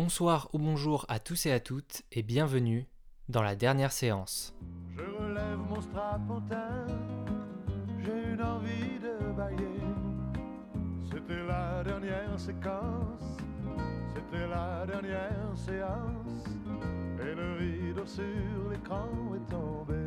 Bonsoir 0.00 0.48
ou 0.52 0.58
bonjour 0.58 1.04
à 1.08 1.18
tous 1.18 1.46
et 1.46 1.50
à 1.50 1.58
toutes 1.58 2.02
et 2.12 2.22
bienvenue 2.22 2.86
dans 3.28 3.42
la 3.42 3.56
dernière 3.56 3.90
séance. 3.90 4.54
Je 4.96 5.02
relève 5.02 5.58
mon 5.58 5.80
strapontin, 5.80 6.86
j'ai 7.98 8.32
une 8.32 8.40
envie 8.40 9.00
de 9.00 9.32
bailler. 9.32 9.82
C'était 11.10 11.44
la 11.44 11.82
dernière 11.82 12.38
séquence, 12.38 13.38
c'était 14.14 14.46
la 14.46 14.86
dernière 14.86 15.56
séance. 15.56 16.44
Et 17.20 17.34
le 17.34 17.56
rideau 17.58 18.06
sur 18.06 18.70
l'écran 18.70 19.08
est 19.34 19.50
tombé. 19.50 19.97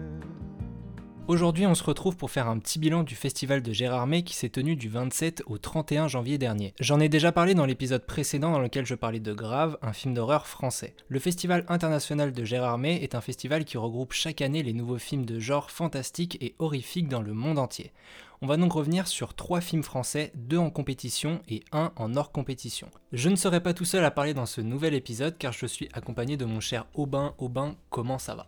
Aujourd'hui, 1.27 1.65
on 1.65 1.75
se 1.75 1.83
retrouve 1.83 2.17
pour 2.17 2.31
faire 2.31 2.49
un 2.49 2.57
petit 2.57 2.79
bilan 2.79 3.03
du 3.03 3.15
festival 3.15 3.61
de 3.61 3.71
Gérardmer 3.71 4.23
qui 4.23 4.35
s'est 4.35 4.49
tenu 4.49 4.75
du 4.75 4.89
27 4.89 5.43
au 5.45 5.59
31 5.59 6.07
janvier 6.07 6.37
dernier. 6.37 6.73
J'en 6.79 6.99
ai 6.99 7.09
déjà 7.09 7.31
parlé 7.31 7.53
dans 7.53 7.65
l'épisode 7.65 8.05
précédent 8.05 8.51
dans 8.51 8.59
lequel 8.59 8.85
je 8.85 8.95
parlais 8.95 9.19
de 9.19 9.31
Grave, 9.31 9.77
un 9.81 9.93
film 9.93 10.13
d'horreur 10.13 10.47
français. 10.47 10.93
Le 11.07 11.19
Festival 11.19 11.63
international 11.69 12.33
de 12.33 12.43
Gérardmer 12.43 12.95
est 13.03 13.15
un 13.15 13.21
festival 13.21 13.65
qui 13.65 13.77
regroupe 13.77 14.13
chaque 14.13 14.41
année 14.41 14.63
les 14.63 14.73
nouveaux 14.73 14.97
films 14.97 15.25
de 15.25 15.39
genre 15.39 15.71
fantastique 15.71 16.37
et 16.41 16.55
horrifique 16.59 17.07
dans 17.07 17.21
le 17.21 17.33
monde 17.33 17.59
entier. 17.59 17.93
On 18.41 18.47
va 18.47 18.57
donc 18.57 18.73
revenir 18.73 19.07
sur 19.07 19.35
trois 19.35 19.61
films 19.61 19.83
français, 19.83 20.31
deux 20.33 20.57
en 20.57 20.71
compétition 20.71 21.41
et 21.47 21.63
un 21.71 21.93
en 21.95 22.15
hors 22.15 22.31
compétition. 22.31 22.89
Je 23.13 23.29
ne 23.29 23.35
serai 23.35 23.61
pas 23.61 23.75
tout 23.75 23.85
seul 23.85 24.03
à 24.03 24.11
parler 24.11 24.33
dans 24.33 24.47
ce 24.47 24.59
nouvel 24.59 24.95
épisode 24.95 25.37
car 25.37 25.53
je 25.53 25.67
suis 25.67 25.87
accompagné 25.93 26.35
de 26.35 26.45
mon 26.45 26.59
cher 26.59 26.87
Aubin. 26.95 27.35
Aubin, 27.37 27.75
comment 27.91 28.17
ça 28.17 28.33
va? 28.33 28.47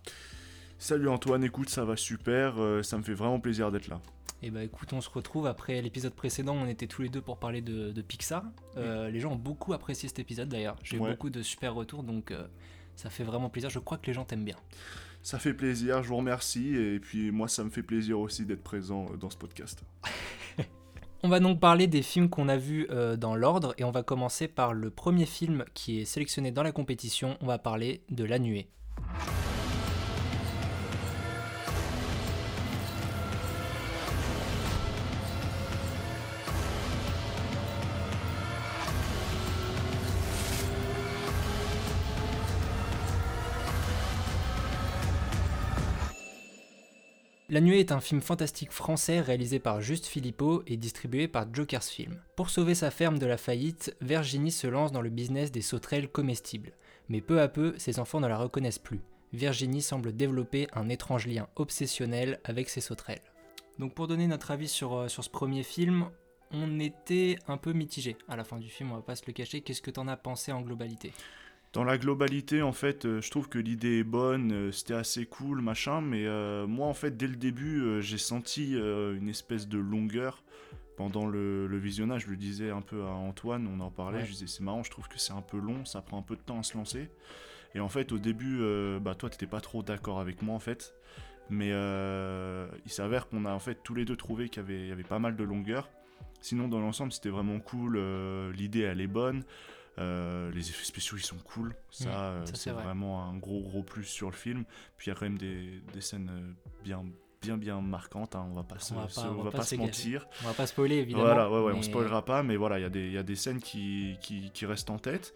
Salut 0.84 1.08
Antoine, 1.08 1.46
écoute, 1.46 1.70
ça 1.70 1.86
va 1.86 1.96
super, 1.96 2.62
euh, 2.62 2.84
ça 2.84 2.98
me 2.98 3.04
fait 3.04 3.14
vraiment 3.14 3.40
plaisir 3.40 3.72
d'être 3.72 3.88
là. 3.88 4.02
Et 4.42 4.52
bah 4.52 4.62
écoute, 4.66 4.92
on 4.92 5.00
se 5.00 5.10
retrouve 5.10 5.48
après 5.48 5.82
l'épisode 5.82 6.14
précédent, 6.14 6.58
on 6.62 6.68
était 6.68 6.88
tous 6.88 7.04
les 7.04 7.08
deux 7.08 7.22
pour 7.22 7.38
parler 7.38 7.62
de, 7.62 7.94
de 7.94 8.02
Pixar. 8.02 8.44
Euh, 8.76 9.10
Les 9.10 9.22
gens 9.22 9.32
ont 9.32 9.38
beaucoup 9.38 9.72
apprécié 9.72 10.10
cet 10.10 10.20
épisode 10.20 10.50
d'ailleurs, 10.50 10.76
j'ai 10.84 10.98
eu 10.98 11.00
Ouais. 11.00 11.12
beaucoup 11.12 11.30
de 11.30 11.42
super 11.42 11.74
retours 11.74 12.04
donc 12.04 12.32
euh, 12.32 12.46
ça 12.98 13.10
fait 13.10 13.24
vraiment 13.24 13.50
plaisir. 13.50 13.70
Je 13.70 13.80
crois 13.80 13.98
que 13.98 14.08
les 14.08 14.14
gens 14.14 14.26
t'aiment 14.26 14.44
bien. 14.44 14.58
Ça 15.22 15.40
fait 15.40 15.54
plaisir, 15.54 16.04
je 16.04 16.10
vous 16.10 16.18
remercie, 16.18 16.76
et 16.76 17.00
puis 17.00 17.32
moi 17.32 17.48
ça 17.48 17.64
me 17.64 17.70
fait 17.70 17.82
plaisir 17.82 18.20
aussi 18.20 18.46
d'être 18.46 18.62
présent 18.64 19.06
dans 19.18 19.30
ce 19.30 19.38
podcast. 19.38 19.86
On 21.24 21.30
va 21.30 21.40
donc 21.40 21.62
parler 21.62 21.88
des 21.88 22.02
films 22.02 22.30
qu'on 22.30 22.50
a 22.50 22.58
vus 22.58 22.90
dans 23.18 23.38
l'ordre 23.38 23.74
et 23.78 23.86
on 23.86 23.92
va 23.92 24.04
commencer 24.04 24.50
par 24.50 24.74
le 24.74 24.90
premier 24.90 25.26
film 25.26 25.64
qui 25.74 26.02
est 26.02 26.04
sélectionné 26.04 26.52
dans 26.52 26.64
la 26.64 26.74
compétition. 26.74 27.38
On 27.40 27.46
va 27.46 27.58
parler 27.58 28.04
de 28.10 28.26
La 28.26 28.40
Nuée. 28.40 28.68
La 47.54 47.62
Nuée 47.62 47.82
est 47.82 47.92
un 47.92 48.02
film 48.02 48.20
fantastique 48.20 48.72
français 48.72 49.22
réalisé 49.22 49.60
par 49.60 49.80
Juste 49.80 50.08
Philippot 50.08 50.64
et 50.66 50.76
distribué 50.76 51.28
par 51.28 51.46
Jokers 51.54 51.84
Film. 51.84 52.20
Pour 52.36 52.50
sauver 52.50 52.74
sa 52.74 52.90
ferme 52.90 53.20
de 53.20 53.28
la 53.28 53.38
faillite, 53.38 53.96
Virginie 54.02 54.50
se 54.50 54.66
lance 54.66 54.92
dans 54.92 55.04
le 55.04 55.12
business 55.12 55.52
des 55.52 55.62
sauterelles 55.62 56.10
comestibles. 56.10 56.72
Mais 57.10 57.22
peu 57.22 57.40
à 57.40 57.48
peu, 57.48 57.76
ses 57.78 58.00
enfants 58.00 58.20
ne 58.20 58.28
la 58.28 58.40
reconnaissent 58.40 58.80
plus. 58.80 59.02
Virginie 59.34 59.84
semble 59.84 60.16
développer 60.16 60.66
un 60.74 60.90
étrange 60.90 61.28
lien 61.28 61.48
obsessionnel 61.56 62.40
avec 62.44 62.70
ses 62.70 62.82
sauterelles. 62.82 63.22
Donc 63.78 63.94
pour 63.94 64.08
donner 64.08 64.26
notre 64.26 64.50
avis 64.50 64.68
sur, 64.68 64.96
euh, 64.96 65.08
sur 65.08 65.24
ce 65.24 65.30
premier 65.30 65.62
film, 65.62 66.08
on 66.50 66.80
était 66.80 67.38
un 67.48 67.58
peu 67.58 67.74
mitigé 67.74 68.18
à 68.28 68.36
la 68.36 68.46
fin 68.46 68.58
du 68.58 68.70
film, 68.70 68.94
on 68.94 68.96
va 68.96 69.02
pas 69.04 69.16
se 69.16 69.28
le 69.28 69.34
cacher. 69.34 69.62
Qu'est-ce 69.62 69.84
que 69.84 69.92
t'en 69.92 70.08
as 70.08 70.18
pensé 70.18 70.52
en 70.52 70.62
globalité? 70.62 71.14
Dans 71.74 71.84
la 71.84 71.98
globalité, 71.98 72.62
en 72.62 72.72
fait, 72.72 73.06
euh, 73.06 73.20
je 73.20 73.32
trouve 73.32 73.50
que 73.50 73.58
l'idée 73.58 73.98
est 74.00 74.04
bonne, 74.04 74.52
euh, 74.52 74.72
c'était 74.72 74.94
assez 74.94 75.26
cool, 75.26 75.60
machin, 75.62 76.02
mais 76.02 76.28
euh, 76.28 76.68
moi, 76.68 76.86
en 76.86 76.94
fait, 76.94 77.18
dès 77.18 77.26
le 77.26 77.36
début, 77.36 78.00
j'ai 78.02 78.20
senti 78.20 78.74
une 78.76 79.28
espèce 79.28 79.68
de 79.68 79.80
longueur 79.80 80.44
pendant 80.98 81.26
le, 81.26 81.66
le 81.66 81.78
visionnage. 81.78 82.26
Je 82.26 82.30
le 82.30 82.38
disais 82.38 82.70
un 82.70 82.82
peu 82.82 83.02
à 83.04 83.10
Antoine, 83.10 83.68
on 83.68 83.80
en 83.80 83.90
parlait, 83.90 84.20
Ouais. 84.20 84.26
je 84.26 84.32
disais 84.34 84.48
c'est 84.48 84.62
marrant, 84.62 84.84
je 84.84 84.92
trouve 84.92 85.08
que 85.08 85.18
c'est 85.18 85.34
un 85.34 85.42
peu 85.42 85.58
long, 85.58 85.84
ça 85.86 86.02
prend 86.02 86.20
un 86.20 86.22
peu 86.22 86.36
de 86.36 86.42
temps 86.42 86.60
à 86.60 86.64
se 86.64 86.78
lancer. 86.78 87.10
Et 87.74 87.80
en 87.80 87.90
fait, 87.90 88.12
au 88.12 88.20
début, 88.20 88.60
bah, 89.02 89.16
toi, 89.16 89.32
t'étais 89.32 89.48
pas 89.48 89.60
trop 89.62 89.82
d'accord 89.82 90.20
avec 90.20 90.44
moi, 90.44 90.54
en 90.54 90.60
fait. 90.60 90.94
Mais 91.50 91.70
il 91.70 92.92
s'avère 92.92 93.28
qu'on 93.28 93.46
a 93.46 93.52
en 93.52 93.60
fait 93.60 93.80
tous 93.84 93.96
les 93.96 94.06
deux 94.06 94.16
trouvé 94.16 94.48
qu'il 94.50 94.62
y 94.62 94.66
avait, 94.66 94.80
il 94.82 94.88
y 94.90 94.92
avait 94.92 95.02
pas 95.04 95.18
mal 95.18 95.36
de 95.36 95.44
longueur. 95.44 95.90
Sinon, 96.40 96.68
dans 96.68 96.80
l'ensemble, 96.80 97.12
c'était 97.12 97.30
vraiment 97.30 97.60
cool. 97.60 97.98
L'idée, 98.56 98.82
elle 98.82 99.02
est 99.02 99.08
bonne. 99.08 99.44
Euh, 100.00 100.52
les 100.52 100.70
effets 100.70 100.86
spéciaux, 100.86 101.18
ils 101.18 101.24
sont 101.24 101.38
cool. 101.38 101.76
Ça, 101.92 102.06
Mm, 102.10 102.12
euh, 102.14 102.46
ça, 102.46 102.52
c'est 102.56 102.62
c'est 102.62 102.72
vrai. 102.72 102.84
vraiment 102.84 103.24
un 103.26 103.38
gros, 103.38 103.62
gros 103.62 103.84
plus 103.84 104.06
sur 104.06 104.30
le 104.30 104.36
film. 104.36 104.66
Puis 104.98 105.08
il 105.08 105.14
y 105.14 105.16
a 105.16 105.16
quand 105.20 105.26
même 105.26 105.38
des, 105.38 105.82
des 105.94 106.02
scènes 106.02 106.30
euh, 106.34 106.52
bien, 106.84 107.06
bien, 107.42 107.58
bien 107.58 107.80
marquantes. 107.82 108.36
hein. 108.36 108.48
On 108.50 108.56
va 108.56 108.64
pas 108.64 108.80
se, 108.80 108.94
On 108.94 108.98
va 108.98 109.06
pas- 109.08 109.22
on 109.22 109.34
on 109.34 109.38
va 109.38 109.44
va 109.44 109.52
pas 109.52 109.58
pas 109.58 109.64
se 109.64 109.70
s'égarer. 109.70 109.88
mentir. 109.90 110.28
On 110.44 110.48
va 110.48 110.54
pas 110.54 110.66
spoiler 110.66 110.96
évidemment. 110.98 111.26
Voilà, 111.26 111.52
ouais, 111.52 111.62
ouais, 111.62 111.74
on 111.74 111.82
spoilera 111.84 112.26
pas, 112.26 112.42
mais 112.42 112.56
voilà, 112.56 112.80
il 112.80 112.82
y, 112.82 112.86
a 112.86 112.90
des- 112.90 113.12
y 113.12 113.18
a 113.18 113.24
des 113.24 113.36
scènes 113.36 113.60
qui, 113.60 114.18
qui, 114.22 114.50
qui 114.52 114.66
restent 114.66 114.90
en 114.90 114.98
tête. 114.98 115.34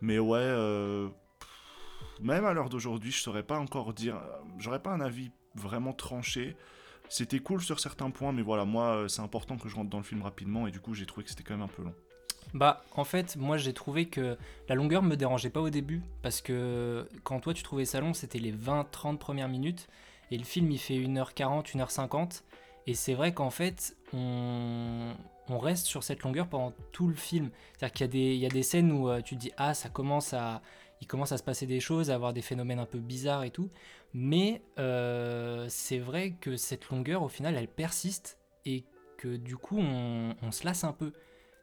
Mais 0.00 0.18
ouais, 0.20 0.38
euh, 0.38 1.08
même 2.20 2.44
à 2.44 2.52
l'heure 2.52 2.68
d'aujourd'hui, 2.68 3.10
je 3.10 3.20
saurais 3.20 3.42
pas 3.42 3.58
encore 3.58 3.92
dire. 3.92 4.20
J'aurais 4.58 4.80
pas 4.82 4.90
un 4.90 5.00
avis 5.00 5.30
vraiment 5.54 5.92
tranché. 5.92 6.56
C'était 7.08 7.38
cool 7.38 7.60
sur 7.62 7.78
certains 7.80 8.10
points, 8.10 8.32
mais 8.32 8.42
voilà, 8.42 8.64
moi, 8.64 9.06
c'est 9.08 9.20
important 9.22 9.56
que 9.56 9.68
je 9.68 9.76
rentre 9.76 9.90
dans 9.90 9.98
le 9.98 10.02
film 10.04 10.22
rapidement, 10.22 10.66
et 10.66 10.70
du 10.70 10.80
coup, 10.80 10.92
j'ai 10.94 11.06
trouvé 11.06 11.24
que 11.24 11.30
c'était 11.30 11.42
quand 11.44 11.54
même 11.54 11.62
un 11.62 11.68
peu 11.68 11.82
long. 11.82 11.94
Bah, 12.56 12.82
en 12.92 13.04
fait, 13.04 13.36
moi 13.36 13.58
j'ai 13.58 13.74
trouvé 13.74 14.06
que 14.06 14.38
la 14.66 14.74
longueur 14.74 15.02
me 15.02 15.14
dérangeait 15.14 15.50
pas 15.50 15.60
au 15.60 15.68
début 15.68 16.00
parce 16.22 16.40
que 16.40 17.06
quand 17.22 17.38
toi 17.40 17.52
tu 17.52 17.62
trouvais 17.62 17.84
ça 17.84 18.00
long, 18.00 18.14
c'était 18.14 18.38
les 18.38 18.50
20-30 18.50 19.18
premières 19.18 19.48
minutes 19.48 19.88
et 20.30 20.38
le 20.38 20.44
film 20.44 20.70
il 20.70 20.78
fait 20.78 20.94
1h40, 20.96 21.74
1h50 21.74 22.44
et 22.86 22.94
c'est 22.94 23.12
vrai 23.12 23.34
qu'en 23.34 23.50
fait 23.50 23.94
on, 24.14 25.12
on 25.50 25.58
reste 25.58 25.84
sur 25.84 26.02
cette 26.02 26.22
longueur 26.22 26.48
pendant 26.48 26.72
tout 26.92 27.08
le 27.08 27.14
film. 27.14 27.50
C'est-à-dire 27.76 27.92
qu'il 27.92 28.06
y, 28.06 28.08
a 28.08 28.12
des- 28.12 28.34
il 28.36 28.40
y 28.40 28.46
a 28.46 28.48
des 28.48 28.62
scènes 28.62 28.90
où 28.90 29.10
euh, 29.10 29.20
tu 29.20 29.34
te 29.34 29.40
dis 29.40 29.52
ah 29.58 29.74
ça 29.74 29.90
commence 29.90 30.32
à 30.32 30.62
il 31.02 31.06
commence 31.06 31.32
à 31.32 31.36
se 31.36 31.42
passer 31.42 31.66
des 31.66 31.78
choses, 31.80 32.10
à 32.10 32.14
avoir 32.14 32.32
des 32.32 32.40
phénomènes 32.40 32.78
un 32.78 32.86
peu 32.86 32.98
bizarres 32.98 33.44
et 33.44 33.50
tout, 33.50 33.68
mais 34.14 34.62
euh, 34.78 35.66
c'est 35.68 35.98
vrai 35.98 36.36
que 36.40 36.56
cette 36.56 36.88
longueur 36.88 37.22
au 37.22 37.28
final 37.28 37.54
elle 37.54 37.68
persiste 37.68 38.38
et 38.64 38.84
que 39.18 39.36
du 39.36 39.58
coup 39.58 39.78
on, 39.78 40.34
on 40.42 40.52
se 40.52 40.64
lasse 40.64 40.84
un 40.84 40.92
peu. 40.94 41.12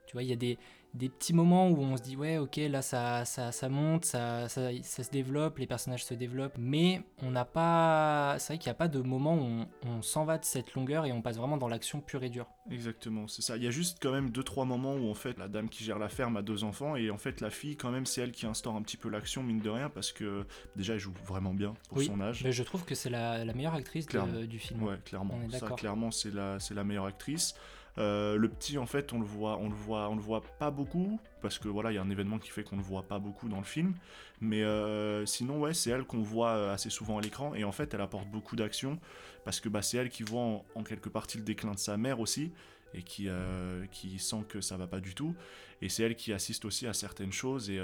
Tu 0.06 0.14
vois, 0.14 0.24
il 0.24 0.30
y 0.30 0.34
a 0.34 0.36
des, 0.36 0.58
des 0.94 1.10
petits 1.10 1.34
moments 1.34 1.70
où 1.70 1.78
on 1.80 1.98
se 1.98 2.04
dit 2.04 2.16
ouais 2.16 2.38
ok 2.38 2.58
là 2.70 2.82
ça, 2.84 3.26
ça, 3.26 3.52
ça 3.52 3.68
monte, 3.70 4.06
ça, 4.06 4.48
ça, 4.48 4.70
ça 4.84 5.04
se 5.04 5.10
développe, 5.10 5.58
les 5.58 5.66
personnages 5.66 6.06
se 6.06 6.14
développent, 6.14 6.58
mais 6.60 7.02
on 7.22 7.32
n'a 7.32 7.46
pas... 7.46 8.36
C'est 8.40 8.54
vrai 8.54 8.58
qu'il 8.60 8.68
n'y 8.70 8.74
a 8.74 8.76
pas 8.76 8.88
de 8.88 9.00
moment 9.02 9.36
où 9.36 9.40
on, 9.42 9.68
on 9.88 10.02
s'en 10.04 10.24
va 10.26 10.38
de 10.38 10.46
cette 10.46 10.74
longueur 10.76 11.06
et 11.06 11.12
on 11.12 11.22
passe 11.22 11.38
vraiment 11.38 11.58
dans 11.58 11.68
l'action 11.68 12.00
pure 12.00 12.24
et 12.24 12.30
dure. 12.30 12.48
Exactement, 12.70 13.28
c'est 13.28 13.42
ça. 13.42 13.58
Il 13.58 13.64
y 13.64 13.68
a 13.68 13.72
juste 13.72 13.98
quand 14.02 14.12
même 14.12 14.30
deux 14.30 14.44
trois 14.44 14.66
moments 14.66 14.94
où 14.96 15.10
en 15.10 15.14
fait 15.16 15.38
la 15.40 15.48
dame 15.48 15.68
qui 15.68 15.84
gère 15.84 16.00
la 16.00 16.10
ferme 16.10 16.38
a 16.38 16.42
deux 16.42 16.64
enfants 16.64 16.96
et 16.96 17.10
en 17.10 17.18
fait 17.18 17.42
la 17.42 17.50
fille 17.50 17.76
quand 17.76 17.92
même 17.92 18.06
c'est 18.06 18.22
elle 18.22 18.32
qui 18.32 18.46
instaure 18.46 18.76
un 18.76 18.82
petit 18.84 18.98
peu 18.98 19.10
l'action 19.10 19.42
mine 19.44 19.60
de 19.60 19.70
rien 19.70 19.90
parce 19.90 20.12
que 20.12 20.46
déjà 20.76 20.94
elle 20.94 21.00
joue 21.00 21.14
vraiment 21.26 21.54
bien 21.54 21.74
pour 21.90 21.98
Oui, 21.98 22.06
son 22.06 22.22
âge. 22.22 22.44
Mais 22.44 22.52
je 22.52 22.64
trouve 22.64 22.86
que 22.86 22.96
c'est 22.96 23.10
la, 23.10 23.44
la 23.44 23.54
meilleure 23.54 23.74
actrice 23.74 24.06
de- 24.08 24.46
du 24.46 24.60
film. 24.60 24.84
Ouais, 24.84 24.98
clairement. 25.04 25.34
On 25.44 25.50
est 25.50 25.58
Ça, 25.58 25.68
clairement, 25.70 26.12
c'est 26.12 26.34
la, 26.34 26.60
c'est 26.60 26.74
la 26.74 26.84
meilleure 26.84 27.06
actrice. 27.06 27.56
Euh, 28.00 28.38
le 28.38 28.50
petit, 28.50 28.78
en 28.78 28.86
fait, 28.88 29.14
on 29.14 29.20
le 29.20 29.26
voit, 29.26 29.58
on 29.58 29.70
le 29.70 29.76
voit, 29.76 30.10
on 30.10 30.16
le 30.16 30.22
voit 30.22 30.42
pas 30.60 30.72
beaucoup 30.72 31.20
parce 31.42 31.60
que 31.60 31.68
voilà, 31.68 31.92
il 31.92 31.96
y 31.96 31.98
a 31.98 32.02
un 32.02 32.10
événement 32.10 32.40
qui 32.40 32.50
fait 32.50 32.64
qu'on 32.64 32.78
le 32.78 32.82
voit 32.82 33.04
pas 33.04 33.20
beaucoup 33.20 33.50
dans 33.50 33.58
le 33.60 33.64
film. 33.66 33.94
Mais 34.42 34.64
euh, 34.64 35.26
sinon, 35.26 35.60
ouais, 35.60 35.74
c'est 35.74 35.92
elle 35.92 36.04
qu'on 36.04 36.22
voit 36.22 36.52
euh, 36.52 36.74
assez 36.74 36.90
souvent 36.90 37.18
à 37.20 37.22
l'écran 37.22 37.54
et 37.54 37.64
en 37.64 37.72
fait, 37.72 37.94
elle 37.94 38.02
apporte 38.02 38.28
beaucoup 38.30 38.56
d'action 38.56 39.00
parce 39.46 39.60
que 39.60 39.70
bah, 39.70 39.82
c'est 39.82 39.98
elle 39.98 40.10
qui 40.10 40.24
voit 40.24 40.42
en, 40.42 40.66
en 40.76 40.84
quelque 40.84 41.10
partie 41.10 41.38
le 41.38 41.44
déclin 41.44 41.72
de 41.74 41.80
sa 41.80 41.98
mère 41.98 42.20
aussi 42.20 42.52
et 42.96 43.04
qui, 43.04 43.28
euh, 43.28 43.86
qui 43.92 44.18
sent 44.20 44.44
que 44.50 44.60
ça 44.62 44.78
va 44.78 44.88
pas 44.88 45.00
du 45.00 45.14
tout. 45.14 45.36
Et 45.82 45.90
c'est 45.90 46.04
elle 46.04 46.16
qui 46.16 46.34
assiste 46.34 46.66
aussi 46.66 46.88
à 46.88 46.94
certaines 46.94 47.34
choses 47.34 47.70
et 47.70 47.80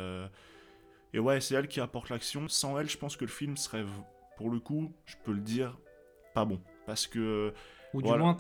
et 1.14 1.20
ouais, 1.20 1.42
c'est 1.42 1.56
elle 1.56 1.68
qui 1.68 1.80
apporte 1.80 2.10
l'action. 2.10 2.48
Sans 2.48 2.78
elle, 2.80 2.88
je 2.90 2.98
pense 2.98 3.18
que 3.18 3.26
le 3.26 3.32
film 3.32 3.58
serait, 3.58 3.84
pour 4.38 4.50
le 4.52 4.60
coup, 4.60 4.94
je 5.06 5.16
peux 5.24 5.32
le 5.32 5.42
dire, 5.42 5.76
pas 6.36 6.46
bon 6.46 6.62
parce 6.86 7.08
que 7.08 7.54
Ou 7.94 8.02
du 8.02 8.08
Voilà. 8.08 8.24
moins 8.24 8.38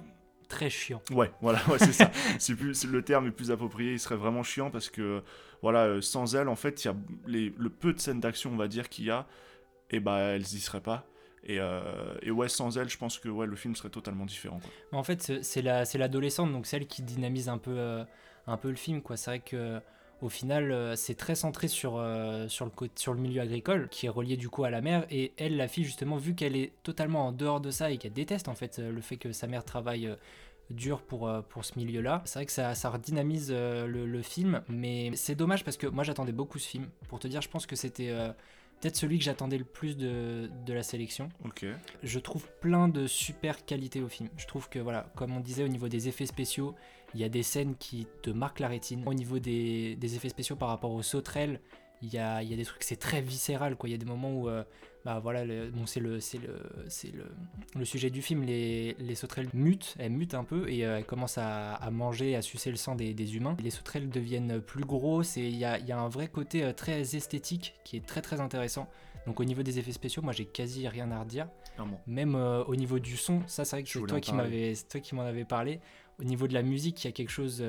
très 0.49 0.69
chiant. 0.69 1.01
Ouais, 1.11 1.31
voilà, 1.41 1.59
ouais, 1.69 1.77
c'est 1.79 1.93
ça. 1.93 2.11
C'est 2.39 2.55
plus 2.55 2.83
le 2.85 3.01
terme 3.03 3.27
est 3.27 3.31
plus 3.31 3.51
approprié. 3.51 3.93
Il 3.93 3.99
serait 3.99 4.17
vraiment 4.17 4.43
chiant 4.43 4.69
parce 4.69 4.89
que 4.89 5.23
voilà, 5.61 5.85
euh, 5.85 6.01
sans 6.01 6.35
elle, 6.35 6.49
en 6.49 6.55
fait, 6.57 6.83
il 6.83 6.87
y 6.87 6.91
a 6.91 6.95
les, 7.27 7.53
le 7.57 7.69
peu 7.69 7.93
de 7.93 7.99
scènes 7.99 8.19
d'action, 8.19 8.51
on 8.51 8.57
va 8.57 8.67
dire 8.67 8.89
qu'il 8.89 9.05
y 9.05 9.11
a, 9.11 9.25
et 9.91 9.99
bah 10.01 10.17
elles 10.19 10.41
y 10.41 10.59
seraient 10.59 10.81
pas. 10.81 11.05
Et, 11.45 11.59
euh, 11.59 12.15
et 12.21 12.31
ouais, 12.31 12.49
sans 12.49 12.77
elle, 12.77 12.89
je 12.89 12.97
pense 12.97 13.17
que 13.17 13.29
ouais, 13.29 13.45
le 13.47 13.55
film 13.55 13.73
serait 13.75 13.89
totalement 13.89 14.25
différent. 14.25 14.59
quoi. 14.59 14.99
En 14.99 15.03
fait, 15.03 15.21
c'est- 15.21 15.41
c'est 15.43 15.61
la- 15.61 15.85
c'est 15.85 15.97
l'adolescente, 15.97 16.51
donc 16.51 16.65
celle 16.65 16.85
qui 16.85 17.01
dynamise 17.01 17.47
un 17.47 17.57
peu, 17.57 17.75
euh, 17.77 18.03
un 18.45 18.57
peu 18.57 18.69
le 18.69 18.75
film. 18.75 19.01
quoi. 19.01 19.15
C'est 19.15 19.31
vrai 19.31 19.39
que 19.39 19.79
au 20.21 20.29
final, 20.29 20.71
euh, 20.71 20.95
c'est 20.95 21.15
très 21.15 21.35
centré 21.35 21.67
sur, 21.67 21.97
euh, 21.97 22.47
sur, 22.47 22.65
le, 22.65 23.19
milieu 23.19 23.41
agricole, 23.41 23.87
qui 23.89 24.05
est 24.05 24.09
relié 24.09 24.37
du 24.37 24.49
coup 24.49 24.63
à 24.63 24.69
la 24.69 24.81
mère. 24.81 25.05
Et 25.09 25.33
elle, 25.37 25.55
la 25.55 25.67
fille, 25.67 25.83
justement, 25.83 26.17
vu 26.17 26.35
qu'elle 26.35 26.55
est 26.55 26.73
totalement 26.83 27.27
en 27.27 27.31
dehors 27.31 27.61
de 27.61 27.71
ça 27.71 27.91
et 27.91 27.97
qu'elle 27.97 28.13
déteste 28.13 28.47
en 28.47 28.55
fait 28.55 28.79
euh, 28.79 28.91
le 28.91 29.01
fait 29.01 29.17
que 29.17 29.31
sa 29.31 29.47
mère 29.47 29.63
travaille 29.63 30.13
dur 30.69 31.01
pour, 31.01 31.27
ce 31.61 31.79
milieu-là. 31.79 32.21
C'est 32.25 32.39
vrai 32.39 32.45
que 32.45 32.51
ça, 32.51 32.75
ça 32.75 32.89
redynamise 32.91 33.51
le, 33.51 34.21
film, 34.21 34.61
mais 34.69 35.11
c'est 35.15 35.33
dommage 35.33 35.63
parce 35.63 35.77
que 35.77 35.87
moi 35.87 36.03
j'attendais 36.03 36.31
beaucoup 36.31 36.59
ce 36.59 36.67
film. 36.67 36.89
Pour 37.07 37.17
te 37.17 37.27
dire, 37.27 37.41
je 37.41 37.49
pense 37.49 37.65
que 37.65 37.75
c'était 37.75 38.13
peut-être 38.79 38.95
celui 38.95 39.17
que 39.17 39.23
j'attendais 39.23 39.57
le 39.57 39.65
plus 39.65 39.97
de, 39.97 40.49
de 40.65 40.73
la 40.73 40.83
sélection. 40.83 41.29
Je 42.03 42.19
trouve 42.19 42.47
plein 42.61 42.87
de 42.87 43.07
super 43.07 43.65
qualités 43.65 44.01
au 44.01 44.07
film. 44.07 44.29
Je 44.37 44.47
trouve 44.47 44.69
que, 44.69 44.79
voilà, 44.79 45.11
comme 45.15 45.35
on 45.35 45.39
disait 45.39 45.63
au 45.63 45.67
niveau 45.67 45.87
des 45.87 46.07
effets 46.07 46.25
spéciaux, 46.25 46.75
il 47.13 47.19
y 47.19 47.23
a 47.23 47.29
des 47.29 47.43
scènes 47.43 47.75
qui 47.75 48.07
te 48.21 48.29
marquent 48.29 48.59
la 48.59 48.67
rétine. 48.67 49.03
Au 49.05 49.13
niveau 49.13 49.39
des, 49.39 49.95
des 49.95 50.15
effets 50.15 50.29
spéciaux 50.29 50.55
par 50.55 50.69
rapport 50.69 50.91
aux 50.91 51.01
sauterelles, 51.01 51.59
il 52.01 52.13
y 52.13 52.17
a, 52.17 52.41
y 52.43 52.53
a 52.53 52.57
des 52.57 52.65
trucs, 52.65 52.83
c'est 52.83 52.95
très 52.95 53.21
viscéral, 53.21 53.75
quoi. 53.75 53.89
Il 53.89 53.91
y 53.91 53.95
a 53.95 53.97
des 53.97 54.05
moments 54.05 54.31
où, 54.33 54.47
euh, 54.49 54.63
bah 55.05 55.19
voilà, 55.19 55.45
le- 55.45 55.69
bon, 55.69 55.85
c'est 55.85 55.99
le, 55.99 56.19
c'est 56.19 56.37
le, 56.37 56.59
c'est 56.87 57.11
le, 57.13 57.25
le 57.75 57.85
sujet 57.85 58.09
du 58.09 58.21
film. 58.21 58.43
Les, 58.43 58.95
les 58.99 59.15
sauterelles 59.15 59.49
mutent, 59.53 59.95
elles 59.99 60.11
mutent 60.11 60.33
un 60.33 60.43
peu 60.43 60.69
et 60.69 60.85
euh, 60.85 60.97
elles 60.97 61.05
commencent 61.05 61.37
à, 61.37 61.73
à 61.75 61.89
manger, 61.91 62.35
à 62.35 62.41
sucer 62.41 62.69
le 62.71 62.77
sang 62.77 62.95
des, 62.95 63.13
des 63.13 63.35
humains. 63.35 63.55
Les 63.63 63.69
sauterelles 63.69 64.09
deviennent 64.09 64.61
plus 64.61 64.83
grosses 64.83 65.37
et 65.37 65.47
il 65.47 65.57
y 65.57 65.65
a, 65.65 65.77
y 65.79 65.91
a 65.91 65.99
un 65.99 66.09
vrai 66.09 66.27
côté 66.27 66.63
euh, 66.63 66.73
très 66.73 67.15
esthétique 67.15 67.75
qui 67.83 67.97
est 67.97 68.05
très 68.05 68.21
très 68.21 68.39
intéressant. 68.39 68.89
Donc 69.27 69.39
au 69.41 69.43
niveau 69.43 69.61
des 69.63 69.77
effets 69.79 69.91
spéciaux, 69.91 70.21
moi 70.21 70.31
j'ai 70.33 70.45
quasi 70.45 70.87
rien 70.87 71.11
à 71.11 71.19
redire. 71.19 71.47
Clairement. 71.75 71.99
Même 72.07 72.35
euh, 72.35 72.63
au 72.63 72.75
niveau 72.75 72.99
du 72.99 73.17
son, 73.17 73.41
ça 73.47 73.65
c'est 73.65 73.75
vrai 73.75 73.83
que 73.83 73.89
c'est 73.89 73.99
toi 74.05 74.19
qui 74.21 74.33
m'avais, 74.33 74.73
c'est 74.75 74.87
toi 74.87 75.01
qui 75.01 75.15
m'en 75.15 75.23
avais 75.23 75.45
parlé. 75.45 75.81
Au 76.19 76.23
niveau 76.23 76.47
de 76.47 76.53
la 76.53 76.63
musique, 76.63 77.03
il 77.03 77.07
y 77.07 77.09
a 77.09 77.13
quelque 77.13 77.29
chose, 77.29 77.63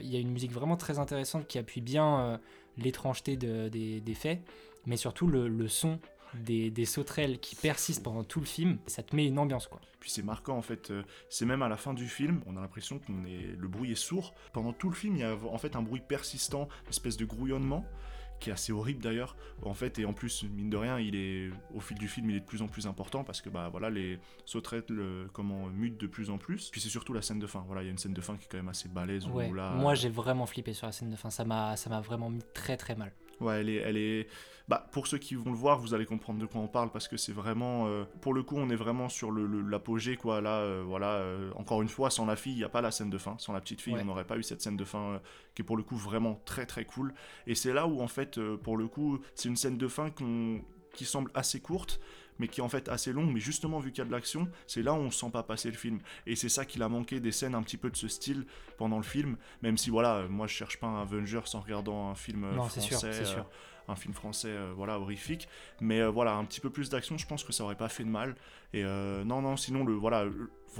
il 0.00 0.06
y 0.08 0.16
a 0.16 0.20
une 0.20 0.30
musique 0.30 0.52
vraiment 0.52 0.76
très 0.76 1.00
intéressante 1.00 1.48
qui 1.48 1.58
appuie 1.58 1.80
bien 1.80 2.38
l'étrangeté 2.78 3.36
de- 3.36 3.68
des, 3.68 4.14
faits, 4.14 4.40
mais 4.86 4.96
surtout 4.96 5.26
le, 5.26 5.68
son 5.68 5.98
des, 6.34 6.70
des 6.70 6.84
sauterelles 6.84 7.38
qui 7.40 7.56
persistent 7.56 8.02
pendant 8.02 8.24
tout 8.24 8.40
le 8.40 8.46
film, 8.46 8.78
ça 8.86 9.02
te 9.02 9.14
met 9.16 9.26
une 9.26 9.38
ambiance 9.38 9.66
quoi. 9.66 9.80
Puis 10.00 10.10
c'est 10.10 10.22
marquant 10.22 10.56
en 10.56 10.62
fait, 10.62 10.90
euh, 10.90 11.02
c'est 11.28 11.46
même 11.46 11.62
à 11.62 11.68
la 11.68 11.76
fin 11.76 11.94
du 11.94 12.06
film, 12.06 12.42
on 12.46 12.56
a 12.56 12.60
l'impression 12.60 12.98
que 12.98 13.10
le 13.10 13.68
bruit 13.68 13.92
est 13.92 13.96
sourd. 13.96 14.34
Pendant 14.52 14.72
tout 14.72 14.88
le 14.88 14.94
film, 14.94 15.16
il 15.16 15.20
y 15.20 15.24
a 15.24 15.34
en 15.34 15.58
fait 15.58 15.74
un 15.76 15.82
bruit 15.82 16.02
persistant, 16.06 16.68
une 16.84 16.90
espèce 16.90 17.16
de 17.16 17.24
grouillonnement, 17.24 17.84
qui 18.40 18.50
est 18.50 18.52
assez 18.52 18.72
horrible 18.72 19.02
d'ailleurs. 19.02 19.36
En 19.62 19.74
fait, 19.74 19.98
et 19.98 20.04
en 20.04 20.12
plus, 20.12 20.44
mine 20.44 20.70
de 20.70 20.76
rien, 20.76 20.98
il 20.98 21.16
est 21.16 21.50
au 21.74 21.80
fil 21.80 21.98
du 21.98 22.08
film, 22.08 22.30
il 22.30 22.36
est 22.36 22.40
de 22.40 22.44
plus 22.44 22.62
en 22.62 22.68
plus 22.68 22.86
important 22.86 23.24
parce 23.24 23.40
que 23.40 23.50
bah 23.50 23.68
voilà, 23.70 23.90
les 23.90 24.18
sauterelles 24.44 24.84
comment 25.32 25.66
mutent 25.66 26.00
de 26.00 26.06
plus 26.06 26.30
en 26.30 26.38
plus. 26.38 26.70
Puis 26.70 26.80
c'est 26.80 26.88
surtout 26.88 27.12
la 27.12 27.22
scène 27.22 27.38
de 27.38 27.46
fin. 27.46 27.64
Voilà, 27.66 27.82
il 27.82 27.86
y 27.86 27.88
a 27.88 27.92
une 27.92 27.98
scène 27.98 28.14
de 28.14 28.20
fin 28.20 28.36
qui 28.36 28.44
est 28.44 28.48
quand 28.50 28.58
même 28.58 28.68
assez 28.68 28.88
balèze. 28.88 29.26
où 29.26 29.54
là, 29.54 29.72
Moi 29.72 29.94
j'ai 29.94 30.08
vraiment 30.08 30.46
flippé 30.46 30.72
sur 30.72 30.86
la 30.86 30.92
scène 30.92 31.10
de 31.10 31.16
fin, 31.16 31.30
ça 31.30 31.44
m'a, 31.44 31.76
ça 31.76 31.90
m'a 31.90 32.00
vraiment 32.00 32.30
mis 32.30 32.42
très 32.54 32.76
très 32.76 32.94
mal. 32.94 33.12
Ouais, 33.40 33.60
elle 33.60 33.68
est, 33.68 33.76
elle 33.76 33.96
est. 33.96 34.26
Bah, 34.68 34.86
pour 34.92 35.06
ceux 35.06 35.16
qui 35.16 35.34
vont 35.34 35.50
le 35.50 35.56
voir, 35.56 35.78
vous 35.78 35.94
allez 35.94 36.04
comprendre 36.04 36.38
de 36.40 36.44
quoi 36.46 36.60
on 36.60 36.68
parle 36.68 36.90
parce 36.90 37.08
que 37.08 37.16
c'est 37.16 37.32
vraiment. 37.32 37.86
euh, 37.86 38.04
Pour 38.20 38.34
le 38.34 38.42
coup, 38.42 38.56
on 38.58 38.68
est 38.68 38.76
vraiment 38.76 39.08
sur 39.08 39.30
le- 39.30 39.46
le- 39.46 39.62
l'apogée, 39.62 40.16
quoi. 40.16 40.40
Là, 40.42 40.58
euh, 40.58 40.82
voilà. 40.86 41.12
euh, 41.14 41.50
encore 41.56 41.80
une 41.80 41.88
fois, 41.88 42.10
sans 42.10 42.26
la 42.26 42.36
fille, 42.36 42.52
il 42.52 42.58
n'y 42.58 42.64
a 42.64 42.68
pas 42.68 42.82
la 42.82 42.90
scène 42.90 43.08
de 43.10 43.16
fin. 43.18 43.34
Sans 43.38 43.52
la 43.54 43.60
petite 43.60 43.80
fille, 43.80 43.94
Ouais. 43.94 44.02
on 44.02 44.06
n'aurait 44.06 44.26
pas 44.26 44.36
eu 44.36 44.42
cette 44.42 44.60
scène 44.60 44.76
de 44.76 44.84
fin 44.84 45.20
qui 45.54 45.62
est 45.62 45.64
pour 45.64 45.76
le 45.78 45.82
coup 45.82 45.96
vraiment 45.96 46.40
très 46.44 46.66
très 46.66 46.84
cool. 46.84 47.14
Et 47.46 47.54
c'est 47.54 47.72
là 47.72 47.86
où, 47.86 48.00
en 48.02 48.08
fait, 48.08 48.38
pour 48.56 48.76
le 48.76 48.88
coup, 48.88 49.20
c'est 49.34 49.48
une 49.48 49.56
scène 49.56 49.78
de 49.78 49.88
fin 49.88 50.10
qu'on- 50.10 50.60
qui 50.92 51.04
semble 51.06 51.30
assez 51.34 51.60
courte. 51.60 52.00
Mais 52.38 52.48
qui 52.48 52.60
est 52.60 52.62
en 52.62 52.68
fait 52.68 52.88
assez 52.88 53.12
longue, 53.12 53.32
mais 53.32 53.40
justement 53.40 53.80
vu 53.80 53.90
qu'il 53.90 53.98
y 53.98 54.02
a 54.02 54.04
de 54.06 54.12
l'action, 54.12 54.48
c'est 54.66 54.82
là 54.82 54.92
où 54.92 54.98
on 54.98 55.10
sent 55.10 55.30
pas 55.32 55.42
passer 55.42 55.70
le 55.70 55.76
film. 55.76 55.98
Et 56.26 56.36
c'est 56.36 56.48
ça 56.48 56.64
qu'il 56.64 56.82
a 56.82 56.88
manqué 56.88 57.20
des 57.20 57.32
scènes 57.32 57.54
un 57.54 57.62
petit 57.62 57.76
peu 57.76 57.90
de 57.90 57.96
ce 57.96 58.08
style 58.08 58.46
pendant 58.76 58.96
le 58.96 59.02
film, 59.02 59.36
même 59.62 59.76
si 59.76 59.90
voilà, 59.90 60.26
moi 60.28 60.46
je 60.46 60.54
cherche 60.54 60.78
pas 60.78 60.86
un 60.86 61.02
Avengers 61.02 61.40
en 61.54 61.60
regardant 61.60 62.10
un 62.10 62.14
film 62.14 62.44
euh, 62.44 62.54
non, 62.54 62.68
c'est 62.68 62.80
sûr, 62.80 62.98
français, 62.98 63.20
euh, 63.20 63.24
sûr. 63.24 63.46
un 63.88 63.96
film 63.96 64.14
français 64.14 64.48
euh, 64.48 64.72
voilà 64.74 64.98
horrifique 64.98 65.48
mais 65.80 66.04
voilà 66.06 66.34
un 66.34 66.44
petit 66.44 66.60
peu 66.60 66.70
plus 66.70 66.90
d'action 66.90 67.16
je 67.18 67.26
pense 67.26 67.44
que 67.44 67.52
ça 67.52 67.64
aurait 67.64 67.76
pas 67.76 67.88
fait 67.88 68.04
de 68.04 68.08
mal 68.08 68.36
et 68.72 68.82
non 68.82 69.42
non 69.42 69.56
sinon 69.56 69.84
le 69.84 69.94
voilà 69.94 70.24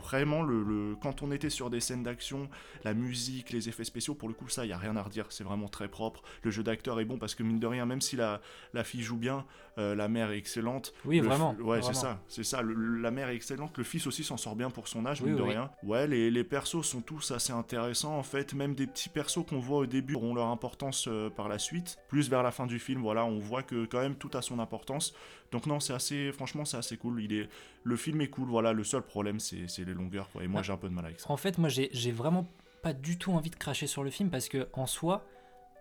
vraiment 0.00 0.43
le, 0.43 0.62
le- 0.62 0.97
quand 1.00 1.23
on 1.23 1.31
était 1.33 1.50
sur 1.50 1.71
des 1.71 1.81
scènes 1.81 2.03
d'action 2.03 2.49
la 2.85 2.95
musique 2.95 3.50
les 3.50 3.69
effets 3.69 3.85
spéciaux 3.85 4.15
pour 4.15 4.29
le 4.29 4.35
coup 4.35 4.49
ça 4.49 4.65
il 4.65 4.69
y 4.69 4.73
a 4.73 4.79
rien 4.79 4.97
à 4.97 5.03
redire 5.03 5.27
c'est 5.31 5.45
vraiment 5.45 5.69
très 5.69 5.89
propre 5.89 6.23
le 6.43 6.50
jeu 6.50 6.62
d'acteur 6.62 7.00
est 7.00 7.05
bon 7.05 7.19
parce 7.19 7.35
que 7.35 7.43
mine 7.43 7.59
de 7.61 7.67
rien 7.67 7.87
même 7.87 8.00
si 8.00 8.17
la, 8.17 8.41
la 8.75 8.85
fille 8.85 9.03
joue 9.03 9.17
bien 9.17 9.45
euh, 9.79 9.95
la 9.95 10.09
mère 10.09 10.33
est 10.33 10.39
excellente 10.39 10.93
Oui, 11.05 11.21
vraiment. 11.21 11.55
f- 11.55 11.62
ouais, 11.62 11.83
c'est 11.83 11.95
ça, 11.95 12.21
c'est 12.27 12.43
ça. 12.43 12.62
Le- 12.62 13.00
la 13.00 13.12
mère 13.12 13.29
est 13.29 13.37
excellente, 13.37 13.79
le 13.79 13.85
fils 13.85 14.09
aussi 14.09 14.25
s'en 14.25 14.37
sort 14.37 14.56
bien 14.56 14.71
pour 14.71 14.89
son 14.89 15.06
âge, 15.06 15.21
Oui, 15.23 15.29
mine 15.29 15.37
de 15.39 15.43
rien. 15.45 15.71
Ouais, 15.85 16.09
les, 16.09 16.33
les 16.33 16.43
persos 16.43 16.83
sont 16.85 17.00
tous 17.00 17.31
assez 17.31 17.53
intéressants 17.53 18.19
en 18.19 18.25
fait. 18.25 18.55
Même 18.55 18.75
des 18.75 18.89
petits 18.89 19.09
persos 19.09 19.45
qu'on 19.49 19.61
voit 19.61 19.79
au 19.79 19.87
début 19.87 20.15
auront 20.17 20.35
leur 20.35 20.49
importance 20.49 21.06
euh, 21.06 21.31
par 21.31 21.49
la 21.49 21.61
suite. 21.61 21.97
Plus 22.09 22.29
vers 22.29 22.43
la 22.43 22.50
fin 22.50 22.67
du 22.67 22.81
film, 22.81 23.03
voilà, 23.03 23.25
on 23.25 23.39
voit 23.39 23.62
que 23.62 23.85
quand 23.87 24.00
même 24.00 24.17
tout 24.17 24.31
a 24.35 24.43
son 24.43 24.59
importance. 24.59 25.15
Donc 25.53 25.67
non, 25.67 25.81
c'est 25.81 25.93
assez, 25.95 26.31
franchement, 26.33 26.65
c'est 26.65 26.77
assez 26.77 26.97
cool. 26.97 27.23
Il 27.23 27.33
est, 27.33 27.49
le 27.85 27.97
film 27.97 28.21
est 28.21 28.29
cool. 28.29 28.49
Voilà, 28.49 28.73
le 28.73 28.85
seul 28.85 29.03
problème, 29.03 29.41
c'est 29.41 29.67
c'est 29.69 29.85
les 29.85 29.95
longueurs. 29.95 30.29
Quoi. 30.31 30.45
Et 30.45 30.47
moi, 30.49 30.61
Ah. 30.61 30.62
j'ai 30.62 30.73
un 30.73 30.77
peu 30.77 30.89
de 30.89 30.95
mal 30.95 31.06
avec 31.06 31.21
ça. 31.21 31.31
En 31.31 31.37
fait, 31.37 31.59
moi, 31.59 31.69
j'ai 31.69 32.12
vraiment 32.12 32.47
pas 32.83 32.93
du 32.93 33.19
tout 33.19 33.33
envie 33.33 33.50
de 33.50 33.56
cracher 33.56 33.87
sur 33.87 34.05
le 34.05 34.11
film 34.11 34.31
parce 34.31 34.49
que, 34.49 34.69
en 34.75 34.87
soi, 34.87 35.25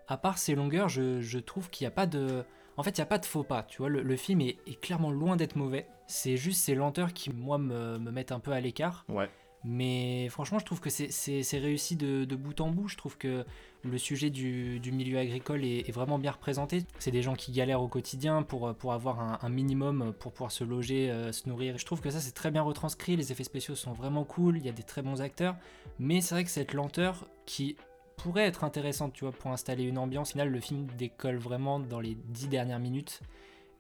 à 0.08 0.18
part 0.18 0.38
ses 0.38 0.56
longueurs, 0.56 0.88
je, 0.90 1.22
je 1.22 1.38
trouve 1.40 1.70
qu'il 1.70 1.84
n'y 1.86 1.90
a 1.90 1.92
pas 1.92 2.06
de. 2.08 2.44
En 2.78 2.84
fait, 2.84 2.92
il 2.98 3.02
n'y 3.02 3.04
a 3.04 3.08
pas 3.08 3.18
de 3.20 3.26
faux 3.26 3.44
pas. 3.44 3.64
Tu 3.64 3.80
vois, 3.80 3.90
le, 3.90 4.02
le 4.04 4.16
film 4.16 4.40
est, 4.42 4.58
est 4.68 4.80
clairement 4.80 5.12
loin 5.12 5.36
d'être 5.36 5.56
mauvais. 5.56 5.88
C'est 6.08 6.38
juste 6.38 6.62
ces 6.62 6.76
lenteurs 6.76 7.12
qui, 7.14 7.32
moi, 7.32 7.58
me, 7.58 7.98
me 7.98 8.12
mettent 8.12 8.32
un 8.32 8.40
peu 8.40 8.52
à 8.52 8.62
l'écart. 8.62 9.04
Ouais, 9.10 9.30
Mais 9.66 10.30
franchement, 10.30 10.60
je 10.60 10.66
trouve 10.66 10.80
que 10.80 10.90
c'est- 10.90 11.12
c'est 11.12 11.44
c'est 11.44 11.58
réussi 11.58 11.96
de, 11.98 12.24
de 12.24 12.36
bout 12.36 12.62
en 12.62 12.70
bout. 12.70 12.88
Je 12.88 12.96
trouve 12.96 13.18
que 13.18 13.44
le 13.90 13.98
sujet 13.98 14.30
du, 14.30 14.80
milieu 14.92 15.18
agricole 15.18 15.64
est, 15.64 15.92
vraiment 15.92 16.20
bien 16.20 16.32
représenté. 16.32 16.84
C'est 17.00 17.12
des 17.12 17.22
gens 17.22 17.36
qui 17.36 17.52
galèrent 17.52 17.82
au 17.82 17.88
quotidien 17.88 18.44
pour, 18.44 18.74
pour 18.76 18.94
avoir 18.94 19.44
un, 19.44 19.50
minimum 19.50 20.14
pour 20.20 20.32
pouvoir 20.32 20.52
se 20.52 20.64
loger, 20.64 21.10
euh, 21.10 21.32
se 21.32 21.48
nourrir. 21.48 21.78
Je 21.78 21.86
trouve 21.86 22.02
que 22.02 22.10
ça, 22.10 22.20
c'est 22.20 22.34
très 22.34 22.52
bien 22.52 22.62
retranscrit. 22.62 23.16
Les 23.16 23.32
effets 23.32 23.44
spéciaux 23.44 23.76
sont 23.76 23.94
vraiment 23.94 24.24
cool. 24.24 24.58
Il 24.58 24.66
y 24.66 24.70
a 24.70 24.74
des 24.74 24.84
très 24.84 25.02
bons 25.02 25.22
acteurs. 25.22 25.56
Mais 26.00 26.22
c'est 26.22 26.36
vrai 26.36 26.44
que 26.44 26.52
cette 26.52 26.74
lenteur 26.74 27.28
qui 27.46 27.78
pourrait 28.18 28.46
être 28.46 28.64
intéressante, 28.64 29.14
tu 29.14 29.26
vois, 29.26 29.32
pour 29.32 29.52
installer 29.52 29.84
une 29.84 29.98
ambiance. 29.98 30.30
Au 30.30 30.32
final, 30.34 30.50
le 30.50 30.60
film 30.60 30.88
décolle 30.98 31.38
vraiment 31.38 31.80
dans 31.80 32.00
les 32.00 32.16
dix 32.16 32.48
dernières 32.48 32.80
minutes. 32.80 33.22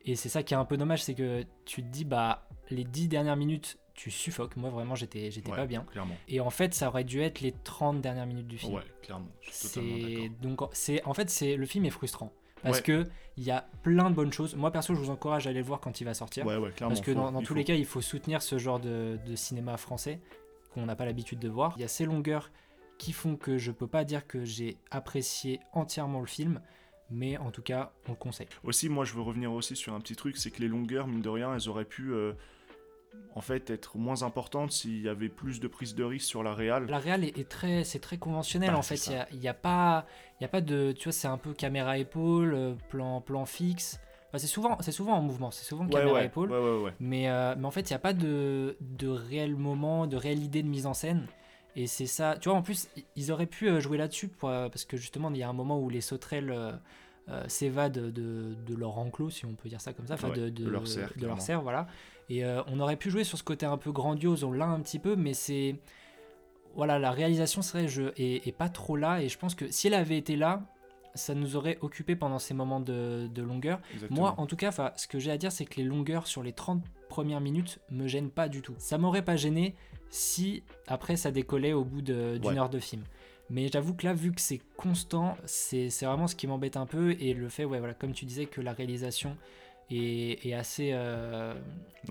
Et 0.05 0.15
c'est 0.15 0.29
ça 0.29 0.43
qui 0.43 0.53
est 0.53 0.57
un 0.57 0.65
peu 0.65 0.77
dommage, 0.77 1.03
c'est 1.03 1.15
que 1.15 1.43
tu 1.65 1.83
te 1.83 1.87
dis, 1.87 2.05
bah, 2.05 2.47
les 2.69 2.85
dix 2.85 3.07
dernières 3.09 3.35
minutes, 3.35 3.77
tu 3.97 4.09
suffoques. 4.11 4.55
Moi, 4.55 4.69
vraiment, 4.69 4.95
j'étais 4.95 5.29
j'étais 5.31 5.49
ouais, 5.49 5.55
pas 5.57 5.65
bien. 5.65 5.81
clairement. 5.91 6.15
Et 6.29 6.39
en 6.39 6.49
fait, 6.49 6.73
ça 6.73 6.87
aurait 6.87 7.03
dû 7.03 7.21
être 7.21 7.41
les 7.41 7.51
30 7.51 7.99
dernières 7.99 8.25
minutes 8.27 8.47
du 8.47 8.57
film. 8.57 8.75
Ouais, 8.75 8.83
clairement. 9.01 9.27
Je 9.41 9.51
suis 9.51 9.67
totalement 9.67 9.97
c'est 9.97 10.13
d'accord. 10.13 10.37
donc 10.41 10.69
c'est 10.71 11.03
en 11.03 11.13
fait 11.13 11.29
c'est 11.29 11.55
le 11.57 11.65
film 11.65 11.83
est 11.83 11.89
frustrant 11.89 12.31
parce 12.63 12.77
Ouais. 12.77 12.83
que 12.83 13.05
il 13.37 13.43
y 13.43 13.51
a 13.51 13.67
plein 13.83 14.09
de 14.09 14.15
bonnes 14.15 14.31
choses. 14.31 14.55
Moi 14.55 14.71
perso, 14.71 14.93
je 14.95 14.99
vous 14.99 15.09
encourage 15.09 15.47
à 15.47 15.49
aller 15.49 15.59
le 15.59 15.65
voir 15.65 15.79
quand 15.81 15.99
il 15.99 16.05
va 16.05 16.13
sortir 16.13 16.45
Ouais, 16.45 16.55
ouais, 16.57 16.71
clairement. 16.71 16.93
parce 16.95 17.05
que 17.05 17.13
faut- 17.13 17.19
dans, 17.31 17.39
tous 17.41 17.47
faut. 17.47 17.53
les 17.55 17.63
cas, 17.65 17.73
il 17.75 17.85
faut 17.85 18.01
soutenir 18.01 18.41
ce 18.41 18.57
genre 18.57 18.79
de, 18.79 19.19
de 19.27 19.35
cinéma 19.35 19.75
français 19.77 20.21
qu'on 20.73 20.85
n'a 20.85 20.95
pas 20.95 21.05
l'habitude 21.05 21.39
de 21.39 21.49
voir. 21.49 21.73
Il 21.77 21.81
y 21.81 21.85
a 21.85 21.87
ces 21.87 22.05
longueurs 22.05 22.51
qui 22.99 23.13
font 23.13 23.35
que 23.35 23.57
je 23.57 23.71
peux 23.71 23.87
pas 23.87 24.03
dire 24.03 24.25
que 24.27 24.43
j'ai 24.45 24.77
apprécié 24.91 25.59
entièrement 25.73 26.19
le 26.19 26.25
film, 26.27 26.61
mais 27.09 27.37
en 27.37 27.51
tout 27.51 27.61
cas, 27.61 27.93
on 28.07 28.11
le 28.11 28.17
conseille. 28.17 28.47
Aussi, 28.63 28.89
moi, 28.89 29.05
je 29.05 29.13
veux 29.13 29.21
revenir 29.21 29.51
aussi 29.53 29.75
sur 29.75 29.93
un 29.93 29.99
petit 30.01 30.15
truc, 30.15 30.35
c'est 30.37 30.49
que 30.51 30.61
les 30.61 30.67
longueurs, 30.67 31.07
mine 31.07 31.21
de 31.21 31.29
rien, 31.29 31.53
elles 31.55 31.69
auraient 31.69 31.85
pu, 31.85 32.11
euh, 32.11 32.33
en 33.35 33.41
fait, 33.41 33.69
être 33.69 33.97
moins 33.97 34.23
importantes 34.23 34.71
s'il 34.71 35.01
y 35.01 35.09
avait 35.09 35.29
plus 35.29 35.59
de 35.59 35.67
prise 35.67 35.93
de 35.95 36.03
risque 36.03 36.27
sur 36.27 36.41
la 36.43 36.53
réal. 36.53 36.87
La 36.87 36.97
réal 36.99 37.23
est, 37.23 37.37
est 37.37 37.47
très, 37.47 37.83
c'est 37.83 37.99
très 37.99 38.17
conventionnel 38.17 38.71
Bah, 38.71 38.77
en 38.77 38.81
fait. 38.81 38.95
Il 38.95 38.99
ça. 38.99 39.27
y 39.31 39.47
a, 39.47 39.53
pas, 39.53 40.05
il 40.39 40.43
y 40.43 40.45
a 40.45 40.49
pas 40.49 40.61
de, 40.61 40.91
tu 40.91 41.05
vois, 41.05 41.11
c'est 41.13 41.27
un 41.27 41.37
peu 41.37 41.53
caméra 41.53 41.97
épaule, 41.97 42.53
euh, 42.55 42.73
plan, 42.89 43.21
plan 43.21 43.45
fixe. 43.45 43.99
Enfin, 44.29 44.39
c'est 44.39 44.47
souvent, 44.47 44.77
c'est 44.81 44.91
souvent 44.91 45.13
en 45.13 45.21
mouvement, 45.21 45.51
c'est 45.51 45.63
souvent 45.65 45.85
Ouais, 45.85 45.91
caméra 45.91 46.13
ouais, 46.19 46.25
épaule. 46.25 46.51
ouais. 46.51 46.91
Mais, 46.99 47.29
euh, 47.29 47.55
mais 47.57 47.65
en 47.65 47.71
fait, 47.71 47.89
il 47.89 47.93
n'y 47.93 47.97
a 47.97 47.99
pas 47.99 48.13
de, 48.13 48.75
de 48.81 49.07
réel 49.07 49.55
moment, 49.55 50.07
de 50.07 50.17
réelle 50.17 50.43
idée 50.43 50.63
de 50.63 50.67
mise 50.67 50.85
en 50.87 50.93
scène. 50.93 51.27
Et 51.75 51.85
c'est 51.85 52.07
ça. 52.07 52.37
Tu 52.41 52.49
vois, 52.49 52.57
en 52.57 52.63
plus, 52.63 52.89
ils 53.15 53.31
auraient 53.31 53.45
pu 53.45 53.69
euh, 53.69 53.79
jouer 53.79 53.97
là-dessus 53.99 54.29
parce 54.29 54.83
que 54.83 54.97
justement, 54.97 55.29
il 55.29 55.37
y 55.37 55.43
a 55.43 55.49
un 55.49 55.53
moment 55.53 55.79
où 55.79 55.89
les 55.89 56.01
sauterelles 56.01 56.51
s'évadent 57.47 57.93
de, 58.11 58.55
de 58.65 58.75
leur 58.75 58.97
enclos, 58.97 59.29
si 59.29 59.45
on 59.45 59.53
peut 59.53 59.69
dire 59.69 59.81
ça 59.81 59.93
comme 59.93 60.07
ça, 60.07 60.13
enfin 60.15 60.29
Ouais, 60.29 60.35
de, 60.37 60.49
de 60.49 60.69
leur 60.69 60.87
serre, 60.87 61.11
de 61.17 61.25
leur 61.27 61.41
serre, 61.41 61.61
voilà. 61.61 61.87
Et 62.29 62.43
euh, 62.45 62.61
on 62.67 62.79
aurait 62.79 62.95
pu 62.97 63.09
jouer 63.09 63.23
sur 63.23 63.37
ce 63.37 63.43
côté 63.43 63.65
un 63.65 63.77
peu 63.77 63.91
grandiose, 63.91 64.43
on 64.43 64.51
l'a 64.51 64.65
un 64.67 64.79
petit 64.81 64.99
peu, 64.99 65.15
mais 65.15 65.33
c'est. 65.33 65.75
Voilà, 66.75 66.99
la 66.99 67.11
réalisation 67.11 67.61
serait 67.61 67.87
je, 67.87 68.03
est, 68.17 68.47
est 68.47 68.51
pas 68.55 68.69
trop 68.69 68.95
là. 68.95 69.21
Et 69.21 69.29
je 69.29 69.37
pense 69.37 69.55
que 69.55 69.71
si 69.71 69.87
elle 69.87 69.93
avait 69.95 70.17
été 70.17 70.35
là, 70.35 70.61
ça 71.15 71.33
nous 71.33 71.55
aurait 71.55 71.79
occupé 71.81 72.15
pendant 72.15 72.37
ces 72.37 72.53
moments 72.53 72.79
de, 72.79 73.27
de 73.33 73.41
longueur. 73.41 73.79
Exactement. 73.93 74.19
Moi, 74.21 74.35
en 74.37 74.45
tout 74.45 74.55
cas, 74.57 74.71
ce 74.95 75.07
que 75.07 75.17
j'ai 75.17 75.31
à 75.31 75.37
dire, 75.37 75.51
c'est 75.51 75.65
que 75.65 75.77
les 75.77 75.83
longueurs 75.83 76.27
sur 76.27 76.43
les 76.43 76.53
30 76.53 76.83
premières 77.09 77.41
minutes 77.41 77.79
me 77.89 78.07
gênent 78.07 78.29
pas 78.29 78.47
du 78.47 78.61
tout. 78.61 78.75
Ça 78.77 78.97
m'aurait 78.99 79.23
pas 79.25 79.35
gêné 79.37 79.75
si 80.09 80.61
après 80.87 81.15
ça 81.15 81.31
décollait 81.31 81.73
au 81.73 81.83
bout 81.83 82.01
d'une 82.03 82.39
Ouais. 82.45 82.57
heure 82.59 82.69
de 82.69 82.79
film. 82.79 83.03
Mais 83.49 83.69
j'avoue 83.69 83.93
que 83.93 84.05
là, 84.05 84.13
vu 84.13 84.31
que 84.33 84.41
c'est 84.41 84.61
constant, 84.75 85.37
c'est 85.45 85.87
vraiment 86.01 86.27
ce 86.27 86.35
qui 86.35 86.47
m'embête 86.47 86.75
un 86.77 86.85
peu. 86.85 87.15
Et 87.19 87.33
le 87.33 87.47
fait, 87.49 87.65
ouais, 87.65 87.79
voilà, 87.79 87.93
comme 87.93 88.11
tu 88.13 88.25
disais, 88.25 88.45
que 88.45 88.59
la 88.61 88.73
réalisation 88.73 89.37
est, 89.89 90.45
est 90.45 90.53
assez. 90.53 90.89
euh, 90.93 91.53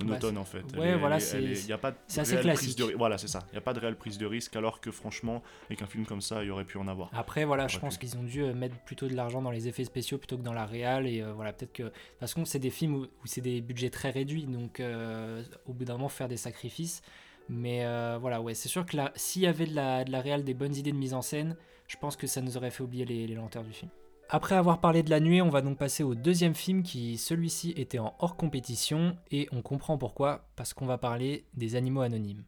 monotone 0.00 0.38
en 0.38 0.44
fait. 0.44 0.62
ouais, 0.76 0.88
Elle 0.88 0.98
voilà, 0.98 1.20
c'est- 1.20 1.36
assez 1.36 2.20
réelle 2.22 2.42
classique. 2.42 2.78
de 2.78 2.84
Voilà, 2.96 3.18
c'est 3.18 3.28
ça. 3.28 3.40
Il 3.48 3.52
n'y 3.52 3.58
a 3.58 3.62
pas 3.62 3.74
de 3.74 3.80
réelle 3.80 3.96
prise 3.96 4.16
de 4.18 4.24
risque, 4.26 4.56
alors 4.56 4.80
que 4.80 4.90
franchement, 4.90 5.42
avec 5.66 5.82
un 5.82 5.86
film 5.86 6.06
comme 6.06 6.20
ça, 6.22 6.42
il 6.42 6.46
y 6.46 6.50
aurait 6.50 6.64
pu 6.64 6.78
en 6.78 6.88
avoir. 6.88 7.10
Après, 7.12 7.44
voilà, 7.44 7.68
je 7.68 7.78
pense 7.78 7.98
qu'ils 7.98 8.16
ont 8.16 8.22
dû 8.22 8.42
euh, 8.42 8.54
mettre 8.54 8.76
plutôt 8.86 9.06
de 9.08 9.14
l'argent 9.14 9.42
dans 9.42 9.50
les 9.50 9.68
effets 9.68 9.84
spéciaux 9.84 10.16
plutôt 10.18 10.38
que 10.38 10.42
dans 10.42 10.54
la 10.54 10.64
réal. 10.66 11.06
Et 11.06 11.20
euh, 11.22 11.32
voilà, 11.34 11.52
peut-être 11.52 11.72
que. 11.74 11.92
Parce 12.18 12.32
que 12.32 12.44
c'est 12.46 12.58
des 12.58 12.70
films 12.70 12.94
où, 12.94 13.02
où 13.02 13.26
c'est 13.26 13.42
des 13.42 13.60
budgets 13.60 13.90
très 13.90 14.08
réduits. 14.10 14.44
Donc, 14.46 14.80
euh, 14.80 15.42
au 15.66 15.74
bout 15.74 15.84
d'un 15.84 15.94
moment, 15.94 16.08
faire 16.08 16.28
des 16.28 16.38
sacrifices. 16.38 17.02
Mais 17.48 17.84
euh, 17.84 18.18
voilà, 18.20 18.40
ouais, 18.40 18.54
c'est 18.54 18.68
sûr 18.68 18.84
que 18.84 18.96
s'il 19.14 19.42
y 19.42 19.46
avait 19.46 19.66
de 19.66 19.74
la, 19.74 20.04
de 20.04 20.16
réal, 20.16 20.44
des 20.44 20.54
bonnes 20.54 20.74
idées 20.74 20.92
de 20.92 20.96
mise 20.96 21.14
en 21.14 21.22
scène, 21.22 21.56
je 21.86 21.96
pense 21.96 22.16
que 22.16 22.26
ça 22.26 22.40
nous 22.40 22.56
aurait 22.56 22.70
fait 22.70 22.82
oublier 22.82 23.04
les, 23.04 23.26
les 23.26 23.34
lenteurs 23.34 23.62
du 23.62 23.72
film. 23.72 23.90
Après 24.28 24.56
avoir 24.56 24.80
parlé 24.80 25.04
de 25.04 25.10
la 25.10 25.20
nuée, 25.20 25.40
on 25.40 25.50
va 25.50 25.62
donc 25.62 25.78
passer 25.78 26.02
au 26.02 26.16
deuxième 26.16 26.56
film 26.56 26.82
qui, 26.82 27.16
celui-ci, 27.16 27.72
était 27.76 28.00
en 28.00 28.16
hors 28.18 28.36
compétition, 28.36 29.16
et 29.30 29.48
on 29.52 29.62
comprend 29.62 29.98
pourquoi, 29.98 30.48
parce 30.56 30.74
qu'on 30.74 30.86
va 30.86 30.98
parler 30.98 31.44
des 31.54 31.76
animaux 31.76 32.00
anonymes. 32.00 32.42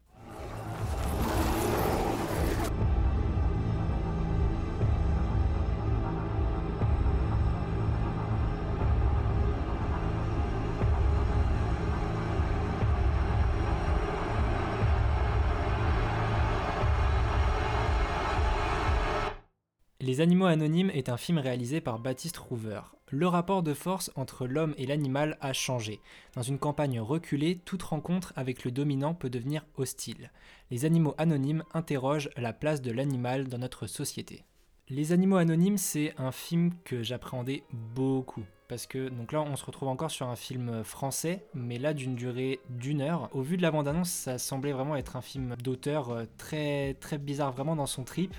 Les 20.08 20.22
Animaux 20.22 20.46
Anonymes 20.46 20.88
est 20.88 21.10
un 21.10 21.18
film 21.18 21.36
réalisé 21.36 21.82
par 21.82 21.98
Baptiste 21.98 22.38
Rouver. 22.38 22.80
Le 23.10 23.26
rapport 23.26 23.62
de 23.62 23.74
force 23.74 24.10
entre 24.16 24.46
l'homme 24.46 24.72
et 24.78 24.86
l'animal 24.86 25.36
a 25.42 25.52
changé. 25.52 26.00
Dans 26.34 26.40
une 26.40 26.58
campagne 26.58 26.98
reculée, 26.98 27.60
toute 27.66 27.82
rencontre 27.82 28.32
avec 28.34 28.64
le 28.64 28.70
dominant 28.70 29.12
peut 29.12 29.28
devenir 29.28 29.66
hostile. 29.76 30.32
Les 30.70 30.86
Animaux 30.86 31.14
Anonymes 31.18 31.62
interrogent 31.74 32.30
la 32.38 32.54
place 32.54 32.80
de 32.80 32.90
l'animal 32.90 33.48
dans 33.48 33.58
notre 33.58 33.86
société. 33.86 34.44
Les 34.88 35.12
Animaux 35.12 35.36
Anonymes, 35.36 35.76
c'est 35.76 36.14
un 36.16 36.32
film 36.32 36.70
que 36.84 37.02
j'appréhendais 37.02 37.64
beaucoup. 37.94 38.44
Parce 38.68 38.86
que, 38.86 39.10
donc 39.10 39.32
là, 39.32 39.42
on 39.42 39.56
se 39.56 39.64
retrouve 39.66 39.88
encore 39.88 40.10
sur 40.10 40.26
un 40.26 40.36
film 40.36 40.84
français, 40.84 41.44
mais 41.52 41.78
là 41.78 41.92
d'une 41.92 42.14
durée 42.14 42.60
d'une 42.70 43.02
heure. 43.02 43.28
Au 43.34 43.42
vu 43.42 43.58
de 43.58 43.62
la 43.62 43.70
bande-annonce, 43.70 44.08
ça 44.08 44.38
semblait 44.38 44.72
vraiment 44.72 44.96
être 44.96 45.16
un 45.16 45.22
film 45.22 45.54
d'auteur 45.62 46.10
euh, 46.10 46.24
très, 46.38 46.94
très 46.94 47.18
bizarre, 47.18 47.52
vraiment 47.52 47.76
dans 47.76 47.86
son 47.86 48.04
trip. 48.04 48.34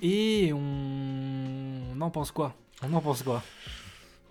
Et 0.00 0.52
on... 0.52 1.92
on 1.94 2.00
en 2.00 2.10
pense 2.10 2.30
quoi? 2.30 2.54
On 2.82 2.92
en 2.92 3.00
pense 3.00 3.22
quoi? 3.22 3.42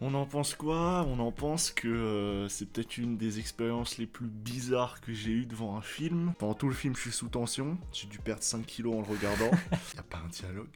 On 0.04 0.16
en 0.16 0.26
pense 0.26 0.56
quoi? 0.56 1.06
On 1.08 1.20
en 1.20 1.32
pense 1.32 1.70
que 1.70 1.88
euh, 1.88 2.50
c'est 2.50 2.66
peut-être 2.66 2.98
une 2.98 3.18
des 3.18 3.38
expériences 3.38 4.00
les 4.00 4.08
plus 4.08 4.26
bizarres 4.26 5.00
que 5.00 5.14
j'ai 5.14 5.32
eues 5.32 5.46
devant 5.46 5.78
un 5.78 5.82
film. 5.82 6.34
Pendant 6.40 6.56
tout 6.56 6.68
le 6.68 6.74
film, 6.74 6.96
je 6.96 7.02
suis 7.02 7.12
sous 7.12 7.28
tension. 7.30 7.78
J'ai 7.94 8.08
dû 8.08 8.18
perdre 8.18 8.42
5 8.42 8.66
kilos 8.66 8.96
en 8.96 9.02
le 9.02 9.08
regardant. 9.08 9.52
Il 9.94 10.00
a 10.00 10.04
pas 10.04 10.18
un 10.18 10.28
dialogue? 10.28 10.70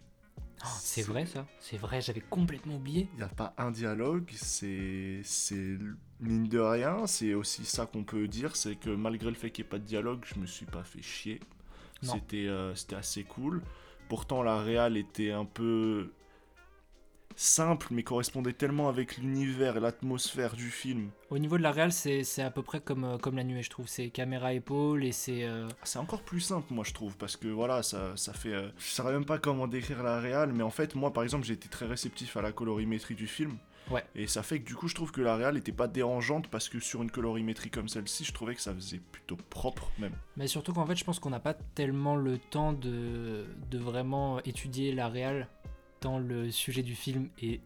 Oh, 0.63 0.67
C'est 0.79 1.01
vrai 1.01 1.25
ça 1.25 1.47
C'est 1.59 1.77
vrai, 1.77 2.01
j'avais 2.01 2.21
complètement 2.21 2.75
oublié. 2.75 3.09
Il 3.13 3.17
n'y 3.17 3.23
a 3.23 3.27
pas 3.27 3.53
un 3.57 3.71
dialogue, 3.71 4.29
c'est. 4.35 5.21
Mine 6.19 6.47
de 6.47 6.59
rien, 6.59 7.07
c'est 7.07 7.33
aussi 7.33 7.65
ça 7.65 7.87
qu'on 7.87 8.03
peut 8.03 8.27
dire, 8.27 8.55
c'est 8.55 8.75
que 8.75 8.89
malgré 8.89 9.29
le 9.29 9.35
fait 9.35 9.49
qu'il 9.49 9.63
n'y 9.63 9.67
ait 9.67 9.71
pas 9.71 9.79
de 9.79 9.85
dialogue, 9.85 10.23
je 10.25 10.39
me 10.39 10.45
suis 10.45 10.65
pas 10.65 10.83
fait 10.83 11.01
chier. 11.01 11.39
C'était 12.01 12.47
euh, 12.47 12.75
c'était 12.75 12.95
assez 12.95 13.23
cool. 13.23 13.63
Pourtant, 14.07 14.43
la 14.43 14.59
réal 14.61 14.97
était 14.97 15.31
un 15.31 15.45
peu 15.45 16.11
simple, 17.37 17.87
mais 17.91 18.03
correspondait 18.03 18.53
tellement 18.53 18.87
avec 18.87 19.17
l'univers 19.17 19.75
et 19.75 19.79
l'atmosphère 19.81 20.55
du 20.55 20.69
film. 20.69 21.09
Au 21.29 21.37
niveau 21.37 21.57
de 21.57 21.63
la 21.63 21.71
réal, 21.71 21.91
c'est 21.91 22.23
à 22.41 22.49
peu 22.49 22.61
près 22.61 22.79
comme, 22.79 23.03
euh, 23.03 23.17
comme 23.17 23.35
la 23.35 23.43
nuée, 23.43 23.61
je 23.61 23.69
trouve. 23.69 23.87
C'est 23.89 24.09
caméra 24.09 24.53
épaule 24.53 25.03
et 25.03 25.11
c'est. 25.11 25.43
euh, 25.43 25.67
C'est 25.83 25.99
encore 25.99 26.21
plus 26.21 26.39
simple, 26.39 26.73
moi, 26.73 26.85
je 26.87 26.93
trouve, 26.93 27.17
parce 27.17 27.35
que 27.35 27.47
voilà, 27.49 27.83
ça, 27.83 28.15
ça 28.15 28.31
fait. 28.33 28.53
euh, 28.53 28.69
Je 28.77 28.85
saurais 28.85 29.11
même 29.11 29.25
pas 29.25 29.37
comment 29.37 29.67
décrire 29.67 30.01
la 30.03 30.19
réal, 30.19 30.53
mais 30.53 30.63
en 30.63 30.69
fait, 30.69 30.95
moi, 30.95 31.11
par 31.11 31.23
exemple, 31.23 31.45
j'ai 31.45 31.53
été 31.55 31.67
très 31.67 31.87
réceptif 31.87 32.37
à 32.37 32.41
la 32.41 32.51
colorimétrie 32.53 33.15
du 33.15 33.27
film. 33.27 33.57
Ouais. 33.91 34.03
Et 34.15 34.27
ça 34.27 34.41
fait 34.41 34.59
que 34.59 34.65
du 34.65 34.75
coup, 34.75 34.87
je 34.87 34.95
trouve 34.95 35.11
que 35.11 35.21
la 35.21 35.35
réal 35.35 35.57
était 35.57 35.71
pas 35.71 35.87
dérangeante 35.87 36.47
parce 36.47 36.69
que 36.69 36.79
sur 36.79 37.03
une 37.03 37.11
colorimétrie 37.11 37.69
comme 37.69 37.87
celle-ci, 37.87 38.23
je 38.25 38.33
trouvais 38.33 38.55
que 38.55 38.61
ça 38.61 38.73
faisait 38.73 38.99
plutôt 39.11 39.37
propre, 39.49 39.91
même. 39.99 40.13
Mais 40.37 40.47
surtout 40.47 40.73
qu'en 40.73 40.85
fait, 40.85 40.95
je 40.95 41.03
pense 41.03 41.19
qu'on 41.19 41.29
n'a 41.29 41.39
pas 41.39 41.53
tellement 41.53 42.15
le 42.15 42.37
temps 42.37 42.73
de, 42.73 43.45
de 43.69 43.77
vraiment 43.77 44.41
étudier 44.43 44.91
la 44.93 45.07
réal 45.07 45.47
tant 45.99 46.19
le 46.19 46.51
sujet 46.51 46.83
du 46.83 46.95
film 46.95 47.29
est 47.41 47.61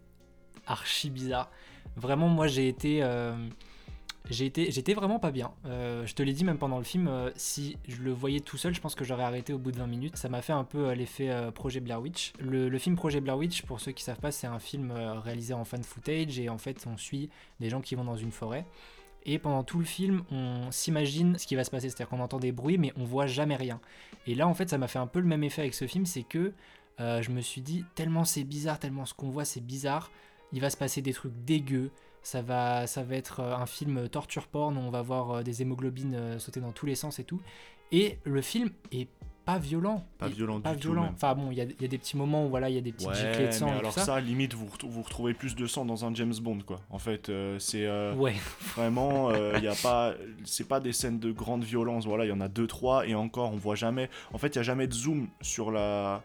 archi 0.67 1.09
bizarre. 1.09 1.49
Vraiment, 1.95 2.27
moi, 2.27 2.47
j'ai 2.47 2.67
été. 2.67 3.01
euh, 3.01 3.33
j'ai 3.35 3.47
été, 3.47 3.68
j'étais 4.29 4.93
vraiment 4.93 5.19
pas 5.19 5.31
bien. 5.31 5.51
Euh, 5.65 6.05
je 6.05 6.13
te 6.13 6.23
l'ai 6.23 6.33
dit 6.33 6.43
même 6.43 6.57
pendant 6.57 6.77
le 6.77 6.83
film, 6.83 7.07
euh, 7.07 7.31
si 7.35 7.77
je 7.87 8.01
le 8.01 8.11
voyais 8.11 8.39
tout 8.39 8.57
seul, 8.57 8.73
je 8.73 8.81
pense 8.81 8.95
que 8.95 9.03
j'aurais 9.03 9.23
arrêté 9.23 9.53
au 9.53 9.57
bout 9.57 9.71
de 9.71 9.77
20 9.77 9.87
minutes. 9.87 10.17
Ça 10.17 10.29
m'a 10.29 10.41
fait 10.41 10.53
un 10.53 10.63
peu 10.63 10.89
euh, 10.89 10.95
l'effet 10.95 11.29
Projet 11.53 11.79
Blair 11.79 12.01
Witch. 12.01 12.33
Le, 12.39 12.69
le 12.69 12.77
film 12.77 12.95
Projet 12.95 13.21
Blair 13.21 13.37
Witch, 13.37 13.63
pour 13.63 13.79
ceux 13.79 13.91
qui 13.91 14.03
savent 14.03 14.19
pas, 14.19 14.31
c'est 14.31 14.47
un 14.47 14.59
film 14.59 14.91
réalisé 14.91 15.53
en 15.53 15.65
fan 15.65 15.83
footage 15.83 16.39
et 16.39 16.49
en 16.49 16.57
fait 16.57 16.85
on 16.87 16.97
suit 16.97 17.29
des 17.59 17.69
gens 17.69 17.81
qui 17.81 17.95
vont 17.95 18.03
dans 18.03 18.17
une 18.17 18.31
forêt. 18.31 18.65
Et 19.25 19.37
pendant 19.37 19.63
tout 19.63 19.79
le 19.79 19.85
film, 19.85 20.23
on 20.31 20.71
s'imagine 20.71 21.37
ce 21.37 21.45
qui 21.45 21.55
va 21.55 21.63
se 21.63 21.71
passer, 21.71 21.89
c'est-à-dire 21.89 22.07
qu'on 22.07 22.21
entend 22.21 22.39
des 22.39 22.53
bruits, 22.53 22.77
mais 22.77 22.93
on 22.95 23.03
voit 23.03 23.27
jamais 23.27 23.57
rien. 23.57 23.81
Et 24.27 24.33
là, 24.33 24.47
en 24.47 24.53
fait, 24.53 24.69
ça 24.69 24.77
m'a 24.77 24.87
fait 24.87 24.99
un 24.99 25.07
peu 25.07 25.19
le 25.19 25.25
même 25.25 25.43
effet 25.43 25.61
avec 25.61 25.73
ce 25.73 25.87
film, 25.87 26.05
c'est 26.05 26.23
que 26.23 26.53
je 26.99 27.29
me 27.29 27.41
suis 27.41 27.61
dit, 27.61 27.83
tellement 27.95 28.23
c'est 28.23 28.43
bizarre, 28.43 28.79
tellement 28.79 29.05
ce 29.05 29.13
qu'on 29.13 29.29
voit 29.29 29.45
c'est 29.45 29.61
bizarre, 29.61 30.11
il 30.51 30.61
va 30.61 30.69
se 30.69 30.77
passer 30.77 31.01
des 31.01 31.13
trucs 31.13 31.33
dégueux, 31.45 31.91
ça 32.21 32.41
va, 32.41 32.85
ça 32.87 33.03
va 33.03 33.15
être 33.15 33.39
euh, 33.39 33.55
un 33.55 33.65
film 33.65 34.07
torture 34.09 34.47
porn, 34.47 34.77
où 34.77 34.81
on 34.81 34.89
va 34.91 35.01
voir 35.01 35.31
euh, 35.31 35.43
des 35.43 35.61
hémoglobines 35.61 36.15
euh, 36.15 36.39
sauter 36.39 36.59
dans 36.59 36.71
tous 36.71 36.85
les 36.85 36.95
sens 36.95 37.19
et 37.19 37.23
tout. 37.23 37.41
Et 37.91 38.19
le 38.23 38.41
film 38.41 38.69
est 38.91 39.07
pas 39.45 39.57
violent. 39.57 40.05
Pas 40.19 40.27
violent 40.27 40.61
pas 40.61 40.75
du 40.75 40.79
tout, 40.81 40.89
violent. 40.89 41.03
même. 41.05 41.13
Enfin 41.15 41.33
bon, 41.33 41.49
il 41.49 41.55
y 41.55 41.81
y 41.81 41.85
a 41.85 41.87
des 41.87 41.97
petits 41.97 42.17
moments 42.17 42.45
où 42.45 42.49
voilà, 42.49 42.69
il 42.69 42.75
y 42.75 42.77
a 42.77 42.81
des 42.81 42.91
petites 42.91 43.11
giclées 43.15 43.31
de 43.39 43.43
Ouais, 43.45 43.51
sang 43.51 43.65
mais 43.65 43.71
et 43.71 43.73
tout 43.75 43.79
alors 43.79 43.93
ça. 43.93 44.05
ça, 44.05 44.19
limite, 44.19 44.53
vous, 44.53 44.67
vous 44.87 45.01
retrouvez 45.01 45.33
plus 45.33 45.55
de 45.55 45.65
sang 45.65 45.85
dans 45.85 46.05
un 46.05 46.13
James 46.13 46.35
Bond, 46.39 46.59
quoi. 46.67 46.81
En 46.91 46.99
fait, 46.99 47.29
euh, 47.29 47.57
c'est 47.57 47.87
euh, 47.87 48.13
Ouais, 48.13 48.35
vraiment, 48.75 49.31
il 49.55 49.63
y 49.63 49.67
a 49.67 49.73
pas, 49.81 50.13
c'est 50.43 50.67
pas 50.67 50.79
des 50.79 50.93
scènes 50.93 51.17
de 51.19 51.31
grande 51.31 51.63
violence. 51.63 52.05
Voilà, 52.05 52.25
il 52.25 52.29
y 52.29 52.31
en 52.33 52.41
a 52.41 52.47
deux, 52.47 52.67
trois, 52.67 53.07
et 53.07 53.15
encore, 53.15 53.51
on 53.51 53.57
voit 53.57 53.73
jamais. 53.75 54.07
En 54.33 54.37
fait, 54.37 54.49
il 54.49 54.55
y 54.57 54.59
a 54.59 54.63
jamais 54.63 54.85
de 54.85 54.93
zoom 54.93 55.27
sur 55.41 55.71
la, 55.71 56.21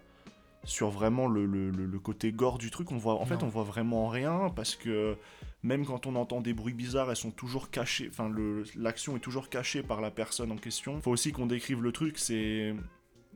sur 0.64 0.90
vraiment 0.90 1.26
le, 1.26 1.46
le, 1.46 1.70
le- 1.70 1.86
le 1.86 1.98
côté 1.98 2.30
gore 2.30 2.58
du 2.58 2.70
truc. 2.70 2.92
On 2.92 2.98
voit, 2.98 3.14
en 3.14 3.24
fait, 3.24 3.36
Non. 3.36 3.46
on 3.46 3.48
voit 3.48 3.64
vraiment 3.64 4.08
rien 4.08 4.50
parce 4.54 4.76
que 4.76 5.16
même 5.64 5.84
quand 5.86 6.06
on 6.06 6.14
entend 6.14 6.40
des 6.40 6.52
bruits 6.52 6.74
bizarres, 6.74 7.10
elles 7.10 7.16
sont 7.16 7.30
toujours 7.30 7.70
cachées. 7.70 8.08
Enfin, 8.10 8.30
l'action 8.76 9.16
est 9.16 9.20
toujours 9.20 9.48
cachée 9.48 9.82
par 9.82 10.00
la 10.00 10.10
personne 10.10 10.52
en 10.52 10.56
question. 10.56 11.00
Faut 11.00 11.10
aussi 11.10 11.32
qu'on 11.32 11.46
décrive 11.46 11.82
le 11.82 11.90
truc. 11.90 12.18
C'est 12.18 12.74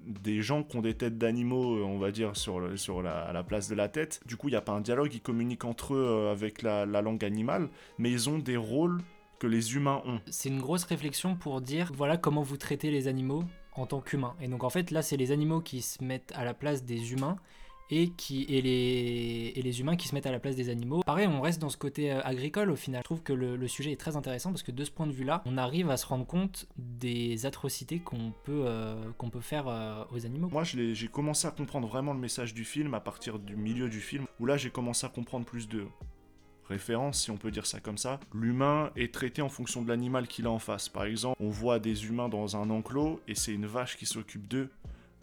des 0.07 0.43
gens 0.43 0.63
qui 0.63 0.77
ont 0.77 0.83
des 0.83 0.95
têtes 0.95 1.19
d'animaux, 1.19 1.79
euh, 1.79 1.83
on 1.83 1.99
va 1.99 2.13
dire, 2.13 2.37
sur, 2.37 2.61
la, 3.03 3.33
la 3.33 3.43
place 3.43 3.69
de 3.69 3.75
la 3.75 3.89
tête. 3.89 4.21
Du 4.27 4.37
coup, 4.37 4.49
il 4.49 4.53
n'y 4.53 4.57
a 4.57 4.61
pas 4.61 4.73
un 4.73 4.81
dialogue, 4.81 5.13
ils 5.13 5.21
communiquent 5.21 5.65
entre 5.65 5.95
eux 5.95 6.07
euh, 6.07 6.31
avec 6.31 6.63
la 6.63 6.85
langue 6.87 7.25
animale, 7.25 7.69
mais 7.99 8.11
ils 8.11 8.29
ont 8.29 8.39
des 8.39 8.57
rôles 8.57 9.03
que 9.39 9.47
les 9.47 9.75
humains 9.75 10.03
ont. 10.05 10.21
c'est 10.27 10.49
une 10.49 10.61
grosse 10.61 10.85
réflexion 10.85 11.37
pour 11.37 11.61
dire 11.61 11.93
voilà 11.95 12.17
comment 12.17 12.43
vous 12.43 12.57
traitez 12.57 12.91
les 12.91 13.09
animaux 13.09 13.45
en 13.75 13.87
tant 13.87 14.01
qu'humains. 14.01 14.35
Et 14.41 14.49
donc 14.49 14.65
en 14.65 14.71
fait 14.71 14.91
là 14.91 15.03
c'est 15.03 15.17
les 15.17 15.31
animaux 15.31 15.61
qui 15.61 15.81
se 15.81 16.03
mettent 16.03 16.33
à 16.35 16.45
la 16.45 16.55
place 16.55 16.85
des 16.85 17.13
humains 17.13 17.37
et, 17.91 18.11
qui, 18.11 18.45
et, 18.45 18.61
les, 18.61 19.53
et 19.57 19.63
les 19.63 19.81
humains 19.81 19.97
qui 19.97 20.09
se 20.09 20.15
mettent 20.15 20.27
à 20.27 20.33
la 20.33 20.41
place 20.41 20.57
des 20.57 20.69
animaux. 20.69 21.03
Pareil, 21.05 21.27
on 21.27 21.41
reste 21.41 21.61
dans 21.61 21.69
ce 21.69 21.77
côté 21.77 22.13
euh, 22.13 22.21
agricole 22.23 22.71
au 22.71 22.77
final. 22.77 23.01
Je 23.03 23.05
trouve 23.05 23.23
que 23.23 23.33
le, 23.33 23.69
sujet 23.69 23.93
est 23.93 24.01
très 24.01 24.17
intéressant 24.17 24.51
parce 24.51 24.63
que 24.63 24.73
de 24.73 24.85
ce 24.85 24.91
point 24.91 25.07
de 25.07 25.13
vue-là, 25.13 25.43
on 25.45 25.59
arrive 25.59 25.91
à 25.91 25.97
se 25.97 26.07
rendre 26.07 26.27
compte 26.27 26.67
des 26.77 27.47
atrocités 27.47 27.99
qu'on 27.99 28.33
peut, 28.45 28.63
euh, 28.65 28.95
peut 29.33 29.41
faire 29.41 29.69
euh, 29.69 30.05
aux 30.15 30.25
animaux. 30.25 30.49
Moi, 30.51 30.65
j'ai 30.65 31.09
commencé 31.09 31.47
à 31.47 31.51
comprendre 31.51 31.87
vraiment 31.87 32.13
le 32.13 32.19
message 32.19 32.55
du 32.55 32.65
film 32.65 32.95
à 32.95 33.01
partir 33.01 33.39
du 33.39 33.57
milieu 33.57 33.89
du 33.89 34.01
film, 34.01 34.27
où 34.41 34.47
là, 34.47 34.57
j'ai 34.57 34.71
commencé 34.71 35.07
à 35.07 35.11
comprendre 35.11 35.45
plus 35.45 35.69
de 35.69 35.87
références, 36.69 37.23
si 37.23 37.31
on 37.31 37.37
peut 37.37 37.51
dire 37.51 37.67
ça 37.67 37.81
comme 37.81 37.99
ça. 37.99 38.21
L'humain 38.35 38.91
est 38.97 39.13
traité 39.13 39.43
en 39.43 39.49
fonction 39.49 39.83
de 39.83 39.89
l'animal 39.89 40.29
qu'il 40.29 40.47
a 40.47 40.51
en 40.51 40.59
face. 40.59 40.89
Par 40.89 41.05
exemple, 41.05 41.37
on 41.41 41.49
voit 41.49 41.79
des 41.79 42.07
humains 42.07 42.29
dans 42.29 42.57
un 42.57 42.71
enclos 42.71 43.21
et 43.27 43.35
c'est 43.35 43.53
une 43.53 43.67
vache 43.67 43.97
qui 43.97 44.07
s'occupe 44.07 44.47
d'eux. 44.47 44.71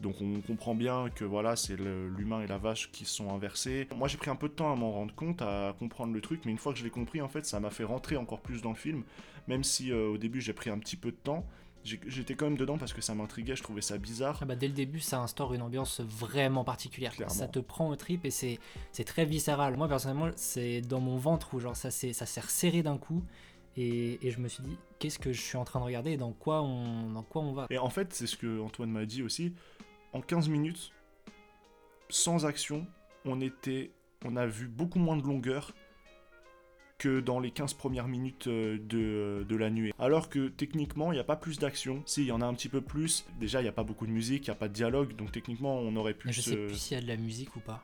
Donc 0.01 0.15
on 0.21 0.41
comprend 0.41 0.75
bien 0.75 1.09
que 1.09 1.23
voilà, 1.23 1.55
c'est 1.55 1.77
l'humain 1.77 2.41
et 2.41 2.47
la 2.47 2.57
vache 2.57 2.91
qui 2.91 3.05
sont 3.05 3.33
inversés. 3.33 3.87
Moi 3.95 4.07
j'ai 4.07 4.17
pris 4.17 4.29
un 4.29 4.35
peu 4.35 4.49
de 4.49 4.53
temps 4.53 4.71
à 4.71 4.75
m'en 4.75 4.91
rendre 4.91 5.15
compte, 5.15 5.41
à 5.41 5.73
comprendre 5.79 6.13
le 6.13 6.21
truc, 6.21 6.41
mais 6.45 6.51
une 6.51 6.57
fois 6.57 6.73
que 6.73 6.79
je 6.79 6.83
l'ai 6.83 6.89
compris, 6.89 7.21
en 7.21 7.29
fait, 7.29 7.45
ça 7.45 7.59
m'a 7.59 7.69
fait 7.69 7.85
rentrer 7.85 8.17
encore 8.17 8.41
plus 8.41 8.61
dans 8.61 8.71
le 8.71 8.75
film. 8.75 9.03
Même 9.47 9.63
si 9.63 9.91
euh, 9.91 10.09
au 10.09 10.17
début 10.17 10.41
j'ai 10.41 10.53
pris 10.53 10.69
un 10.69 10.79
petit 10.79 10.97
peu 10.97 11.11
de 11.11 11.17
temps, 11.17 11.45
j'étais 11.83 12.33
quand 12.35 12.45
même 12.45 12.57
dedans 12.57 12.77
parce 12.77 12.93
que 12.93 13.01
ça 13.01 13.13
m'intriguait, 13.15 13.55
je 13.55 13.63
trouvais 13.63 13.81
ça 13.81 13.97
bizarre. 13.97 14.39
Ah 14.41 14.45
bah, 14.45 14.55
dès 14.55 14.67
le 14.67 14.73
début, 14.73 14.99
ça 14.99 15.21
instaure 15.21 15.53
une 15.53 15.61
ambiance 15.61 16.01
vraiment 16.01 16.63
particulière. 16.63 17.13
Clairement. 17.13 17.33
Ça 17.33 17.47
te 17.47 17.59
prend 17.59 17.89
au 17.89 17.95
trip 17.95 18.25
et 18.25 18.31
c'est 18.31 18.59
très 19.05 19.23
viscéral. 19.23 19.77
Moi, 19.77 19.87
personnellement, 19.87 20.29
c'est 20.35 20.81
dans 20.81 20.99
mon 20.99 21.17
ventre 21.17 21.53
où 21.53 21.59
genre, 21.59 21.75
ça 21.75 21.91
s'est 21.91 22.11
ça 22.11 22.25
s'est 22.25 22.41
resserré 22.41 22.83
d'un 22.83 22.97
coup. 22.97 23.23
Et, 23.77 24.25
et 24.25 24.31
je 24.31 24.39
me 24.39 24.47
suis 24.47 24.63
dit, 24.63 24.77
qu'est-ce 24.99 25.19
que 25.19 25.33
je 25.33 25.41
suis 25.41 25.57
en 25.57 25.65
train 25.65 25.81
de 25.81 25.85
regarder 25.85 26.11
et 26.11 26.17
dans 26.17 26.31
quoi 26.31 26.61
on, 26.61 27.11
dans 27.11 27.23
quoi 27.23 27.41
on 27.41 27.51
va? 27.51 27.67
Et 27.69 27.77
en 27.77 27.89
fait, 27.89 28.13
c'est 28.13 28.25
ce 28.25 28.37
que 28.37 28.61
Antoine 28.61 28.89
m'a 28.89 29.05
dit 29.05 29.21
aussi. 29.21 29.53
En 30.15 30.21
15 30.21 30.47
minutes, 30.47 30.93
sans 32.07 32.45
action, 32.45 32.87
on 33.25 33.41
était, 33.41 33.91
on 34.23 34.37
a 34.37 34.45
vu 34.45 34.69
beaucoup 34.69 34.97
moins 34.97 35.17
de 35.17 35.23
longueur 35.23 35.73
que 36.97 37.19
dans 37.19 37.41
les 37.41 37.51
15 37.51 37.73
premières 37.73 38.07
minutes 38.07 38.47
euh, 38.47 38.77
de, 38.77 39.43
de 39.43 39.55
la 39.57 39.69
nuée. 39.69 39.91
Alors 39.99 40.29
que 40.29 40.47
techniquement, 40.47 41.11
il 41.11 41.15
n'y 41.15 41.19
a 41.19 41.25
pas 41.25 41.35
plus 41.35 41.59
d'action. 41.59 42.01
Si, 42.05 42.21
il 42.21 42.27
y 42.27 42.31
en 42.31 42.39
a 42.39 42.45
un 42.45 42.53
petit 42.53 42.69
peu 42.69 42.79
plus. 42.79 43.25
Déjà, 43.41 43.59
il 43.59 43.63
n'y 43.63 43.69
a 43.69 43.73
pas 43.73 43.83
beaucoup 43.83 44.07
de 44.07 44.11
musique, 44.11 44.47
il 44.47 44.51
n'y 44.51 44.55
a 44.55 44.57
pas 44.57 44.69
de 44.69 44.73
dialogue, 44.73 45.17
donc 45.17 45.33
techniquement, 45.33 45.79
on 45.79 45.93
aurait 45.97 46.13
pu 46.13 46.31
Je 46.31 46.39
se... 46.39 46.51
sais 46.51 46.55
plus 46.55 46.75
s'il 46.75 46.95
y 46.95 46.97
a 46.97 47.03
de 47.03 47.09
la 47.09 47.17
musique 47.17 47.53
ou 47.57 47.59
pas. 47.59 47.83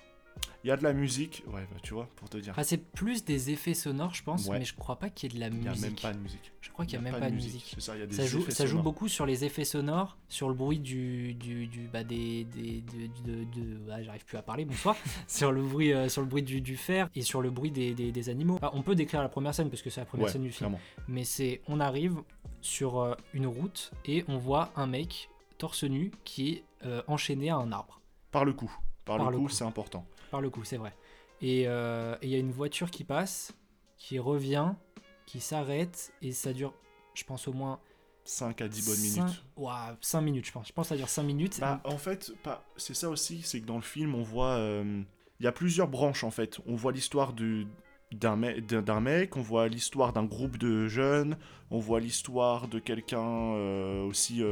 Il 0.64 0.68
y 0.68 0.72
a 0.72 0.78
de 0.78 0.84
la 0.84 0.94
musique, 0.94 1.44
ouais, 1.48 1.68
bah, 1.72 1.78
tu 1.82 1.96
vois, 1.96 2.08
pour 2.16 2.30
te 2.30 2.38
dire. 2.38 2.54
Ah, 2.56 2.64
c'est 2.64 2.78
plus 2.78 3.26
des 3.26 3.50
effets 3.50 3.74
sonores, 3.74 4.14
je 4.14 4.22
pense, 4.24 4.46
Ouais. 4.48 4.60
mais 4.60 4.66
je 4.66 4.76
crois 4.76 4.98
pas 5.00 5.10
qu'il 5.10 5.32
y 5.32 5.34
ait 5.34 5.36
de 5.36 5.40
la 5.40 5.48
Il 5.48 5.60
n'y 5.60 5.68
a 5.68 5.72
musique. 5.72 5.86
même 5.86 5.96
pas 6.00 6.14
de 6.14 6.20
musique. 6.20 6.52
Je 6.62 6.70
crois 6.70 6.86
qu'il 6.86 6.94
y 6.94 6.98
a, 6.98 7.02
même 7.02 7.20
pas 7.20 7.30
de 7.32 7.34
musique. 7.36 7.72
C'est 7.74 7.82
ça, 7.82 7.96
il 7.96 8.00
y 8.00 8.04
a 8.04 8.06
des 8.06 8.14
Ça 8.16 8.26
joue, 8.28 8.48
ça 8.50 8.68
joue 8.68 8.80
beaucoup 8.82 9.08
sur 9.08 9.26
les 9.26 9.44
effets 9.44 9.66
sonores, 9.66 10.18
sur 10.30 10.50
le 10.50 10.54
bruit 10.54 10.78
du, 10.80 11.34
du, 11.34 11.66
du- 11.66 11.88
bah 11.88 12.04
des, 12.04 12.44
des 12.44 12.82
de, 12.82 13.08
de- 13.26 13.44
de- 13.46 13.92
ah, 13.92 14.04
j'arrive 14.04 14.24
plus 14.24 14.38
à 14.38 14.44
parler, 14.44 14.66
bonsoir, 14.66 14.96
sur 15.28 15.52
le 15.52 15.64
bruit, 15.64 15.94
euh, 15.94 16.10
sur 16.10 16.22
le 16.22 16.28
bruit 16.28 16.44
du, 16.44 16.62
du 16.62 16.78
fer 16.78 17.10
et 17.16 17.24
sur 17.24 17.42
le 17.42 17.50
bruit 17.50 17.72
des, 17.72 17.96
des, 17.96 18.12
des 18.12 18.30
animaux. 18.30 18.60
On 18.74 18.84
peut 18.84 18.94
décrire 18.96 19.22
la 19.24 19.30
première 19.30 19.56
scène 19.56 19.70
parce 19.72 19.82
que 19.82 19.90
c'est 19.90 20.02
la 20.02 20.06
première 20.06 20.28
Ouais, 20.28 20.32
scène 20.32 20.44
du 20.44 20.52
film, 20.52 20.70
clairement. 20.70 20.80
mais 21.08 21.24
c'est 21.24 21.62
on 21.68 21.80
arrive 21.80 22.22
sur 22.62 23.00
euh, 23.00 23.16
une 23.34 23.48
route 23.48 23.92
et 24.06 24.24
on 24.28 24.38
voit 24.38 24.72
un 24.76 24.86
mec 24.86 25.30
torse 25.58 25.84
nu 25.86 26.12
qui 26.24 26.50
est 26.52 26.64
euh, 26.86 27.02
enchaîné 27.08 27.50
à 27.50 27.56
un 27.56 27.72
arbre. 27.72 28.00
Par 28.30 28.46
le 28.46 28.54
coup. 28.54 28.72
Par, 29.06 29.18
Par 29.18 29.32
le 29.32 29.38
le 29.38 29.42
coup. 29.44 29.50
c'est 29.50 29.64
important. 29.64 30.06
Par 30.32 30.42
le 30.42 30.50
coup, 30.50 30.64
c'est 30.64 30.78
vrai. 30.78 30.94
Et 31.42 31.66
euh, 31.68 32.16
et 32.22 32.28
il 32.28 32.32
y 32.32 32.36
a 32.36 32.40
une 32.40 32.52
voiture 32.52 32.90
qui 32.92 33.04
passe, 33.04 33.54
qui 33.98 34.18
revient, 34.20 34.74
qui 35.26 35.40
s'arrête 35.40 36.14
et 36.22 36.32
ça 36.32 36.54
dure, 36.54 36.74
je 37.14 37.24
pense 37.24 37.48
au 37.48 37.54
moins 37.54 37.80
5 38.24 38.62
à 38.62 38.68
10 38.68 38.86
bonnes 38.88 39.00
minutes. 39.26 39.44
Ouah, 39.58 39.98
5 40.00 40.22
minutes, 40.22 40.46
je 40.46 40.52
pense. 40.52 40.68
Je 40.68 40.74
pense 40.74 40.86
que 40.88 40.90
ça 40.90 40.98
dure 40.98 41.10
5 41.10 41.24
minutes. 41.24 41.60
Bah, 41.60 41.82
en 41.84 41.98
fait, 41.98 42.32
pas... 42.44 42.64
c'est 42.78 42.94
ça 42.94 43.10
aussi, 43.10 43.42
c'est 43.42 43.60
que 43.62 43.66
dans 43.66 43.76
le 43.78 43.82
film, 43.82 44.14
on 44.16 44.22
voit. 44.24 44.52
euh, 44.58 45.02
Il 45.40 45.44
y 45.44 45.48
a 45.48 45.52
plusieurs 45.52 45.88
branches 45.88 46.24
en 46.24 46.32
fait. 46.32 46.60
On 46.68 46.76
voit 46.76 46.92
l'histoire 46.92 47.34
du- 47.34 47.68
d'un 48.12 48.36
me- 48.36 49.00
mec, 49.00 49.38
on 49.38 49.42
voit 49.42 49.68
l'histoire 49.68 50.14
d'un 50.14 50.26
groupe 50.26 50.58
de 50.58 50.88
jeunes, 50.88 51.38
on 51.72 51.80
voit 51.80 52.00
l'histoire 52.00 52.68
de 52.68 52.78
quelqu'un 52.78 53.20
euh, 53.56 54.04
aussi 54.04 54.44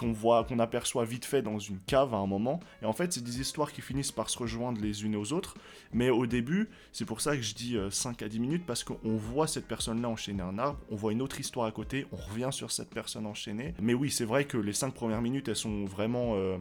qu'on 0.00 0.58
aperçoit 0.58 1.04
vite 1.04 1.24
fait 1.24 1.42
dans 1.42 1.58
une 1.58 1.78
cave 1.80 2.14
à 2.14 2.16
un 2.16 2.26
moment. 2.26 2.60
Et 2.82 2.86
en 2.86 2.92
fait, 2.92 3.12
c'est 3.12 3.22
des 3.22 3.40
histoires 3.40 3.72
qui 3.72 3.80
finissent 3.82 4.12
par 4.12 4.30
se 4.30 4.38
rejoindre 4.38 4.80
les 4.80 5.04
unes 5.04 5.16
aux 5.16 5.32
autres. 5.32 5.54
Mais 5.92 6.10
au 6.10 6.26
début, 6.26 6.68
c'est 6.92 7.04
pour 7.04 7.20
ça 7.20 7.36
que 7.36 7.42
je 7.42 7.54
dis 7.54 7.76
euh, 7.76 7.90
5 7.90 8.22
à 8.22 8.28
10 8.28 8.40
minutes, 8.40 8.66
parce 8.66 8.84
qu'on 8.84 9.16
voit 9.16 9.46
cette 9.46 9.66
personne-là 9.66 10.08
enchaîner 10.08 10.42
un 10.42 10.58
arbre, 10.58 10.78
on 10.90 10.96
voit 10.96 11.12
une 11.12 11.22
autre 11.22 11.38
histoire 11.38 11.66
à 11.66 11.72
côté, 11.72 12.06
on 12.12 12.16
revient 12.16 12.50
sur 12.50 12.70
cette 12.72 12.90
personne 12.90 13.26
enchaînée. 13.26 13.74
Mais 13.80 13.94
oui, 13.94 14.10
c'est 14.10 14.24
vrai 14.24 14.44
que 14.44 14.56
les 14.56 14.72
5 14.72 14.94
premières 14.94 15.22
minutes, 15.22 15.48
elles 15.48 15.56
sont 15.56 15.84
vraiment... 15.84 16.34
euh, 16.34 16.56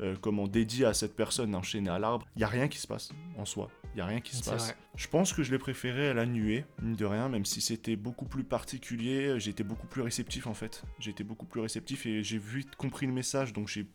euh, 0.00 0.16
comment 0.20 0.46
dédiées 0.48 0.86
à 0.86 0.94
cette 0.94 1.14
personne 1.16 1.54
enchaînée 1.54 1.90
à 1.90 1.98
l'arbre, 1.98 2.26
il 2.36 2.40
y 2.40 2.44
a 2.44 2.48
rien 2.48 2.68
qui 2.68 2.78
se 2.78 2.86
passe 2.86 3.10
en 3.36 3.44
soi. 3.44 3.68
Il 3.94 3.98
y 3.98 4.00
a 4.00 4.06
rien 4.06 4.20
qui 4.20 4.34
se 4.36 4.42
passe. 4.48 4.64
vrai. 4.68 4.76
Je 4.96 5.06
pense 5.08 5.32
que 5.32 5.42
je 5.42 5.50
l'ai 5.52 5.58
préféré 5.58 6.08
à 6.08 6.14
la 6.14 6.24
nuée, 6.26 6.64
mine 6.80 6.96
de 6.96 7.04
rien, 7.04 7.28
même 7.28 7.44
si 7.44 7.60
c'était 7.60 7.96
beaucoup 7.96 8.24
plus 8.24 8.44
particulier, 8.44 9.38
j'étais 9.38 9.64
beaucoup 9.64 9.86
plus 9.86 10.02
réceptif 10.02 10.46
en 10.46 10.54
fait. 10.54 10.82
J'étais 10.98 11.24
beaucoup 11.24 11.46
plus 11.46 11.60
réceptif 11.60 12.06
et 12.06 12.22
j'ai 12.22 12.38
vite 12.38 12.74
compris 12.76 13.06
le 13.06 13.12
message, 13.12 13.52
donc 13.52 13.68
j'ai 13.68 13.86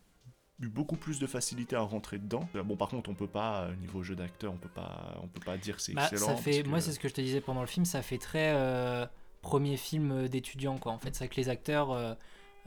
eu 0.60 0.68
beaucoup 0.68 0.96
plus 0.96 1.18
de 1.20 1.26
facilité 1.26 1.76
à 1.76 1.80
rentrer 1.80 2.18
dedans. 2.18 2.48
Euh, 2.56 2.62
Bon, 2.62 2.76
par 2.76 2.88
contre, 2.88 3.10
on 3.10 3.14
peut 3.14 3.26
pas, 3.28 3.62
euh, 3.64 3.76
niveau 3.76 4.02
jeu 4.02 4.16
d'acteur, 4.16 4.52
on 4.52 4.56
peut 4.56 4.68
pas, 4.68 5.16
on 5.22 5.28
peut 5.28 5.40
pas 5.44 5.56
dire 5.56 5.78
c'est 5.80 5.94
Bah, 5.94 6.08
excellent. 6.10 6.26
ça 6.26 6.36
fait, 6.36 6.62
que- 6.62 6.68
moi, 6.68 6.80
c'est 6.80 6.92
ce 6.92 6.98
que 6.98 7.08
je 7.08 7.14
te 7.14 7.20
disais 7.20 7.40
pendant 7.40 7.60
le 7.60 7.66
film, 7.68 7.84
ça 7.84 8.02
fait 8.02 8.18
très 8.18 8.52
euh, 8.54 9.06
premier 9.42 9.76
film 9.76 10.28
d'étudiant, 10.28 10.78
quoi. 10.78 10.92
En 10.92 10.98
fait, 10.98 11.14
c'est 11.14 11.24
vrai 11.24 11.28
que 11.28 11.40
les 11.40 11.48
acteurs, 11.48 11.92
euh, 11.92 12.14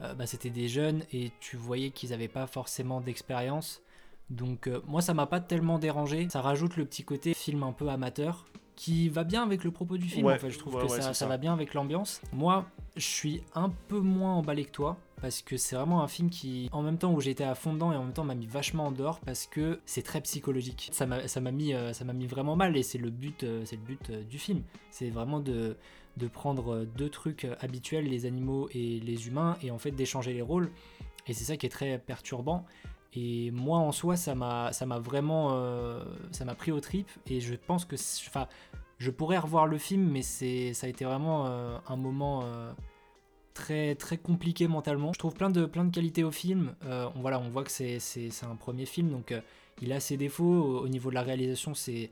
euh, 0.02 0.14
bah, 0.14 0.26
c'était 0.26 0.50
des 0.50 0.68
jeunes 0.68 1.02
et 1.12 1.32
tu 1.40 1.56
voyais 1.56 1.90
qu'ils 1.90 2.10
n'avaient 2.10 2.28
pas 2.28 2.46
forcément 2.46 3.00
d'expérience. 3.00 3.82
Donc, 4.30 4.66
euh, 4.66 4.80
moi, 4.86 5.02
ça 5.02 5.14
m'a 5.14 5.26
pas 5.26 5.40
tellement 5.40 5.78
dérangé. 5.78 6.28
Ça 6.30 6.40
rajoute 6.40 6.76
le 6.76 6.84
petit 6.84 7.04
côté 7.04 7.34
film 7.34 7.62
un 7.62 7.72
peu 7.72 7.88
amateur 7.88 8.46
qui 8.74 9.08
va 9.10 9.22
bien 9.22 9.42
avec 9.42 9.64
le 9.64 9.70
propos 9.70 9.98
du 9.98 10.08
film. 10.08 10.26
Ouais, 10.26 10.34
en 10.34 10.38
fait, 10.38 10.50
je 10.50 10.58
trouve 10.58 10.74
ouais, 10.76 10.86
que 10.86 10.90
ouais, 10.90 10.96
ça, 10.96 11.08
ça 11.08 11.14
ça. 11.14 11.26
va 11.26 11.36
bien 11.36 11.52
avec 11.52 11.74
l'ambiance. 11.74 12.22
Moi, 12.32 12.64
je 12.96 13.06
suis 13.06 13.42
un 13.54 13.70
peu 13.88 14.00
moins 14.00 14.34
emballé 14.34 14.64
que 14.64 14.70
toi 14.70 14.96
parce 15.20 15.42
que 15.42 15.56
c'est 15.56 15.76
vraiment 15.76 16.02
un 16.02 16.08
film 16.08 16.30
qui, 16.30 16.68
en 16.72 16.82
même 16.82 16.98
temps 16.98 17.12
où 17.12 17.20
j'étais 17.20 17.44
à 17.44 17.54
fond 17.54 17.74
dedans 17.74 17.92
et 17.92 17.96
en 17.96 18.02
même 18.02 18.12
temps 18.12 18.24
m'a 18.24 18.34
mis 18.34 18.46
vachement 18.46 18.86
en 18.86 18.90
dehors 18.90 19.20
parce 19.20 19.46
que 19.46 19.78
c'est 19.84 20.02
très 20.02 20.20
psychologique. 20.22 20.88
Ça 20.92 21.06
m'a 21.06 21.50
mis, 21.52 21.74
euh, 21.74 21.92
ça 21.92 22.04
m'a 22.04 22.12
mis 22.12 22.26
vraiment 22.26 22.56
mal 22.56 22.76
et 22.76 22.82
c'est 22.82 22.98
le 22.98 23.10
but, 23.10 23.46
c'est 23.64 23.76
le 23.76 23.82
but 23.82 24.10
du 24.10 24.38
film. 24.38 24.62
C'est 24.90 25.10
vraiment 25.10 25.38
de 25.38 25.76
de 26.16 26.28
prendre 26.28 26.74
euh, 26.74 26.84
deux 26.84 27.08
trucs 27.08 27.44
euh, 27.44 27.54
habituels, 27.60 28.06
les 28.06 28.26
animaux 28.26 28.68
et 28.72 29.00
les 29.00 29.28
humains, 29.28 29.56
et 29.62 29.70
en 29.70 29.78
fait 29.78 29.90
d'échanger 29.90 30.32
les 30.32 30.42
rôles. 30.42 30.70
Et 31.26 31.32
c'est 31.32 31.44
ça 31.44 31.56
qui 31.56 31.66
est 31.66 31.70
très 31.70 31.98
perturbant. 31.98 32.64
Et 33.14 33.50
moi 33.50 33.78
en 33.78 33.92
soi, 33.92 34.16
ça 34.16 34.34
m'a 34.34 34.70
vraiment, 34.98 35.50
euh, 35.52 36.02
ça 36.30 36.44
m'a 36.44 36.54
pris 36.54 36.72
au 36.72 36.80
trip. 36.80 37.08
Et 37.26 37.40
je 37.40 37.54
pense 37.54 37.84
que, 37.84 37.96
enfin, 38.28 38.48
je 38.98 39.10
pourrais 39.10 39.38
revoir 39.38 39.66
le 39.66 39.78
film, 39.78 40.10
mais 40.10 40.22
ça 40.22 40.86
a 40.86 40.88
été 40.88 41.04
vraiment 41.04 41.46
un 41.46 41.96
moment. 41.96 42.44
très 43.54 43.94
très 43.96 44.16
compliqué 44.16 44.66
mentalement. 44.66 45.12
Je 45.12 45.18
trouve 45.18 45.34
plein 45.34 45.50
de 45.50 45.66
plein 45.66 45.84
de 45.84 45.94
qualités 45.94 46.24
au 46.24 46.30
film. 46.30 46.74
On, 46.86 47.20
voilà, 47.20 47.38
on 47.38 47.50
voit 47.50 47.64
que 47.64 47.70
c'est 47.70 48.30
un 48.42 48.56
premier 48.56 48.86
film, 48.86 49.10
donc 49.10 49.34
il 49.82 49.92
a 49.92 50.00
ses 50.00 50.16
défauts. 50.16 50.44
Au, 50.44 50.84
au 50.84 50.88
niveau 50.88 51.10
de 51.10 51.14
la 51.14 51.22
réalisation, 51.22 51.74
c'est 51.74 52.10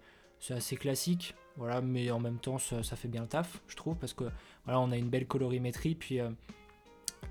assez 0.51 0.77
classique. 0.77 1.35
Voilà, 1.57 1.81
mais 1.81 2.11
en 2.11 2.21
même 2.21 2.39
temps, 2.39 2.59
ça, 2.59 2.83
ça 2.83 2.97
fait 2.97 3.09
bien 3.09 3.23
le 3.23 3.29
taf, 3.29 3.61
je 3.69 3.77
trouve, 3.77 3.97
parce 3.97 4.13
que 4.15 4.25
voilà, 4.65 4.81
on 4.81 4.91
a 4.91 4.97
une 4.97 5.09
belle 5.11 5.27
colorimétrie, 5.27 5.95
puis 5.95 6.19
euh, 6.21 6.31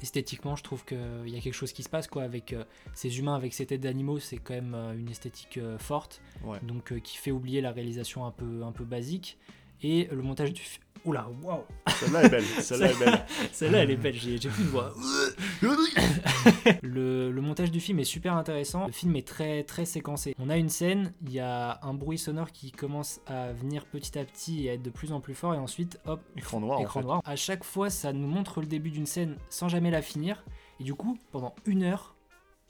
esthétiquement, 0.01 0.55
je 0.55 0.63
trouve 0.63 0.85
qu'il 0.85 1.27
y 1.27 1.35
a 1.37 1.39
quelque 1.41 1.53
chose 1.53 1.73
qui 1.73 1.83
se 1.83 1.89
passe, 1.89 2.07
quoi, 2.07 2.23
avec 2.23 2.53
euh, 2.53 2.63
ces 2.93 3.19
humains, 3.19 3.35
avec 3.35 3.53
ces 3.53 3.65
têtes 3.65 3.81
d'animaux, 3.81 4.19
c'est 4.19 4.37
quand 4.37 4.53
même 4.53 4.75
euh, 4.75 4.93
une 4.93 5.09
esthétique 5.09 5.59
forte, 5.79 6.21
Ouais. 6.43 6.59
donc 6.63 6.99
qui 7.01 7.17
fait 7.17 7.31
oublier 7.31 7.59
la 7.61 7.71
réalisation 7.71 8.25
un 8.25 8.31
peu 8.31 8.63
un 8.63 8.71
peu 8.71 8.85
basique 8.85 9.37
et 9.81 10.05
le 10.11 10.21
montage 10.21 10.53
du 10.53 10.61
film. 10.61 10.83
Oula, 11.05 11.27
waouh, 11.41 11.63
Celle-là 11.99 12.23
est 12.23 12.29
belle, 12.29 12.43
celle-là 12.59 12.91
est 12.91 12.99
belle. 12.99 13.25
celle-là 13.51 13.77
elle 13.79 13.91
est 13.91 13.95
belle, 13.95 14.15
j'ai 14.15 14.37
plus 14.37 14.63
de 14.63 14.69
voix. 14.69 14.93
le, 16.83 17.31
le 17.31 17.41
montage 17.41 17.71
du 17.71 17.79
film 17.79 17.99
est 17.99 18.03
super 18.05 18.35
intéressant. 18.35 18.87
Le 18.87 18.91
film 18.91 19.15
est 19.15 19.27
très 19.27 19.63
très 19.63 19.85
séquencé. 19.85 20.35
On 20.39 20.49
a 20.49 20.57
une 20.57 20.69
scène, 20.69 21.13
il 21.21 21.31
y 21.33 21.39
a 21.39 21.79
un 21.83 21.93
bruit 21.93 22.17
sonore 22.17 22.51
qui 22.51 22.71
commence 22.71 23.21
à 23.27 23.51
venir 23.53 23.85
petit 23.85 24.17
à 24.19 24.25
petit 24.25 24.65
et 24.65 24.69
à 24.71 24.73
être 24.73 24.81
de 24.81 24.89
plus 24.89 25.11
en 25.11 25.21
plus 25.21 25.35
fort, 25.35 25.53
et 25.53 25.57
ensuite, 25.57 25.99
hop, 26.05 26.21
Écran 26.35 26.59
noir, 26.59 26.79
en 26.79 26.81
écran 26.83 26.99
fait. 26.99 27.05
noir. 27.05 27.21
À 27.25 27.35
chaque 27.35 27.63
fois, 27.63 27.89
ça 27.89 28.13
nous 28.13 28.27
montre 28.27 28.61
le 28.61 28.67
début 28.67 28.91
d'une 28.91 29.05
scène 29.05 29.37
sans 29.49 29.69
jamais 29.69 29.91
la 29.91 30.01
finir, 30.01 30.43
et 30.79 30.83
du 30.83 30.93
coup, 30.93 31.17
pendant 31.31 31.55
une 31.65 31.83
heure, 31.83 32.15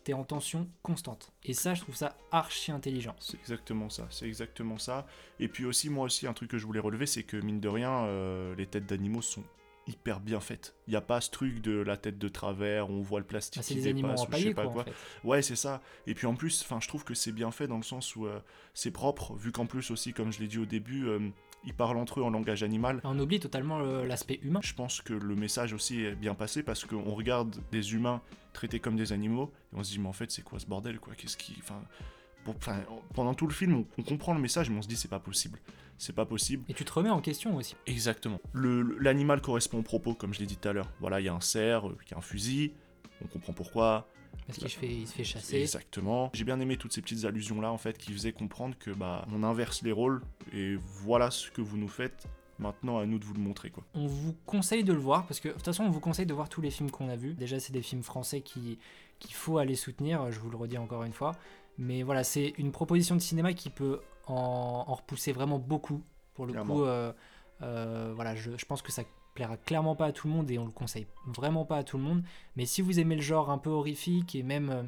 t'es 0.10 0.14
en 0.14 0.24
tension 0.24 0.68
constante. 0.82 1.32
Et 1.44 1.54
ça, 1.54 1.76
je 1.76 1.82
trouve 1.82 1.96
ça 1.96 2.18
archi 2.32 2.72
intelligent. 2.72 3.16
C'est 3.20 3.38
exactement 3.40 3.90
ça, 3.92 4.08
c'est 4.10 4.26
exactement 4.26 4.80
ça. 4.80 5.06
Et 5.40 5.48
puis 5.48 5.66
aussi, 5.66 5.92
moi 5.92 6.06
aussi, 6.06 6.26
un 6.26 6.34
truc 6.34 6.50
que 6.50 6.58
je 6.58 6.66
voulais 6.66 6.80
relever, 6.80 7.06
c'est 7.06 7.22
que 7.22 7.38
mine 7.38 7.60
de 7.60 7.68
rien, 7.68 8.06
euh, 8.06 8.56
les 8.56 8.66
têtes 8.66 8.88
d'animaux 8.88 9.22
sont 9.22 9.44
hyper 9.86 10.20
bien 10.20 10.40
faites. 10.40 10.74
Il 10.88 10.92
n'y 10.92 10.96
a 10.96 11.02
pas 11.02 11.22
ce 11.22 11.30
truc 11.30 11.62
de 11.62 11.80
la 11.82 11.96
tête 11.96 12.18
de 12.18 12.28
travers, 12.28 12.90
on 12.90 13.02
voit 13.02 13.20
le 13.20 13.26
plastique 13.28 13.60
Ah, 13.60 13.64
c'est 13.64 13.76
qui 13.76 13.82
des 13.82 13.90
animaux 13.90 14.08
dépasse, 14.10 14.22
ou 14.22 14.32
je 14.32 14.32
sais 14.32 14.38
empaillés, 14.38 14.54
pas 14.56 14.64
quoi, 14.64 14.72
quoi. 14.74 14.82
en 14.82 14.86
fait. 14.86 14.94
Ouais, 15.28 15.42
c'est 15.44 15.56
ça. 15.56 15.80
Et 16.08 16.16
puis 16.16 16.26
en 16.26 16.34
plus, 16.34 16.64
enfin, 16.64 16.80
je 16.82 16.88
trouve 16.88 17.04
que 17.04 17.14
c'est 17.14 17.32
bien 17.32 17.52
fait 17.52 17.68
dans 17.68 17.78
le 17.78 17.84
sens 17.84 18.16
où 18.16 18.26
euh, 18.26 18.40
c'est 18.74 18.92
propre, 18.92 19.36
vu 19.36 19.52
qu'en 19.52 19.68
plus 19.68 19.92
aussi, 19.92 20.12
comme 20.14 20.32
je 20.34 20.40
l'ai 20.40 20.48
dit 20.48 20.58
au 20.58 20.66
début, 20.66 21.06
euh, 21.08 21.30
ils 21.66 21.74
parlent 21.74 21.98
entre 21.98 22.20
eux 22.20 22.24
en 22.24 22.30
langage 22.30 22.64
animal. 22.64 23.02
On 23.04 23.18
oublie 23.20 23.40
totalement 23.40 23.80
le- 23.80 24.06
l'aspect 24.06 24.40
humain. 24.44 24.60
Je 24.64 24.74
pense 24.74 25.02
que 25.02 25.14
le 25.14 25.36
message 25.36 25.74
aussi 25.74 26.02
est 26.04 26.16
bien 26.16 26.34
passé 26.36 26.64
parce 26.64 26.86
qu'on 26.86 27.14
regarde 27.14 27.56
des 27.72 27.94
humains 27.94 28.22
traités 28.54 28.80
comme 28.80 28.96
des 28.96 29.12
animaux 29.14 29.52
et 29.74 29.78
on 29.78 29.84
se 29.84 29.92
dit 29.92 30.00
mais 30.00 30.08
en 30.08 30.14
fait 30.14 30.32
c'est 30.32 30.42
quoi 30.42 30.60
ce 30.60 30.66
bordel 30.66 31.00
quoi? 31.00 31.14
Qu'est-ce 31.16 31.38
qui, 31.38 31.56
enfin, 31.60 31.82
pendant 33.14 33.34
tout 33.34 33.48
le 33.48 33.54
film 33.54 33.76
on, 33.76 33.86
on 33.98 34.04
comprend 34.04 34.34
le 34.34 34.40
message 34.40 34.70
mais 34.70 34.78
on 34.78 34.82
se 34.82 34.88
dit 34.88 34.96
c'est 34.96 35.08
pas 35.10 35.20
possible, 35.20 35.60
c'est 35.98 36.16
pas 36.16 36.26
possible. 36.26 36.64
Et 36.70 36.74
tu 36.74 36.86
te 36.86 36.92
remets 36.94 37.10
en 37.10 37.22
question 37.22 37.56
aussi. 37.56 37.76
Exactement. 37.86 38.40
L'animal 38.54 39.42
correspond 39.42 39.80
au 39.80 39.84
propos 39.84 40.14
comme 40.16 40.34
je 40.34 40.40
l'ai 40.40 40.46
dit 40.46 40.58
tout 40.58 40.70
à 40.70 40.74
l'heure. 40.74 40.90
Voilà, 41.00 41.20
il 41.20 41.26
y 41.26 41.30
a 41.30 41.34
un 41.34 41.42
cerf, 41.42 41.88
euh, 41.88 41.98
il 42.08 42.12
y 42.12 42.14
a 42.14 42.18
un 42.18 42.22
fusil, 42.22 42.74
on 43.24 43.28
comprend 43.28 43.54
pourquoi. 43.54 44.08
Parce 44.50 44.60
qu'il 44.60 44.70
se 44.70 44.78
fait, 44.78 44.88
il 44.94 45.08
se 45.08 45.14
fait 45.14 45.24
chasser. 45.24 45.62
Exactement. 45.62 46.30
J'ai 46.34 46.44
bien 46.44 46.60
aimé 46.60 46.76
toutes 46.78 46.94
ces 46.94 47.02
petites 47.02 47.26
allusions 47.26 47.62
là 47.62 47.72
en 47.72 47.78
fait 47.78 47.98
qui 47.98 48.12
faisaient 48.14 48.34
comprendre 48.34 48.76
que 48.78 48.92
bah 48.92 49.26
on 49.32 49.44
inverse 49.44 49.82
les 49.84 49.92
rôles 49.92 50.22
et 50.54 50.76
voilà 51.04 51.32
ce 51.32 51.50
que 51.52 51.62
vous 51.62 51.78
nous 51.78 51.88
faites. 51.88 52.28
Maintenant 52.58 52.98
à 52.98 53.06
nous 53.06 53.20
de 53.20 53.24
vous 53.24 53.34
le 53.34 53.40
montrer 53.40 53.70
quoi. 53.70 53.84
On 53.94 54.06
vous 54.06 54.36
conseille 54.46 54.84
de 54.84 54.92
le 54.92 55.00
voir 55.00 55.26
parce 55.28 55.40
que 55.40 55.48
de 55.48 55.54
toute 55.54 55.64
façon 55.64 55.86
on 55.86 55.90
vous 55.92 56.02
conseille 56.02 56.26
de 56.26 56.34
voir 56.34 56.50
tous 56.50 56.60
les 56.60 56.72
films 56.72 56.92
qu'on 56.92 57.08
a 57.08 57.16
vus. 57.16 57.34
Déjà 57.34 57.58
c'est 57.58 57.72
des 57.72 57.82
films 57.82 58.04
français 58.04 58.42
qui 58.42 58.78
qu'il 59.20 59.34
faut 59.34 59.58
aller 59.60 59.76
soutenir, 59.76 60.30
je 60.32 60.40
vous 60.40 60.50
le 60.50 60.58
redis 60.58 60.78
encore 60.78 61.04
une 61.04 61.14
fois. 61.14 61.32
Mais 61.78 62.04
voilà, 62.04 62.26
c'est 62.26 62.54
une 62.58 62.72
proposition 62.74 63.16
de 63.16 63.22
cinéma 63.22 63.54
qui 63.54 63.70
peut 63.70 64.02
en, 64.28 64.84
en 64.88 64.94
repousser 64.94 65.32
vraiment 65.32 65.58
beaucoup. 65.60 66.02
Pour 66.34 66.46
le 66.46 66.52
Clairement. 66.52 66.74
coup, 66.74 66.84
euh, 66.84 67.14
euh, 67.62 68.12
voilà, 68.16 68.36
je, 68.36 68.52
je 68.58 68.66
pense 68.66 68.82
que 68.82 68.92
ça 68.92 69.04
plaira 69.34 69.58
clairement 69.58 69.96
pas 69.96 70.08
à 70.08 70.12
tout 70.12 70.28
le 70.28 70.34
monde 70.34 70.50
et 70.52 70.58
on 70.58 70.66
le 70.66 70.72
conseille 70.72 71.08
vraiment 71.28 71.66
pas 71.66 71.78
à 71.78 71.84
tout 71.84 71.98
le 71.98 72.04
monde. 72.04 72.24
Mais 72.56 72.66
si 72.66 72.82
vous 72.82 73.00
aimez 73.00 73.16
le 73.16 73.22
genre 73.22 73.50
un 73.50 73.58
peu 73.58 73.70
horrifique 73.70 74.36
et 74.36 74.44
même 74.44 74.70
euh, 74.70 74.84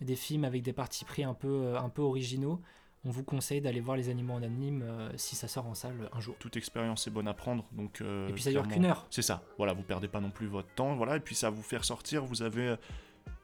des 0.00 0.16
films 0.16 0.44
avec 0.44 0.62
des 0.62 0.72
partis 0.72 1.04
pris 1.04 1.24
un 1.24 1.34
peu, 1.34 1.48
euh, 1.48 1.78
un 1.80 1.88
peu 1.88 2.02
originaux, 2.02 2.60
on 3.04 3.10
vous 3.10 3.24
conseille 3.24 3.60
d'aller 3.62 3.80
voir 3.80 3.96
les 3.96 4.10
animaux 4.10 4.34
en 4.34 4.42
anime 4.42 4.82
euh, 4.82 5.10
si 5.16 5.34
ça 5.34 5.48
sort 5.48 5.66
en 5.66 5.74
salle 5.74 6.10
un 6.12 6.20
jour. 6.20 6.34
Toute 6.38 6.56
expérience 6.56 7.06
est 7.06 7.10
bonne 7.10 7.28
à 7.28 7.34
prendre 7.34 7.64
donc. 7.72 8.00
euh, 8.02 8.28
Et 8.28 8.32
puis 8.32 8.42
ça 8.42 8.50
dure 8.50 8.68
qu'une 8.68 8.84
heure. 8.84 9.06
C'est 9.10 9.22
ça. 9.22 9.42
Voilà, 9.56 9.72
vous 9.72 9.82
perdez 9.82 10.08
pas 10.08 10.20
non 10.20 10.30
plus 10.30 10.46
votre 10.46 10.68
temps. 10.74 10.94
Voilà, 10.96 11.16
et 11.16 11.20
puis 11.20 11.34
ça 11.34 11.48
va 11.50 11.56
vous 11.56 11.62
faire 11.62 11.84
sortir. 11.84 12.24
Vous 12.24 12.42
avez 12.42 12.76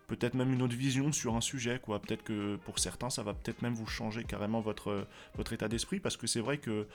peut-être 0.09 0.35
même 0.35 0.53
une 0.53 0.63
autre 0.63 0.77
vision 0.77 1.11
sur 1.11 1.35
un 1.35 1.41
sujet, 1.41 1.81
quoi. 1.83 2.01
Peut-être 2.01 2.23
que 2.23 2.57
pour 2.57 2.79
certains, 2.79 3.11
ça 3.11 3.23
va 3.23 3.33
peut-être 3.35 3.63
même 3.63 3.75
vous 3.75 3.87
changer 3.87 4.25
carrément 4.25 4.61
votre 4.61 5.07
votre 5.35 5.53
état 5.55 5.69
d'esprit, 5.69 6.01
parce 6.01 6.17
que 6.19 6.27
c'est 6.27 6.41
vrai 6.41 6.59
que 6.59 6.87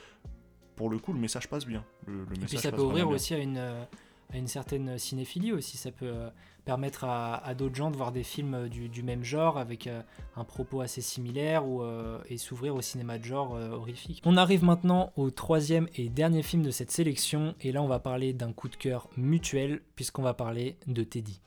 pour 0.76 0.90
le 0.90 0.98
coup, 0.98 1.12
le 1.12 1.20
message 1.20 1.48
passe 1.48 1.66
bien. 1.66 1.84
Le, 2.06 2.14
le 2.14 2.22
Et 2.22 2.26
puis 2.26 2.40
message 2.42 2.60
ça 2.60 2.72
peut 2.72 2.82
ouvrir 2.82 3.08
aussi 3.08 3.34
à 3.34 3.38
une, 3.38 3.58
euh, 3.58 3.84
à 4.32 4.36
une 4.38 4.48
certaine 4.48 4.98
cinéphilie 4.98 5.52
aussi. 5.52 5.76
Ça 5.76 5.90
peut 5.90 6.06
euh, 6.06 6.28
permettre 6.64 7.04
à, 7.04 7.36
à 7.44 7.54
d'autres 7.54 7.74
gens 7.74 7.90
de 7.90 7.96
voir 7.96 8.12
des 8.12 8.22
films 8.22 8.54
euh, 8.54 8.68
du, 8.68 8.88
du 8.88 9.02
même 9.02 9.24
genre 9.24 9.58
avec 9.58 9.86
euh, 9.86 10.00
un 10.36 10.44
propos 10.44 10.80
assez 10.80 11.00
similaire 11.00 11.66
ou, 11.66 11.82
euh, 11.82 12.18
et 12.28 12.38
s'ouvrir 12.38 12.74
au 12.74 12.80
cinéma 12.80 13.18
de 13.18 13.24
genre 13.24 13.54
euh, 13.56 13.70
horrifique. 13.70 14.22
On 14.24 14.36
arrive 14.36 14.64
maintenant 14.64 15.12
au 15.16 15.30
troisième 15.30 15.88
et 15.96 16.08
dernier 16.08 16.42
film 16.42 16.62
de 16.62 16.70
cette 16.70 16.90
sélection 16.90 17.54
et 17.60 17.72
là 17.72 17.82
on 17.82 17.88
va 17.88 17.98
parler 17.98 18.32
d'un 18.32 18.52
coup 18.52 18.68
de 18.68 18.76
cœur 18.76 19.08
mutuel 19.16 19.82
puisqu'on 19.96 20.22
va 20.22 20.34
parler 20.34 20.76
de 20.86 21.02
Teddy. 21.02 21.40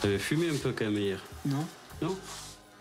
T'avais 0.00 0.18
fumé 0.18 0.48
un 0.50 0.58
peu 0.62 0.72
quand 0.72 0.84
même 0.84 0.98
hier. 0.98 1.22
Non, 1.46 1.64
Non? 2.02 2.14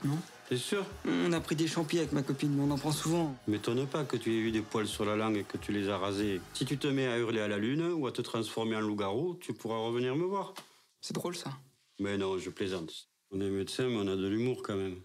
Non. 0.06 0.18
T'es 0.48 0.56
sûr 0.56 0.86
On 1.06 1.34
a 1.34 1.42
pris 1.42 1.58
des 1.58 1.68
champis 1.68 1.98
avec 1.98 2.14
ma 2.14 2.22
copine, 2.22 2.54
mais 2.56 2.64
on 2.64 2.72
en 2.72 2.78
prend 2.78 2.94
souvent. 2.94 3.36
M'étonne 3.50 3.86
pas 3.86 4.06
que 4.06 4.16
tu 4.16 4.32
aies 4.32 4.40
eu 4.40 4.52
des 4.52 4.62
poils 4.62 4.88
sur 4.88 5.04
la 5.04 5.18
langue 5.18 5.36
et 5.36 5.44
que 5.44 5.58
tu 5.58 5.74
les 5.74 5.90
as 5.90 5.98
rasés. 5.98 6.40
Si 6.54 6.64
tu 6.64 6.78
te 6.78 6.88
mets 6.88 7.06
à 7.08 7.18
hurler 7.18 7.42
à 7.42 7.50
la 7.50 7.58
lune 7.58 7.92
ou 7.92 8.08
à 8.08 8.14
te 8.14 8.22
transformer 8.22 8.78
en 8.78 8.80
loup-garou, 8.80 9.36
tu 9.42 9.54
pourras 9.54 9.80
revenir 9.80 10.16
me 10.16 10.24
voir. 10.24 10.54
C'est 11.02 11.14
drôle 11.14 11.36
ça. 11.36 11.52
Mais 12.00 12.18
non, 12.18 12.38
je 12.38 12.50
plaisante. 12.50 13.10
On 13.32 13.42
est 13.42 13.50
médecin, 13.50 13.90
mais 13.90 13.98
on 13.98 14.08
a 14.08 14.16
de 14.16 14.26
l'humour 14.26 14.62
quand 14.64 14.78
même. 14.78 15.02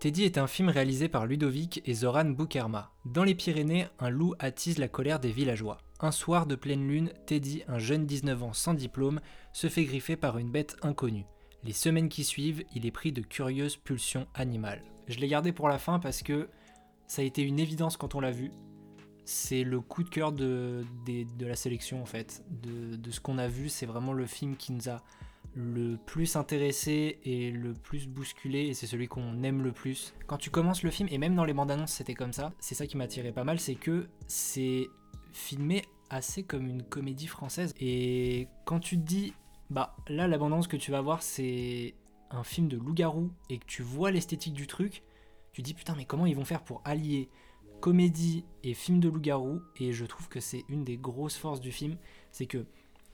Teddy 0.00 0.24
est 0.24 0.38
un 0.38 0.48
film 0.48 0.70
réalisé 0.70 1.08
par 1.08 1.24
Ludovic 1.26 1.82
et 1.84 1.94
Zoran 1.94 2.24
Boukerma. 2.24 2.90
Dans 3.04 3.22
les 3.22 3.36
Pyrénées, 3.36 3.86
un 4.00 4.10
loup 4.10 4.34
attise 4.40 4.78
la 4.78 4.88
colère 4.88 5.20
des 5.20 5.30
villageois. 5.30 5.78
Un 6.00 6.10
soir 6.10 6.46
de 6.46 6.56
pleine 6.56 6.88
lune, 6.88 7.12
Teddy, 7.26 7.62
un 7.68 7.78
jeune 7.78 8.06
19 8.06 8.42
ans 8.42 8.52
sans 8.54 8.74
diplôme, 8.74 9.20
se 9.52 9.68
fait 9.68 9.84
griffer 9.84 10.16
par 10.16 10.38
une 10.38 10.50
bête 10.50 10.76
inconnue. 10.82 11.26
Les 11.64 11.72
semaines 11.72 12.08
qui 12.08 12.24
suivent, 12.24 12.64
il 12.74 12.86
est 12.86 12.90
pris 12.90 13.12
de 13.12 13.20
curieuses 13.20 13.76
pulsions 13.76 14.26
animales. 14.34 14.82
Je 15.08 15.18
l'ai 15.18 15.28
gardé 15.28 15.52
pour 15.52 15.68
la 15.68 15.78
fin 15.78 15.98
parce 15.98 16.22
que 16.22 16.48
ça 17.06 17.22
a 17.22 17.24
été 17.24 17.42
une 17.42 17.58
évidence 17.58 17.96
quand 17.96 18.14
on 18.14 18.20
l'a 18.20 18.30
vu. 18.30 18.50
C'est 19.24 19.62
le 19.62 19.80
coup 19.80 20.02
de 20.02 20.08
cœur 20.08 20.32
de, 20.32 20.84
de 21.06 21.46
la 21.46 21.56
sélection 21.56 22.02
en 22.02 22.06
fait. 22.06 22.42
De, 22.50 22.96
de 22.96 23.10
ce 23.10 23.20
qu'on 23.20 23.38
a 23.38 23.48
vu, 23.48 23.68
c'est 23.68 23.86
vraiment 23.86 24.12
le 24.12 24.26
film 24.26 24.56
qui 24.56 24.72
nous 24.72 24.88
a 24.88 25.02
le 25.54 25.96
plus 26.06 26.36
intéressé 26.36 27.18
et 27.24 27.50
le 27.50 27.72
plus 27.74 28.06
bousculé 28.06 28.68
et 28.68 28.74
c'est 28.74 28.86
celui 28.86 29.08
qu'on 29.08 29.42
aime 29.42 29.62
le 29.62 29.72
plus. 29.72 30.14
Quand 30.26 30.36
tu 30.36 30.50
commences 30.50 30.82
le 30.82 30.90
film 30.90 31.08
et 31.10 31.18
même 31.18 31.34
dans 31.34 31.44
les 31.44 31.52
bandes 31.52 31.70
annonces 31.70 31.92
c'était 31.92 32.14
comme 32.14 32.32
ça, 32.32 32.52
c'est 32.60 32.74
ça 32.74 32.86
qui 32.86 32.96
m'a 32.96 33.08
tiré 33.08 33.32
pas 33.32 33.44
mal, 33.44 33.58
c'est 33.58 33.74
que 33.74 34.08
c'est 34.28 34.88
filmé 35.32 35.82
assez 36.08 36.42
comme 36.42 36.66
une 36.66 36.82
comédie 36.82 37.26
française 37.26 37.74
et 37.80 38.48
quand 38.64 38.80
tu 38.80 38.96
te 38.96 39.02
dis 39.02 39.32
bah 39.70 39.96
là 40.08 40.28
l'abondance 40.28 40.66
que 40.66 40.76
tu 40.76 40.90
vas 40.90 41.00
voir 41.00 41.22
c'est 41.22 41.94
un 42.30 42.44
film 42.44 42.68
de 42.68 42.76
loup-garou 42.76 43.30
et 43.48 43.58
que 43.58 43.66
tu 43.66 43.82
vois 43.82 44.10
l'esthétique 44.10 44.54
du 44.54 44.66
truc, 44.66 45.02
tu 45.52 45.62
dis 45.62 45.74
putain 45.74 45.94
mais 45.96 46.04
comment 46.04 46.26
ils 46.26 46.36
vont 46.36 46.44
faire 46.44 46.62
pour 46.62 46.82
allier 46.84 47.28
comédie 47.80 48.44
et 48.62 48.74
film 48.74 49.00
de 49.00 49.08
loup-garou? 49.08 49.62
Et 49.76 49.92
je 49.92 50.04
trouve 50.04 50.28
que 50.28 50.40
c'est 50.40 50.64
une 50.68 50.84
des 50.84 50.96
grosses 50.96 51.36
forces 51.36 51.60
du 51.60 51.72
film, 51.72 51.96
c'est 52.30 52.46
que 52.46 52.66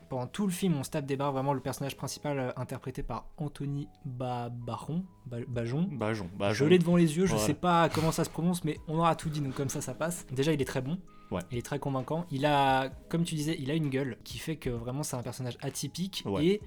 pendant 0.08 0.26
tout 0.26 0.46
le 0.46 0.52
film, 0.52 0.74
on 0.78 0.84
se 0.84 0.90
tape 0.90 1.06
des 1.06 1.16
barres. 1.16 1.32
Vraiment, 1.32 1.52
le 1.52 1.60
personnage 1.60 1.96
principal 1.96 2.38
euh, 2.38 2.50
interprété 2.56 3.02
par 3.02 3.26
Anthony 3.36 3.88
ba 4.04 4.48
Baron, 4.50 5.04
Ba- 5.26 5.38
Bajon. 5.48 5.88
Bajon. 5.92 6.28
je 6.52 6.64
l'ai 6.64 6.78
devant 6.78 6.96
les 6.96 7.16
yeux, 7.16 7.26
je 7.26 7.34
Ouais. 7.34 7.38
sais 7.40 7.54
pas 7.54 7.88
comment 7.88 8.12
ça 8.12 8.24
se 8.24 8.30
prononce, 8.30 8.64
mais 8.64 8.78
on 8.88 8.98
aura 8.98 9.14
tout 9.16 9.28
dit, 9.28 9.40
donc 9.40 9.54
comme 9.54 9.68
ça, 9.68 9.80
ça 9.80 9.94
passe. 9.94 10.26
Déjà, 10.32 10.52
il 10.52 10.60
est 10.60 10.64
très 10.66 10.80
bon. 10.82 10.98
Ouais. 11.32 11.40
Il 11.50 11.58
est 11.58 11.62
très 11.62 11.78
convaincant. 11.80 12.24
Il 12.30 12.46
a, 12.46 12.88
comme 13.08 13.24
tu 13.24 13.34
disais, 13.34 13.56
il 13.58 13.68
a 13.70 13.74
une 13.74 13.88
gueule 13.90 14.16
qui 14.22 14.38
fait 14.38 14.56
que 14.56 14.70
vraiment 14.70 15.02
c'est 15.02 15.16
un 15.16 15.22
personnage 15.22 15.58
atypique 15.60 16.22
Ouais. 16.24 16.46
et 16.46 16.62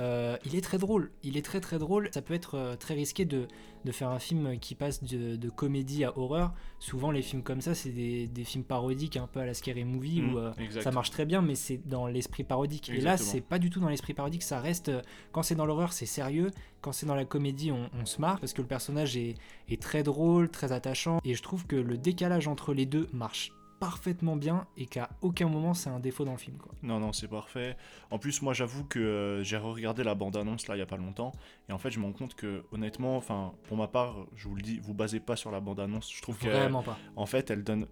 euh, 0.00 0.36
il 0.44 0.56
est 0.56 0.60
très 0.60 0.78
drôle. 0.78 1.10
Il 1.22 1.36
est 1.36 1.44
très 1.44 1.60
très 1.60 1.78
drôle. 1.78 2.08
Ça 2.12 2.22
peut 2.22 2.34
être 2.34 2.56
euh, 2.56 2.76
très 2.76 2.94
risqué 2.94 3.24
de, 3.24 3.46
de 3.84 3.92
faire 3.92 4.08
un 4.08 4.18
film 4.18 4.58
qui 4.58 4.74
passe 4.74 5.02
de, 5.04 5.36
de 5.36 5.50
comédie 5.50 6.04
à 6.04 6.18
horreur. 6.18 6.52
Souvent, 6.80 7.10
les 7.10 7.22
films 7.22 7.42
comme 7.42 7.60
ça, 7.60 7.74
c'est 7.74 7.90
des, 7.90 8.26
des 8.26 8.44
films 8.44 8.64
parodiques, 8.64 9.16
un 9.16 9.26
peu 9.26 9.40
à 9.40 9.46
la 9.46 9.54
Scary 9.54 9.84
Movie, 9.84 10.20
Mm, 10.20 10.34
où 10.34 10.38
euh, 10.38 10.52
ça 10.80 10.90
marche 10.90 11.10
très 11.10 11.24
bien, 11.24 11.42
mais 11.42 11.54
c'est 11.54 11.80
dans 11.86 12.06
l'esprit 12.06 12.44
parodique. 12.44 12.88
Et 12.90 13.00
là, 13.00 13.16
c'est 13.16 13.40
pas 13.40 13.58
du 13.58 13.70
tout 13.70 13.80
dans 13.80 13.88
l'esprit 13.88 14.14
parodique. 14.14 14.42
Ça 14.42 14.60
reste. 14.60 14.90
Quand 15.32 15.42
c'est 15.42 15.54
dans 15.54 15.66
l'horreur, 15.66 15.92
c'est 15.92 16.06
sérieux. 16.06 16.50
Quand 16.80 16.92
c'est 16.92 17.06
dans 17.06 17.14
la 17.14 17.24
comédie, 17.24 17.72
on, 17.72 17.88
on 17.98 18.04
se 18.06 18.20
marre 18.20 18.40
parce 18.40 18.52
que 18.52 18.62
le 18.62 18.68
personnage 18.68 19.16
est, 19.16 19.36
est 19.68 19.80
très 19.80 20.02
drôle, 20.02 20.50
très 20.50 20.72
attachant. 20.72 21.18
Et 21.24 21.34
je 21.34 21.42
trouve 21.42 21.66
que 21.66 21.76
le 21.76 21.96
décalage 21.96 22.46
entre 22.48 22.74
les 22.74 22.84
deux 22.86 23.08
marche 23.12 23.52
parfaitement 23.84 24.34
bien 24.36 24.66
et 24.78 24.86
qu'à 24.86 25.10
aucun 25.20 25.46
moment 25.46 25.74
c'est 25.74 25.90
un 25.90 26.00
défaut 26.00 26.24
dans 26.24 26.32
le 26.32 26.38
film. 26.38 26.56
Quoi. 26.56 26.72
Non, 26.82 27.00
non, 27.00 27.12
c'est 27.12 27.28
parfait. 27.28 27.76
En 28.10 28.18
plus, 28.18 28.40
moi, 28.40 28.54
j'avoue 28.54 28.84
que 28.84 28.98
euh, 28.98 29.42
j'ai 29.44 29.58
regardé 29.58 30.02
la 30.04 30.14
bande-annonce 30.14 30.68
là 30.68 30.76
il 30.76 30.78
y 30.78 30.82
a 30.82 30.86
pas 30.86 30.96
longtemps, 30.96 31.32
et 31.68 31.72
en 31.72 31.78
fait, 31.78 31.90
je 31.90 32.00
me 32.00 32.06
rends 32.06 32.12
compte 32.12 32.34
que, 32.34 32.64
honnêtement, 32.72 33.14
enfin, 33.18 33.52
pour 33.64 33.76
ma 33.76 33.86
part, 33.86 34.26
je 34.34 34.48
vous 34.48 34.54
le 34.54 34.62
dis, 34.62 34.78
vous 34.78 34.94
basez 34.94 35.20
pas 35.20 35.36
sur 35.36 35.50
la 35.50 35.60
bande-annonce. 35.60 36.10
Je 36.10 36.22
trouve 36.22 36.38
que, 36.38 36.48
Vraiment 36.48 36.82
pas. 36.82 36.96
en 37.16 37.26
fait, 37.26 37.50
elle 37.50 37.62
donne, 37.62 37.86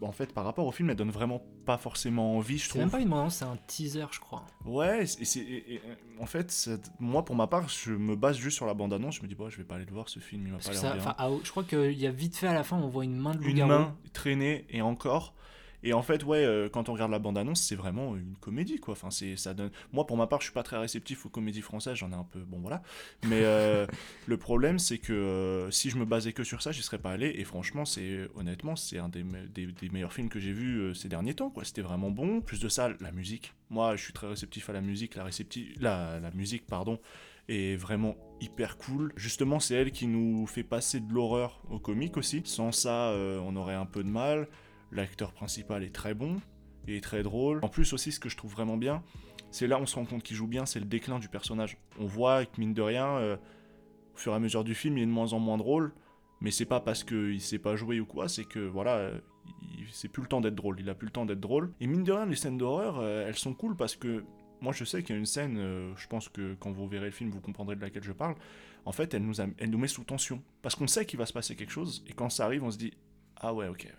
en 0.00 0.12
fait, 0.12 0.32
par 0.32 0.44
rapport 0.44 0.66
au 0.66 0.72
film, 0.72 0.90
elle 0.90 0.96
donne 0.96 1.10
vraiment 1.10 1.42
pas 1.64 1.76
forcément 1.78 2.36
envie, 2.36 2.58
je 2.58 2.62
C'est 2.64 2.68
trouve. 2.70 2.80
même 2.82 2.90
pas 2.90 3.00
une 3.00 3.08
bande 3.08 3.30
c'est 3.30 3.44
un 3.44 3.56
teaser, 3.66 4.04
je 4.12 4.20
crois. 4.20 4.44
Ouais, 4.64 5.02
et 5.04 5.06
c'est, 5.24 5.80
en 6.20 6.26
fait, 6.26 6.50
c'est- 6.50 6.90
moi, 7.00 7.24
pour 7.24 7.34
ma 7.36 7.46
part, 7.46 7.68
je 7.68 7.92
me 7.92 8.14
base 8.16 8.36
juste 8.36 8.56
sur 8.56 8.66
la 8.66 8.74
bande-annonce. 8.74 9.16
Je 9.16 9.22
me 9.22 9.26
dis, 9.28 9.34
bon, 9.34 9.48
je 9.50 9.56
vais 9.58 9.64
pas 9.64 9.74
aller 9.76 9.84
le 9.84 9.92
voir 9.92 10.08
ce 10.08 10.18
film, 10.20 10.46
il 10.46 10.52
m'a 10.52 10.58
pas 10.58 10.72
l'air 10.72 10.94
bien. 10.96 11.40
je 11.44 11.50
crois 11.50 11.64
qu'il 11.64 11.98
y 11.98 12.06
a 12.06 12.10
vite 12.10 12.36
fait 12.36 12.46
à 12.48 12.54
la 12.54 12.62
fin, 12.64 12.76
on 12.78 12.88
voit 12.88 13.04
une 13.04 13.16
main 13.16 13.34
de 13.34 13.42
une 13.42 13.48
loup-garou. 13.48 13.68
main 13.68 13.96
traînée 14.12 14.64
et 14.70 14.82
encore. 14.82 15.34
Et 15.82 15.92
en 15.92 16.02
fait, 16.02 16.24
ouais, 16.24 16.44
euh, 16.44 16.68
quand 16.68 16.88
on 16.88 16.92
regarde 16.94 17.12
la 17.12 17.20
bande-annonce, 17.20 17.60
c'est 17.62 17.76
vraiment 17.76 18.16
une 18.16 18.34
comédie, 18.40 18.78
quoi. 18.80 18.92
Enfin, 18.92 19.10
c'est, 19.10 19.36
ça 19.36 19.54
donne. 19.54 19.70
Moi, 19.92 20.06
pour 20.06 20.16
ma 20.16 20.26
part, 20.26 20.40
je 20.40 20.46
suis 20.46 20.52
pas 20.52 20.64
très 20.64 20.76
réceptif 20.76 21.24
aux 21.26 21.28
comédies 21.28 21.60
françaises. 21.62 21.94
J'en 21.96 22.10
ai 22.10 22.14
un 22.16 22.24
peu, 22.24 22.40
bon, 22.40 22.58
voilà. 22.58 22.82
Mais 23.22 23.42
euh, 23.44 23.86
le 24.26 24.36
problème, 24.36 24.78
c'est 24.78 24.98
que 24.98 25.12
euh, 25.12 25.70
si 25.70 25.90
je 25.90 25.96
me 25.96 26.04
basais 26.04 26.32
que 26.32 26.42
sur 26.42 26.62
ça, 26.62 26.72
j'y 26.72 26.82
serais 26.82 26.98
pas 26.98 27.12
allé. 27.12 27.32
Et 27.36 27.44
franchement, 27.44 27.84
c'est 27.84 28.28
honnêtement, 28.34 28.74
c'est 28.76 28.98
un 28.98 29.08
des, 29.08 29.22
me- 29.22 29.46
des, 29.46 29.66
des 29.66 29.88
meilleurs 29.90 30.12
films 30.12 30.28
que 30.28 30.40
j'ai 30.40 30.52
vus 30.52 30.78
euh, 30.80 30.94
ces 30.94 31.08
derniers 31.08 31.34
temps, 31.34 31.50
quoi. 31.50 31.64
C'était 31.64 31.82
vraiment 31.82 32.10
bon. 32.10 32.40
Plus 32.40 32.60
de 32.60 32.68
ça, 32.68 32.90
la 33.00 33.12
musique. 33.12 33.54
Moi, 33.70 33.94
je 33.96 34.02
suis 34.02 34.12
très 34.12 34.26
réceptif 34.26 34.68
à 34.70 34.72
la 34.72 34.80
musique. 34.80 35.14
La 35.14 35.24
récepti- 35.26 35.74
la, 35.80 36.18
la 36.20 36.30
musique, 36.32 36.66
pardon 36.66 36.98
est 37.48 37.76
vraiment 37.76 38.14
hyper 38.40 38.76
cool. 38.76 39.12
Justement, 39.16 39.58
c'est 39.58 39.74
elle 39.74 39.90
qui 39.90 40.06
nous 40.06 40.46
fait 40.46 40.62
passer 40.64 41.00
de 41.00 41.10
l'horreur 41.12 41.62
au 41.70 41.78
comique 41.78 42.16
aussi. 42.16 42.42
Sans 42.44 42.72
ça, 42.72 43.14
on 43.16 43.56
aurait 43.56 43.74
un 43.74 43.86
peu 43.86 44.02
de 44.04 44.08
mal. 44.10 44.48
L'acteur 44.92 45.32
principal 45.32 45.82
est 45.84 45.94
très 45.94 46.14
bon, 46.14 46.40
il 46.86 46.94
est 46.94 47.00
très 47.02 47.22
drôle. 47.22 47.60
En 47.62 47.68
plus 47.68 47.92
aussi, 47.92 48.12
ce 48.12 48.20
que 48.20 48.28
je 48.28 48.36
trouve 48.36 48.52
vraiment 48.52 48.76
bien, 48.76 49.02
c'est 49.50 49.66
là 49.66 49.78
on 49.80 49.86
se 49.86 49.96
rend 49.96 50.04
compte 50.04 50.22
qu'il 50.22 50.36
joue 50.36 50.46
bien, 50.46 50.64
c'est 50.66 50.80
le 50.80 50.86
déclin 50.86 51.18
du 51.18 51.28
personnage. 51.28 51.76
On 51.98 52.06
voit 52.06 52.44
que 52.46 52.58
mine 52.60 52.74
de 52.74 52.82
rien, 52.82 53.06
euh, 53.18 53.36
au 54.14 54.18
fur 54.18 54.32
et 54.32 54.36
à 54.36 54.38
mesure 54.38 54.64
du 54.64 54.74
film, 54.74 54.96
il 54.98 55.02
est 55.02 55.06
de 55.06 55.10
moins 55.10 55.32
en 55.32 55.38
moins 55.38 55.58
drôle. 55.58 55.92
Mais 56.40 56.50
c'est 56.52 56.64
pas 56.66 56.80
parce 56.80 57.02
qu'il 57.04 57.40
sait 57.40 57.58
pas 57.58 57.74
jouer 57.76 57.98
ou 58.00 58.06
quoi, 58.06 58.28
c'est 58.28 58.44
que 58.44 58.60
voilà, 58.60 59.10
il 59.76 59.86
c'est 59.90 60.08
plus 60.08 60.22
le 60.22 60.28
temps 60.28 60.40
d'être 60.40 60.54
drôle, 60.54 60.78
il 60.80 60.88
a 60.88 60.94
plus 60.94 61.06
le 61.06 61.12
temps 61.12 61.26
d'être 61.26 61.40
drôle. 61.40 61.72
Et 61.80 61.86
mine 61.86 62.04
de 62.04 62.12
rien, 62.12 62.26
les 62.26 62.36
scènes 62.36 62.58
d'horreur, 62.58 62.98
euh, 63.00 63.26
elles 63.26 63.36
sont 63.36 63.54
cool 63.54 63.74
parce 63.76 63.96
que 63.96 64.24
moi 64.60 64.72
je 64.72 64.84
sais 64.84 65.02
qu'il 65.02 65.14
y 65.14 65.16
a 65.16 65.18
une 65.18 65.26
scène, 65.26 65.56
euh, 65.58 65.92
je 65.96 66.06
pense 66.06 66.28
que 66.28 66.54
quand 66.60 66.70
vous 66.70 66.86
verrez 66.88 67.06
le 67.06 67.10
film, 67.12 67.30
vous 67.30 67.40
comprendrez 67.40 67.74
de 67.76 67.80
laquelle 67.80 68.04
je 68.04 68.12
parle. 68.12 68.36
En 68.84 68.92
fait, 68.92 69.12
elle 69.14 69.22
nous, 69.24 69.40
a- 69.40 69.46
elle 69.58 69.70
nous 69.70 69.78
met 69.78 69.88
sous 69.88 70.04
tension. 70.04 70.42
Parce 70.62 70.74
qu'on 70.76 70.86
sait 70.86 71.04
qu'il 71.06 71.18
va 71.18 71.26
se 71.26 71.32
passer 71.32 71.56
quelque 71.56 71.72
chose, 71.72 72.04
et 72.06 72.12
quand 72.12 72.30
ça 72.30 72.44
arrive, 72.44 72.62
on 72.62 72.70
se 72.70 72.78
dit 72.78 72.92
Ah 73.36 73.52
ouais, 73.52 73.66
ok. 73.68 73.92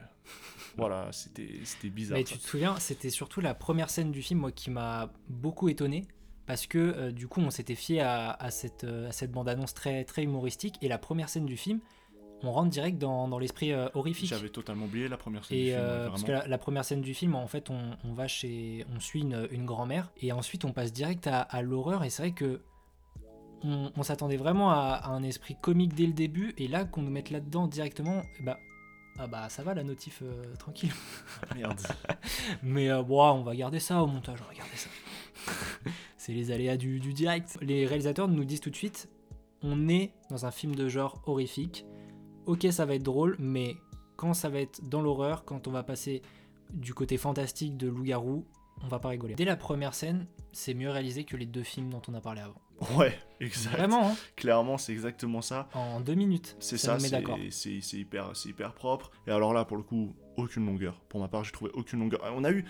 Voilà, 0.78 1.12
c'était 1.12 1.60
c'était 1.64 1.90
bizarre. 1.90 2.18
Mais 2.18 2.24
tu 2.24 2.38
te 2.38 2.48
souviens, 2.48 2.78
c'était 2.80 3.10
surtout 3.10 3.42
la 3.42 3.54
première 3.54 3.90
scène 3.90 4.12
du 4.12 4.22
film 4.22 4.40
moi, 4.40 4.52
qui 4.52 4.70
m'a 4.70 5.12
beaucoup 5.28 5.70
étonné. 5.70 6.08
Parce 6.46 6.66
que 6.66 6.80
euh, 6.80 7.12
du 7.12 7.28
coup, 7.28 7.42
on 7.42 7.52
s'était 7.52 7.76
fié 7.76 8.02
à, 8.02 8.32
à 8.32 8.50
cette, 8.50 8.84
euh, 8.84 9.10
à 9.10 9.12
cette 9.12 9.32
bande-annonce 9.32 9.76
très, 9.76 10.04
très 10.04 10.24
humoristique. 10.24 10.78
Et 10.82 10.88
la 10.88 10.98
première 10.98 11.30
scène 11.30 11.46
du 11.46 11.58
film, 11.58 11.80
on 12.42 12.52
rentre 12.52 12.72
direct 12.72 12.98
dans, 12.98 13.28
dans 13.28 13.38
l'esprit 13.38 13.72
euh, 13.72 13.88
horrifique. 13.94 14.30
J'avais 14.30 14.50
totalement 14.50 14.86
oublié 14.86 15.08
la 15.08 15.18
première 15.18 15.46
scène 15.46 15.56
du 15.56 15.64
Et 15.66 15.68
film. 15.68 15.80
euh, 15.80 16.06
ouais, 16.06 16.10
parce 16.10 16.24
que 16.24 16.32
la, 16.32 16.48
la 16.48 16.58
première 16.58 16.84
scène 16.86 17.02
du 17.02 17.14
film, 17.14 17.36
en 17.36 17.46
fait, 17.46 17.70
on, 17.70 17.92
on 18.04 18.14
va 18.14 18.28
chez, 18.28 18.84
on 18.96 19.00
suit 19.00 19.22
une, 19.22 19.48
une 19.52 19.66
grand-mère 19.68 20.12
et 20.18 20.32
ensuite 20.32 20.66
on 20.66 20.74
passe 20.74 20.92
direct 20.92 21.28
à, 21.28 21.42
à 21.42 21.62
l'horreur. 21.62 22.04
Et 22.04 22.10
c'est 22.10 22.24
vrai 22.24 22.32
que 22.32 22.62
on, 23.62 23.92
on 23.96 24.02
s'attendait 24.02 24.38
vraiment 24.38 24.72
à, 24.72 25.00
à 25.04 25.10
un 25.10 25.22
esprit 25.22 25.56
comique 25.62 25.94
dès 25.94 26.08
le 26.08 26.14
début. 26.14 26.56
Et 26.58 26.68
là, 26.68 26.84
qu'on 26.84 27.04
nous 27.04 27.12
mette 27.12 27.30
là-dedans 27.30 27.68
directement, 27.68 28.24
bah, 28.42 28.58
ah 29.22 29.28
bah 29.28 29.50
ça 29.50 29.64
va 29.64 29.74
la 29.74 29.84
notif 29.84 30.22
euh, 30.24 30.56
tranquille. 30.56 30.94
Merde. 31.56 31.80
Mais 32.64 32.90
euh, 32.90 33.04
bon, 33.04 33.22
on 33.22 33.44
va 33.44 33.56
garder 33.56 33.80
ça 33.80 34.02
au 34.02 34.08
montage, 34.08 34.40
on 34.42 34.48
va 34.48 34.54
garder 34.54 34.76
ça. 34.76 34.90
c'est 36.18 36.32
les 36.32 36.52
aléas 36.52 36.78
du, 36.78 37.00
du 37.00 37.14
direct. 37.14 37.58
Les 37.62 37.86
réalisateurs 37.86 38.30
nous 38.30 38.46
disent 38.46 38.62
tout 38.62 38.70
de 38.70 38.76
suite, 38.76 39.10
on 39.62 39.90
est 39.90 40.14
dans 40.30 40.46
un 40.46 40.52
film 40.52 40.74
de 40.74 40.88
genre 40.88 41.22
horrifique. 41.26 41.86
Ok, 42.46 42.66
ça 42.72 42.86
va 42.86 42.96
être 42.96 43.04
drôle, 43.04 43.36
mais 43.40 43.76
quand 44.16 44.34
ça 44.34 44.48
va 44.48 44.60
être 44.62 44.88
dans 44.88 45.02
l'horreur, 45.02 45.44
quand 45.44 45.68
on 45.68 45.72
va 45.72 45.84
passer 45.84 46.22
du 46.74 46.94
côté 46.94 47.18
fantastique 47.18 47.76
de 47.76 47.88
loup-garou, 47.88 48.46
on 48.84 48.88
va 48.88 49.00
pas 49.00 49.10
rigoler. 49.10 49.36
Dès 49.36 49.46
la 49.46 49.58
première 49.58 49.94
scène, 49.94 50.28
c'est 50.54 50.74
mieux 50.74 50.90
réalisé 50.90 51.26
que 51.26 51.36
les 51.36 51.46
deux 51.46 51.64
films 51.64 51.90
dont 51.90 52.02
on 52.08 52.14
a 52.14 52.22
parlé 52.22 52.42
avant. 52.42 52.62
Ouais, 52.96 53.18
exact. 53.40 53.78
Vraiment, 53.78 54.10
hein, 54.12 54.16
Clairement, 54.36 54.78
c'est 54.78 54.92
exactement 54.92 55.42
ça. 55.42 55.68
en 55.74 56.00
deux 56.00 56.16
minutes. 56.16 56.56
C'est 56.60 56.78
ça 56.78 56.98
c'est 57.00 57.98
hyper, 57.98 58.32
hyper 58.46 58.74
propre. 58.74 59.12
Et 59.28 59.32
alors 59.32 59.54
là, 59.54 59.66
pour 59.66 59.78
le 59.78 59.84
coup, 59.84 60.16
aucune 60.38 60.66
longueur. 60.66 60.96
Pour 61.10 61.20
ma 61.20 61.28
part, 61.28 61.44
j'ai 61.44 61.52
trouvé 61.52 61.72
aucune 61.74 62.00
longueur. 62.00 62.22
On 62.36 62.44
a 62.44 62.52
eu. 62.52 62.66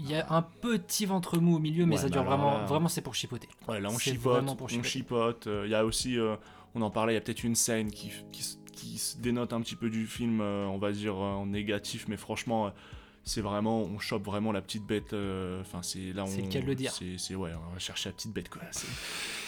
Il 0.00 0.08
y 0.08 0.14
a 0.14 0.26
un 0.32 0.42
petit 0.42 1.06
ventre 1.06 1.38
mou 1.38 1.56
au 1.56 1.58
milieu, 1.58 1.84
mais 1.84 1.96
Ouais, 1.96 2.02
ça 2.02 2.08
dure 2.08 2.22
vraiment, 2.22 2.58
là- 2.58 2.64
vraiment 2.66 2.88
c'est 2.88 3.00
pour 3.02 3.14
chipoter. 3.16 3.48
Ouais, 3.66 3.80
là, 3.80 3.88
on 3.90 3.98
chipote. 3.98 4.44
On 4.60 4.82
chipote. 4.82 5.46
Euh, 5.48 5.62
Il 5.66 5.70
y 5.70 5.74
a 5.74 5.84
aussi. 5.84 6.18
euh, 6.18 6.36
on 6.74 6.82
en 6.82 6.90
parlait, 6.90 7.14
il 7.14 7.16
y 7.16 7.18
a 7.18 7.20
peut-être 7.20 7.42
une 7.42 7.56
scène 7.56 7.90
qui, 7.90 8.12
qui, 8.30 8.44
qui 8.72 8.98
se 8.98 9.16
dénote 9.18 9.52
un 9.52 9.60
petit 9.60 9.74
peu 9.74 9.90
du 9.90 10.06
film, 10.06 10.40
euh, 10.40 10.66
on 10.66 10.78
va 10.78 10.92
dire 10.92 11.16
en 11.16 11.46
négatif, 11.46 12.06
mais 12.08 12.16
franchement. 12.16 12.72
C'est 13.28 13.40
vraiment, 13.42 13.82
on 13.82 13.98
chope 13.98 14.24
vraiment 14.24 14.52
la 14.52 14.60
petite 14.62 14.84
bête. 14.86 15.12
euh, 15.12 15.60
Enfin, 15.60 15.82
c'est 15.82 16.12
là, 16.12 16.24
on. 16.24 16.26
C'est 16.26 16.42
le 16.42 16.48
cas 16.48 16.60
de 16.60 16.66
le 16.66 16.74
dire. 16.74 16.92
C'est, 16.92 17.34
ouais, 17.34 17.50
on 17.68 17.72
va 17.72 17.78
chercher 17.78 18.08
la 18.08 18.14
petite 18.14 18.32
bête 18.32 18.48
quoi. 18.48 18.62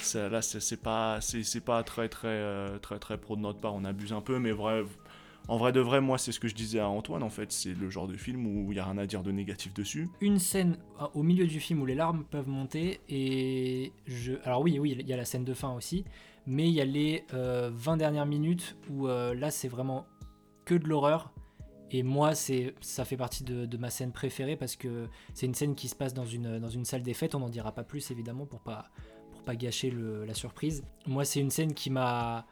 Ça, 0.03 0.29
là, 0.29 0.43
c'est, 0.43 0.83
pas, 0.83 1.21
c'est, 1.21 1.65
pas 1.65 1.83
très, 1.83 2.09
très, 2.09 2.29
euh, 2.29 2.79
très, 2.79 2.99
très 2.99 3.19
pro 3.19 3.37
de 3.37 3.41
notre 3.41 3.61
part. 3.61 3.75
On 3.75 3.85
abuse 3.85 4.13
un 4.13 4.21
peu, 4.21 4.39
mais 4.39 4.53
vrai. 4.53 4.85
En 5.49 5.57
vrai 5.57 5.73
de 5.73 5.81
vrai, 5.81 6.01
moi, 6.01 6.19
c'est 6.19 6.33
ce 6.33 6.39
que 6.39 6.49
je 6.49 6.55
disais 6.55 6.79
à 6.81 6.89
Antoine. 6.89 7.23
En 7.23 7.31
fait, 7.31 7.51
c'est 7.51 7.73
le 7.75 7.91
genre 7.91 8.07
de 8.07 8.17
film 8.17 8.47
où 8.47 8.71
il 8.73 8.77
y 8.77 8.79
a 8.79 8.85
rien 8.85 8.99
à 8.99 9.07
dire 9.07 9.23
de 9.23 9.33
négatif 9.33 9.73
dessus. 9.75 10.09
Une 10.21 10.39
scène 10.39 10.77
euh, 11.01 11.07
au 11.15 11.23
milieu 11.23 11.47
du 11.47 11.59
film 11.61 11.81
où 11.83 11.87
les 11.87 11.95
larmes 11.95 12.25
peuvent 12.31 12.49
monter 12.49 13.01
et 13.09 13.93
je... 14.07 14.35
Alors 14.45 14.61
oui, 14.63 14.79
oui, 14.79 14.97
il 15.01 15.09
y 15.09 15.13
a 15.13 15.17
la 15.17 15.25
scène 15.25 15.45
de 15.45 15.55
fin 15.55 15.73
aussi, 15.75 16.05
mais 16.47 16.69
il 16.69 16.75
y 16.75 16.81
a 16.81 16.85
les 16.85 17.25
euh, 17.35 17.71
20 17.73 17.97
dernières 17.97 18.27
minutes 18.27 18.77
où 18.91 19.09
euh, 19.09 19.35
là 19.35 19.51
c'est 19.51 19.67
vraiment 19.69 20.07
que 20.67 20.75
de 20.75 20.87
l'horreur. 20.87 21.33
Et 21.91 22.03
moi, 22.03 22.35
c'est, 22.35 22.75
ça 22.81 23.05
fait 23.05 23.17
partie 23.17 23.43
de, 23.43 23.77
ma 23.77 23.91
scène 23.91 24.13
préférée 24.13 24.57
parce 24.57 24.77
que 24.77 25.09
c'est 25.35 25.47
une 25.47 25.55
scène 25.55 25.75
qui 25.75 25.89
se 25.89 25.97
passe 25.97 26.15
dans 26.15 26.25
une, 26.25 26.59
dans 26.59 26.69
une 26.69 26.85
salle 26.85 27.03
des 27.03 27.15
fêtes. 27.15 27.35
On 27.35 27.41
n'en 27.41 27.49
dira 27.49 27.73
pas 27.73 27.83
plus 27.83 28.11
évidemment 28.11 28.47
pour 28.47 28.61
pas, 28.61 28.91
pour 29.33 29.43
pas 29.43 29.57
gâcher 29.57 29.93
la 29.93 30.35
surprise. 30.35 30.85
Moi, 31.07 31.25
c'est 31.25 31.41
une 31.41 31.51
scène 31.51 31.75
qui 31.75 31.91
m'a. 31.91 32.47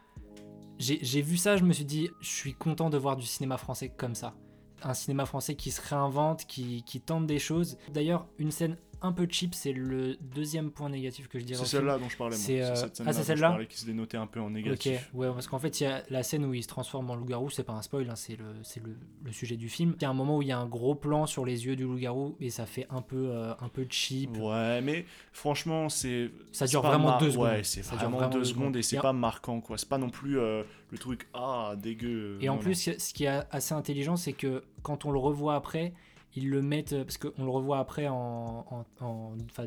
J'ai, 0.77 0.99
j'ai 1.01 1.21
vu 1.21 1.37
ça, 1.37 1.57
je 1.57 1.63
me 1.63 1.73
suis 1.73 1.85
dit, 1.85 2.09
je 2.21 2.29
suis 2.29 2.53
content 2.53 2.89
de 2.89 2.97
voir 2.97 3.15
du 3.15 3.25
cinéma 3.25 3.57
français 3.57 3.89
comme 3.89 4.15
ça. 4.15 4.35
Un 4.81 4.93
cinéma 4.93 5.25
français 5.25 5.55
qui 5.55 5.71
se 5.71 5.81
réinvente, 5.81 6.45
qui, 6.45 6.83
qui 6.83 7.01
tente 7.01 7.27
des 7.27 7.39
choses. 7.39 7.77
D'ailleurs, 7.93 8.27
une 8.37 8.51
scène 8.51 8.77
un 9.01 9.11
peu 9.11 9.27
cheap, 9.29 9.55
c'est 9.55 9.71
le 9.73 10.17
deuxième 10.35 10.71
point 10.71 10.89
négatif 10.89 11.27
que 11.27 11.39
je 11.39 11.45
dirais. 11.45 11.59
C'est 11.63 11.77
celle-là 11.77 11.97
dont 11.97 12.09
je 12.09 12.17
parlais. 12.17 12.35
C'est, 12.35 12.61
euh, 12.61 12.75
cette 12.75 13.01
ah, 13.05 13.13
c'est 13.13 13.23
celle-là 13.23 13.57
qui 13.67 13.77
se 13.77 13.85
dénotait 13.85 14.17
un 14.17 14.27
peu 14.27 14.39
en 14.39 14.47
Ok, 14.47 14.51
négatif. 14.53 15.09
ouais, 15.13 15.27
parce 15.31 15.47
qu'en 15.47 15.59
fait, 15.59 15.79
il 15.79 15.83
y 15.83 15.87
a 15.87 16.03
la 16.09 16.23
scène 16.23 16.45
où 16.45 16.53
il 16.53 16.63
se 16.63 16.67
transforme 16.67 17.09
en 17.09 17.15
loup-garou, 17.15 17.49
c'est 17.49 17.63
pas 17.63 17.73
un 17.73 17.81
spoil, 17.81 18.09
hein, 18.09 18.15
c'est 18.15 18.37
le, 18.37 18.45
le, 18.83 18.95
le 19.25 19.31
sujet 19.31 19.55
du 19.55 19.69
film. 19.69 19.93
Il 19.97 20.01
y 20.01 20.05
a 20.05 20.09
un 20.09 20.13
moment 20.13 20.37
où 20.37 20.41
il 20.41 20.47
y 20.47 20.51
a 20.51 20.57
un 20.59 20.65
gros 20.67 20.95
plan 20.95 21.25
sur 21.25 21.45
les 21.45 21.65
yeux 21.65 21.75
du 21.75 21.83
loup-garou 21.83 22.35
et 22.39 22.49
ça 22.49 22.65
fait 22.65 22.87
un 22.89 23.01
peu, 23.01 23.29
euh, 23.29 23.53
un 23.59 23.69
peu 23.69 23.85
cheap. 23.89 24.35
Ouais, 24.37 24.81
mais 24.81 25.05
franchement, 25.31 25.89
c'est. 25.89 26.31
Ça 26.51 26.65
dure 26.65 26.81
vraiment 26.81 27.09
mar- 27.09 27.17
deux 27.19 27.31
secondes. 27.31 27.45
Ouais, 27.47 27.63
c'est 27.63 27.81
vraiment, 27.81 28.17
vraiment 28.17 28.29
deux 28.29 28.39
deux 28.39 28.43
secondes 28.45 28.59
secondes. 28.63 28.75
et 28.77 28.81
c'est 28.81 28.99
pas 28.99 29.13
marquant, 29.13 29.61
quoi. 29.61 29.77
C'est 29.77 29.89
pas 29.89 29.97
non 29.97 30.09
plus 30.09 30.39
euh, 30.39 30.63
le 30.91 30.97
truc, 30.97 31.27
ah, 31.33 31.75
dégueu. 31.77 32.37
Et 32.41 32.49
en 32.49 32.55
Non, 32.55 32.59
plus, 32.59 32.75
ce 32.97 33.13
qui 33.13 33.25
est 33.25 33.41
assez 33.51 33.73
intelligent, 33.73 34.15
c'est 34.15 34.33
que 34.33 34.63
quand 34.81 35.05
on 35.05 35.11
le 35.11 35.19
revoit 35.19 35.55
après, 35.55 35.93
ils 36.35 36.49
le 36.49 36.61
mettent, 36.61 36.95
parce 37.03 37.17
qu'on 37.17 37.43
le 37.43 37.49
revoit 37.49 37.79
après 37.79 38.07
en, 38.07 38.65
en- 39.01 39.35
de, 39.35 39.65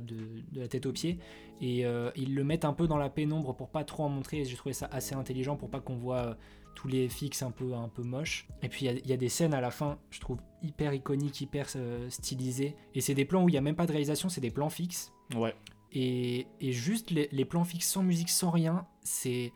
de 0.53 0.61
la 0.61 0.69
tête 0.69 0.87
aux 0.87 0.93
pieds, 0.93 1.19
et 1.61 1.85
euh, 1.87 2.11
ils 2.17 2.35
le 2.35 2.45
mettent 2.45 2.65
un 2.65 2.73
peu 2.73 2.87
dans 2.87 2.97
la 2.99 3.11
pénombre 3.11 3.55
pour 3.55 3.69
pas 3.71 3.85
trop 3.85 4.05
en 4.05 4.09
montrer, 4.09 4.41
et 4.41 4.45
j'ai 4.45 4.57
trouvé 4.57 4.73
ça 4.73 4.89
assez 4.93 5.15
intelligent 5.15 5.57
pour 5.57 5.71
pas 5.71 5.81
qu'on 5.81 5.97
voit 5.97 6.19
euh, 6.27 6.35
tous 6.75 6.89
les 6.89 7.09
fixes 7.09 7.43
un 7.43 7.51
peu, 7.51 7.75
un 7.75 7.89
peu 7.89 8.03
moches. 8.03 8.49
Et 8.63 8.69
puis 8.69 8.87
il 8.87 8.87
y 8.87 8.89
a- 8.89 8.99
il 8.99 9.07
y, 9.09 9.13
a 9.13 9.17
des 9.17 9.29
scènes 9.29 9.55
à 9.55 9.61
la 9.61 9.71
fin, 9.71 9.99
je 10.11 10.21
trouve 10.21 10.39
hyper 10.63 10.95
iconiques, 10.95 11.41
hyper 11.41 11.67
euh, 11.77 12.09
stylisées, 12.11 12.77
et 12.95 13.01
c'est 13.01 13.15
des 13.15 13.25
plans 13.25 13.45
où 13.45 13.49
il 13.49 13.55
y 13.55 13.59
a 13.59 13.61
même 13.61 13.77
pas 13.77 13.87
de 13.87 13.93
réalisation, 13.93 14.29
c'est 14.29 14.41
des 14.41 14.51
plans 14.51 14.71
fixes. 14.71 15.13
Ouais, 15.37 15.55
Et, 15.93 16.47
et 16.61 16.73
juste 16.73 17.11
les, 17.11 17.29
les 17.33 17.45
plans 17.45 17.65
fixes 17.65 17.89
sans 17.89 18.03
musique, 18.03 18.31
sans 18.31 18.51
rien, 18.51 18.87
c'est 19.03 19.53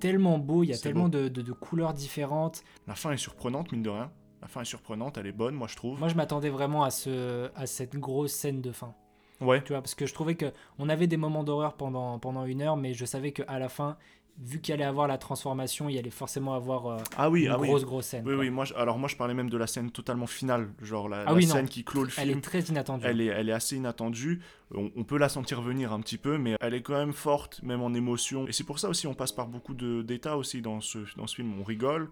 tellement 0.00 0.38
beau, 0.38 0.62
il 0.64 0.68
y 0.68 0.72
a 0.72 0.78
tellement 0.78 1.08
de- 1.08 1.28
de- 1.28 1.42
de 1.42 1.52
couleurs 1.52 1.92
différentes. 1.94 2.64
la 2.86 2.94
fin 2.94 3.12
est 3.12 3.16
surprenante, 3.18 3.70
mine 3.72 3.82
de 3.82 3.90
rien. 3.90 4.10
La 4.42 4.48
fin 4.48 4.60
est 4.60 4.64
surprenante, 4.66 5.18
elle 5.18 5.26
est 5.26 5.32
bonne, 5.32 5.54
moi 5.54 5.66
je 5.68 5.76
trouve. 5.76 5.98
Moi, 5.98 6.08
je 6.08 6.14
m'attendais 6.14 6.50
vraiment 6.50 6.84
à, 6.84 6.90
ce, 6.90 7.50
à 7.56 7.66
cette 7.66 7.96
grosse 7.96 8.32
scène 8.32 8.60
de 8.60 8.70
fin. 8.72 8.94
Ouais, 9.40 9.62
Tu 9.62 9.72
vois, 9.72 9.82
parce 9.82 9.94
que 9.94 10.06
je 10.06 10.14
trouvais 10.14 10.34
que 10.34 10.52
on 10.78 10.88
avait 10.88 11.06
des 11.06 11.16
moments 11.18 11.44
d'horreur 11.44 11.74
pendant, 11.74 12.18
pendant 12.18 12.44
une 12.44 12.62
heure, 12.62 12.76
mais 12.76 12.94
je 12.94 13.04
savais 13.04 13.32
qu'à 13.32 13.58
la 13.58 13.68
fin, 13.68 13.96
vu 14.38 14.60
qu'il 14.60 14.72
allait 14.74 14.84
avoir 14.84 15.08
la 15.08 15.18
transformation, 15.18 15.88
il 15.88 15.98
allait 15.98 16.10
forcément 16.10 16.54
avoir 16.54 16.86
euh, 16.86 16.96
ah 17.16 17.28
oui, 17.30 17.44
une 17.44 17.50
ah 17.50 17.58
oui. 17.58 17.68
grosse, 17.68 17.84
grosse 17.84 18.06
scène. 18.06 18.24
Oui, 18.26 18.34
quoi. 18.34 18.40
oui, 18.44 18.50
moi, 18.50 18.64
je- 18.66 18.74
alors 18.74 18.98
moi 18.98 19.08
je 19.08 19.16
parlais 19.16 19.34
même 19.34 19.48
de 19.50 19.56
la 19.58 19.66
scène 19.66 19.90
totalement 19.90 20.26
finale, 20.26 20.70
genre 20.82 21.08
la, 21.08 21.20
Ah 21.22 21.24
la 21.26 21.34
oui, 21.34 21.46
non. 21.46 21.54
scène 21.54 21.68
qui 21.68 21.84
clôt 21.84 22.02
le 22.04 22.10
Elle 22.18 22.28
film. 22.28 22.38
est 22.38 22.42
très 22.42 22.60
inattendue. 22.60 23.04
Elle 23.06 23.20
est, 23.22 23.26
elle 23.26 23.48
est 23.48 23.52
assez 23.52 23.76
inattendue. 23.76 24.40
On, 24.74 24.90
on 24.96 25.04
peut 25.04 25.18
la 25.18 25.28
sentir 25.30 25.60
venir 25.62 25.92
un 25.92 26.00
petit 26.00 26.18
peu, 26.18 26.38
mais 26.38 26.56
elle 26.60 26.74
est 26.74 26.82
quand 26.82 26.94
même 26.96 27.12
forte, 27.14 27.62
même 27.62 27.82
en 27.82 27.92
émotion. 27.94 28.46
Et 28.46 28.52
c'est 28.52 28.64
pour 28.64 28.78
ça 28.78 28.88
aussi, 28.90 29.06
on 29.06 29.14
passe 29.14 29.32
par 29.32 29.48
beaucoup 29.48 29.74
de- 29.74 30.02
d'états 30.02 30.36
aussi 30.36 30.60
dans 30.62 30.80
ce, 30.82 30.98
dans 31.16 31.26
ce 31.26 31.36
film. 31.36 31.58
On 31.58 31.64
rigole, 31.64 32.10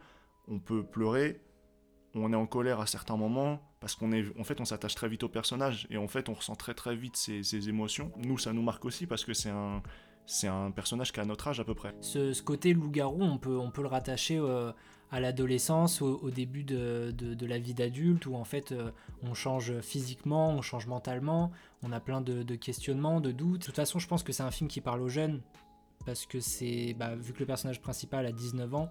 on 0.48 0.58
peut 0.58 0.82
pleurer, 0.82 1.40
on 2.14 2.32
est 2.32 2.36
en 2.36 2.46
colère 2.46 2.80
à 2.80 2.86
certains 2.86 3.16
moments, 3.16 3.60
parce 3.80 3.94
qu'on 3.94 4.12
est, 4.12 4.24
en 4.38 4.44
fait, 4.44 4.60
on 4.60 4.64
s'attache 4.64 4.94
très 4.94 5.08
vite 5.08 5.24
au 5.24 5.28
personnage, 5.28 5.86
et 5.90 5.96
en 5.96 6.08
fait, 6.08 6.28
on 6.28 6.34
ressent 6.34 6.54
très 6.54 6.74
très 6.74 6.94
vite 6.94 7.16
ses, 7.16 7.68
émotions. 7.68 8.12
Nous, 8.18 8.38
ça 8.38 8.52
nous 8.52 8.62
marque 8.62 8.84
aussi, 8.84 9.06
parce 9.06 9.24
que 9.24 9.34
c'est 9.34 9.50
un, 9.50 9.82
c'est 10.26 10.48
un 10.48 10.70
personnage 10.70 11.12
qui 11.12 11.20
a 11.20 11.24
notre 11.24 11.48
âge 11.48 11.60
à 11.60 11.64
peu 11.64 11.74
près. 11.74 11.94
Ce, 12.00 12.40
côté 12.42 12.72
loup-garou, 12.72 13.22
on 13.22 13.38
peut, 13.38 13.58
on 13.58 13.70
peut 13.70 13.82
le 13.82 13.88
rattacher 13.88 14.38
euh, 14.38 14.70
à 15.10 15.20
l'adolescence, 15.20 16.02
au, 16.02 16.30
début 16.30 16.62
de, 16.62 17.12
de- 17.12 17.46
la 17.46 17.58
vie 17.58 17.74
d'adulte, 17.74 18.26
où 18.26 18.36
en 18.36 18.44
fait 18.44 18.72
euh, 18.72 18.90
on 19.22 19.34
change 19.34 19.80
physiquement, 19.80 20.50
on 20.50 20.62
change 20.62 20.86
mentalement, 20.86 21.50
on 21.82 21.92
a 21.92 22.00
plein 22.00 22.20
de, 22.20 22.42
de 22.42 22.54
questionnements, 22.54 23.20
de 23.20 23.32
doutes. 23.32 23.60
De 23.60 23.66
toute 23.66 23.76
façon, 23.76 23.98
je 23.98 24.06
pense 24.06 24.22
que 24.22 24.32
c'est 24.32 24.42
un 24.42 24.50
film 24.50 24.68
qui 24.68 24.80
parle 24.80 25.02
aux 25.02 25.08
jeunes, 25.08 25.42
parce 26.06 26.26
que 26.26 26.38
c'est, 26.40 26.94
bah, 26.94 27.16
vu 27.16 27.32
que 27.32 27.40
le 27.40 27.46
personnage 27.46 27.80
principal 27.80 28.24
a 28.24 28.32
19 28.32 28.74
ans, 28.74 28.90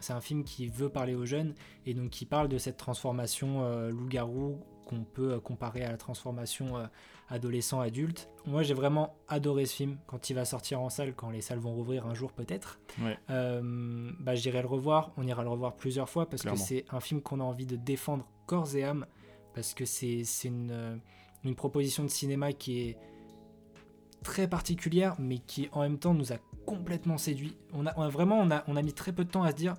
c'est 0.00 0.12
un 0.12 0.20
film 0.20 0.44
qui 0.44 0.68
veut 0.68 0.88
parler 0.88 1.14
aux 1.14 1.26
jeunes, 1.26 1.54
et 1.86 1.94
donc 1.94 2.10
qui 2.10 2.26
parle 2.26 2.48
de 2.48 2.58
cette 2.58 2.76
transformation 2.76 3.62
euh, 3.64 3.90
loup-garou 3.90 4.60
qu'on 4.86 5.02
peut 5.04 5.32
euh, 5.32 5.40
comparer 5.40 5.82
à 5.82 5.90
la 5.90 5.96
transformation 5.96 6.76
euh, 6.76 6.86
adolescent-adulte. 7.28 8.28
Moi, 8.46 8.62
j'ai 8.62 8.74
vraiment 8.74 9.16
adoré 9.28 9.66
ce 9.66 9.74
film 9.74 9.98
quand 10.06 10.30
il 10.30 10.34
va 10.34 10.44
sortir 10.44 10.80
en 10.80 10.90
salle, 10.90 11.14
quand 11.14 11.30
les 11.30 11.40
salles 11.40 11.58
vont 11.58 11.72
rouvrir 11.74 12.06
un 12.06 12.14
jour 12.14 12.32
peut-être. 12.32 12.78
Ouais. 13.02 13.18
Euh, 13.30 14.12
bah, 14.20 14.34
j'irai 14.36 14.62
le 14.62 14.68
revoir. 14.68 15.10
On 15.16 15.26
ira 15.26 15.42
le 15.42 15.48
revoir 15.48 15.74
plusieurs 15.74 16.08
fois 16.08 16.28
parce 16.28 16.42
Clairement. 16.42 16.60
que 16.60 16.66
c'est 16.66 16.84
un 16.90 17.00
film 17.00 17.20
qu'on 17.20 17.40
a 17.40 17.44
envie 17.44 17.66
de 17.66 17.74
défendre 17.76 18.28
corps 18.46 18.76
et 18.76 18.84
âme 18.84 19.06
parce 19.54 19.74
que 19.74 19.84
c'est 19.84 20.22
c'est 20.24 20.48
une, 20.48 20.70
euh, 20.70 20.96
une 21.42 21.56
proposition 21.56 22.04
de 22.04 22.08
cinéma 22.08 22.52
qui 22.52 22.80
est 22.80 22.98
très 24.22 24.48
particulière, 24.48 25.16
mais 25.18 25.38
qui 25.38 25.68
en 25.72 25.80
même 25.82 25.98
temps 25.98 26.14
nous 26.14 26.32
a 26.32 26.36
complètement 26.64 27.18
séduit. 27.18 27.56
On 27.72 27.86
a, 27.86 27.94
on 27.96 28.02
a 28.02 28.08
vraiment, 28.08 28.38
on 28.38 28.50
a, 28.50 28.64
on 28.68 28.76
a 28.76 28.82
mis 28.82 28.92
très 28.92 29.12
peu 29.12 29.24
de 29.24 29.30
temps 29.30 29.42
à 29.44 29.50
se 29.50 29.56
dire, 29.56 29.74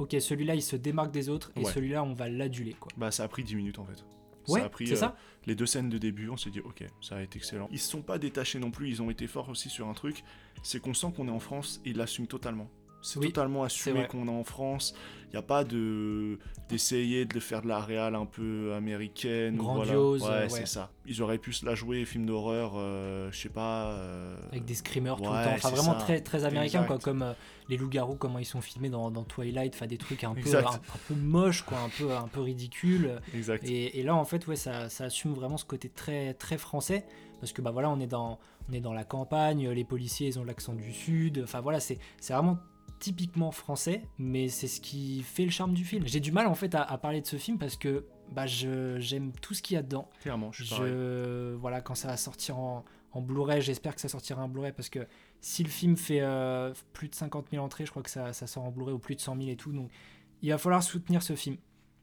ok, 0.00 0.16
celui-là 0.20 0.54
il 0.54 0.62
se 0.62 0.76
démarque 0.76 1.10
des 1.12 1.28
autres 1.28 1.52
et 1.56 1.60
Ouais. 1.64 1.72
celui-là 1.72 2.02
on 2.02 2.14
va 2.14 2.28
l'aduler 2.28 2.74
quoi. 2.74 2.90
Bah, 2.96 3.10
ça 3.10 3.24
a 3.24 3.28
pris 3.28 3.44
10 3.44 3.54
minutes 3.56 3.78
en 3.78 3.84
fait. 3.84 4.04
Ouais, 4.48 4.60
ça 4.60 4.66
a 4.66 4.68
pris 4.70 4.86
c'est 4.86 4.94
euh, 4.94 4.96
ça. 4.96 5.16
les 5.46 5.54
deux 5.54 5.66
scènes 5.66 5.90
de 5.90 5.98
début, 5.98 6.28
on 6.30 6.36
s'est 6.36 6.50
dit 6.50 6.60
ok, 6.60 6.84
ça 7.02 7.14
va 7.16 7.22
être 7.22 7.36
excellent. 7.36 7.68
Ils 7.70 7.78
se 7.78 7.88
sont 7.90 8.02
pas 8.02 8.18
détachés 8.18 8.58
non 8.58 8.70
plus, 8.70 8.88
ils 8.88 9.02
ont 9.02 9.10
été 9.10 9.26
forts 9.26 9.48
aussi 9.50 9.68
sur 9.68 9.86
un 9.88 9.92
truc, 9.94 10.24
c'est 10.62 10.80
qu'on 10.80 10.94
sent 10.94 11.08
qu'on 11.14 11.28
est 11.28 11.32
en 11.32 11.38
France 11.38 11.80
et 11.84 11.90
ils 11.90 11.96
l'assument 11.96 12.26
totalement. 12.26 12.68
C'est 13.02 13.18
Oui, 13.18 13.26
totalement 13.26 13.62
assumé 13.64 14.06
qu'on 14.06 14.26
est 14.26 14.30
en 14.30 14.44
France. 14.44 14.94
Il 15.28 15.34
n'y 15.34 15.38
a 15.38 15.42
pas 15.42 15.62
de 15.62 16.38
d'essayer 16.68 17.24
de 17.24 17.34
le 17.34 17.40
faire 17.40 17.62
de 17.62 17.68
la 17.68 17.78
réal 17.80 18.14
un 18.16 18.26
peu 18.26 18.74
américaine. 18.74 19.56
voilà. 19.58 19.84
Grandiose, 19.92 20.22
Ouais, 20.22 20.28
ouais. 20.28 20.48
c'est 20.48 20.66
ça. 20.66 20.90
Ils 21.06 21.22
auraient 21.22 21.38
pu 21.38 21.52
se 21.52 21.64
la 21.64 21.74
jouer, 21.76 22.04
film 22.04 22.26
d'horreur, 22.26 22.72
euh, 22.76 23.28
je 23.32 23.38
sais 23.38 23.48
pas. 23.48 23.90
euh, 23.92 24.36
Avec 24.50 24.64
des 24.64 24.74
screamers 24.74 25.16
tout 25.16 25.22
le 25.22 25.28
temps. 25.28 25.52
Enfin, 25.54 25.70
vraiment 25.70 25.92
ça. 25.98 26.04
très, 26.04 26.20
très 26.20 26.44
américain, 26.44 26.82
quoi. 26.84 26.98
Comme 26.98 27.22
euh, 27.22 27.32
les 27.68 27.76
loups-garous, 27.76 28.16
comment 28.16 28.38
ils 28.40 28.44
sont 28.44 28.60
filmés 28.60 28.88
dans, 28.88 29.10
dans 29.12 29.22
Twilight. 29.24 29.74
Enfin, 29.74 29.86
des 29.86 29.98
trucs 29.98 30.24
un 30.24 30.34
peu, 30.34 30.56
un, 30.56 30.60
un 30.66 30.80
peu 31.08 31.14
moches, 31.14 31.62
quoi. 31.62 31.78
Un 31.78 31.88
peu, 31.90 32.12
un 32.12 32.28
peu 32.28 32.40
ridicules. 32.40 33.20
Exact. 33.34 33.64
Et, 33.68 33.98
et 34.00 34.02
là, 34.02 34.14
en 34.16 34.24
fait, 34.24 34.46
ouais, 34.48 34.56
ça, 34.56 34.88
ça 34.88 35.04
assume 35.04 35.32
vraiment 35.34 35.56
ce 35.58 35.64
côté 35.64 35.88
très, 35.88 36.34
très 36.34 36.58
français. 36.58 37.04
Parce 37.40 37.52
que, 37.52 37.62
bah 37.62 37.70
voilà, 37.70 37.88
on 37.90 37.98
est 38.00 38.06
dans, 38.08 38.38
on 38.68 38.72
est 38.72 38.80
dans 38.80 38.92
la 38.92 39.04
campagne. 39.04 39.68
Les 39.70 39.84
policiers, 39.84 40.26
ils 40.28 40.38
ont 40.38 40.44
l'accent 40.44 40.74
du 40.74 40.92
Sud. 40.92 41.40
Enfin, 41.44 41.60
voilà, 41.60 41.78
c'est 41.80 41.98
c'est 42.20 42.32
vraiment 42.34 42.58
typiquement 43.00 43.50
français. 43.50 44.02
Mais 44.18 44.46
c'est 44.48 44.68
ce 44.68 44.80
qui 44.80 45.22
fait 45.22 45.44
le 45.44 45.50
charme 45.50 45.74
du 45.74 45.84
film. 45.84 46.06
J'ai 46.06 46.20
du 46.20 46.30
mal, 46.30 46.46
en 46.46 46.54
fait, 46.54 46.74
à, 46.76 46.82
à 46.82 46.96
parler 46.98 47.20
de 47.20 47.26
ce 47.26 47.36
film 47.36 47.58
parce 47.58 47.76
que 47.76 48.06
bah, 48.30 48.46
je- 48.46 48.98
j'aime 49.00 49.32
tout 49.42 49.54
ce 49.54 49.62
qu'il 49.62 49.74
y 49.74 49.78
a 49.78 49.82
dedans. 49.82 50.08
Clairement, 50.22 50.52
je 50.52 50.62
suis. 50.64 50.76
Je, 50.76 51.54
voilà, 51.54 51.80
quand 51.80 51.96
ça 51.96 52.06
va 52.08 52.16
sortir 52.16 52.58
en, 52.58 52.84
en 53.12 53.20
Blu-ray, 53.20 53.60
j'espère 53.60 53.94
que 53.96 54.00
ça 54.00 54.08
sortira 54.08 54.42
en 54.44 54.48
Blu-ray 54.48 54.72
parce 54.72 54.88
que 54.88 55.06
si 55.40 55.64
le 55.64 55.68
film 55.70 55.96
fait 55.96 56.20
euh, 56.20 56.72
plus 56.92 57.08
de 57.08 57.14
50 57.16 57.46
000 57.50 57.64
entrées, 57.64 57.84
je 57.86 57.90
crois 57.90 58.02
que 58.04 58.10
ça, 58.10 58.32
ça 58.32 58.46
sort 58.46 58.62
en 58.64 58.70
Blu-ray 58.70 58.94
ou 58.94 58.98
plus 59.00 59.16
de 59.16 59.20
100 59.20 59.36
000 59.36 59.48
et 59.48 59.56
tout. 59.56 59.72
Donc 59.72 59.90
il 60.42 60.50
va 60.50 60.58
falloir 60.58 60.82
soutenir 60.82 61.22
ce 61.22 61.34
film. 61.34 61.56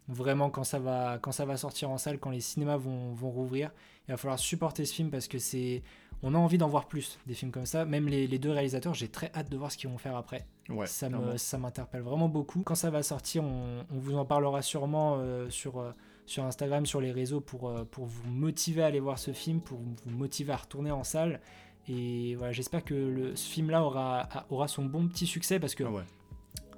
Vraiment, 0.10 0.50
quand 0.50 0.64
ça 0.64 0.80
va, 0.80 1.20
quand 1.22 1.34
ça 1.34 1.44
va 1.46 1.58
sortir 1.58 1.90
en 1.90 1.98
salle, 1.98 2.18
quand 2.18 2.30
les 2.30 2.40
cinémas 2.40 2.78
vont, 2.78 3.12
vont 3.14 3.30
rouvrir, 3.30 3.72
il 4.08 4.12
va 4.12 4.18
falloir 4.18 4.40
supporter 4.40 4.86
ce 4.86 4.94
film 4.94 5.10
parce 5.12 5.28
que 5.28 5.38
c'est. 5.38 5.84
On 6.24 6.34
a 6.34 6.38
envie 6.38 6.58
d'en 6.58 6.68
voir 6.70 6.88
plus, 6.88 7.20
des 7.28 7.34
films 7.34 7.52
comme 7.52 7.66
ça. 7.66 7.84
Même 7.86 8.08
les, 8.08 8.26
les 8.26 8.40
deux 8.40 8.50
réalisateurs, 8.52 8.94
j'ai 8.94 9.10
très 9.10 9.32
hâte 9.36 9.52
de 9.52 9.58
voir 9.58 9.70
ce 9.72 9.78
qu'ils 9.78 9.90
vont 9.90 9.98
faire 9.98 10.16
après 10.16 10.48
Ouais, 10.70 10.86
ça 10.88 11.10
me 11.10 11.38
ça 11.38 11.58
m'interpelle 11.58 12.02
vraiment 12.02 12.28
beaucoup. 12.30 12.62
Quand 12.64 12.76
ça 12.76 12.90
va 12.90 13.02
sortir, 13.04 13.44
on, 13.44 13.86
on 13.92 14.00
vous 14.00 14.16
en 14.18 14.26
parlera 14.26 14.62
sûrement 14.62 15.16
euh, 15.18 15.50
sur, 15.50 15.80
euh, 15.80 15.92
sur 16.26 16.44
Instagram, 16.44 16.86
sur 16.86 17.00
les 17.02 17.12
réseaux 17.12 17.40
pour, 17.42 17.70
euh, 17.70 17.86
pour 17.86 18.06
vous 18.06 18.30
motiver 18.30 18.84
à 18.84 18.88
aller 18.88 19.00
voir 19.00 19.18
ce 19.18 19.32
film, 19.32 19.62
pour 19.62 19.78
vous 19.80 19.96
motiver 20.12 20.52
à 20.54 20.58
retourner 20.58 20.92
en 20.92 21.04
salle. 21.04 21.40
Et 21.88 22.36
voilà, 22.36 22.52
j'espère 22.52 22.84
que 22.84 22.94
le, 22.94 23.36
ce 23.38 23.50
film-là 23.50 23.82
aura, 23.84 24.28
aura 24.50 24.68
son 24.68 24.84
bon 24.86 25.08
petit 25.08 25.26
succès 25.26 25.58
parce 25.60 25.74
que 25.74 25.86
Ah 25.86 25.92
ouais. 25.92 26.04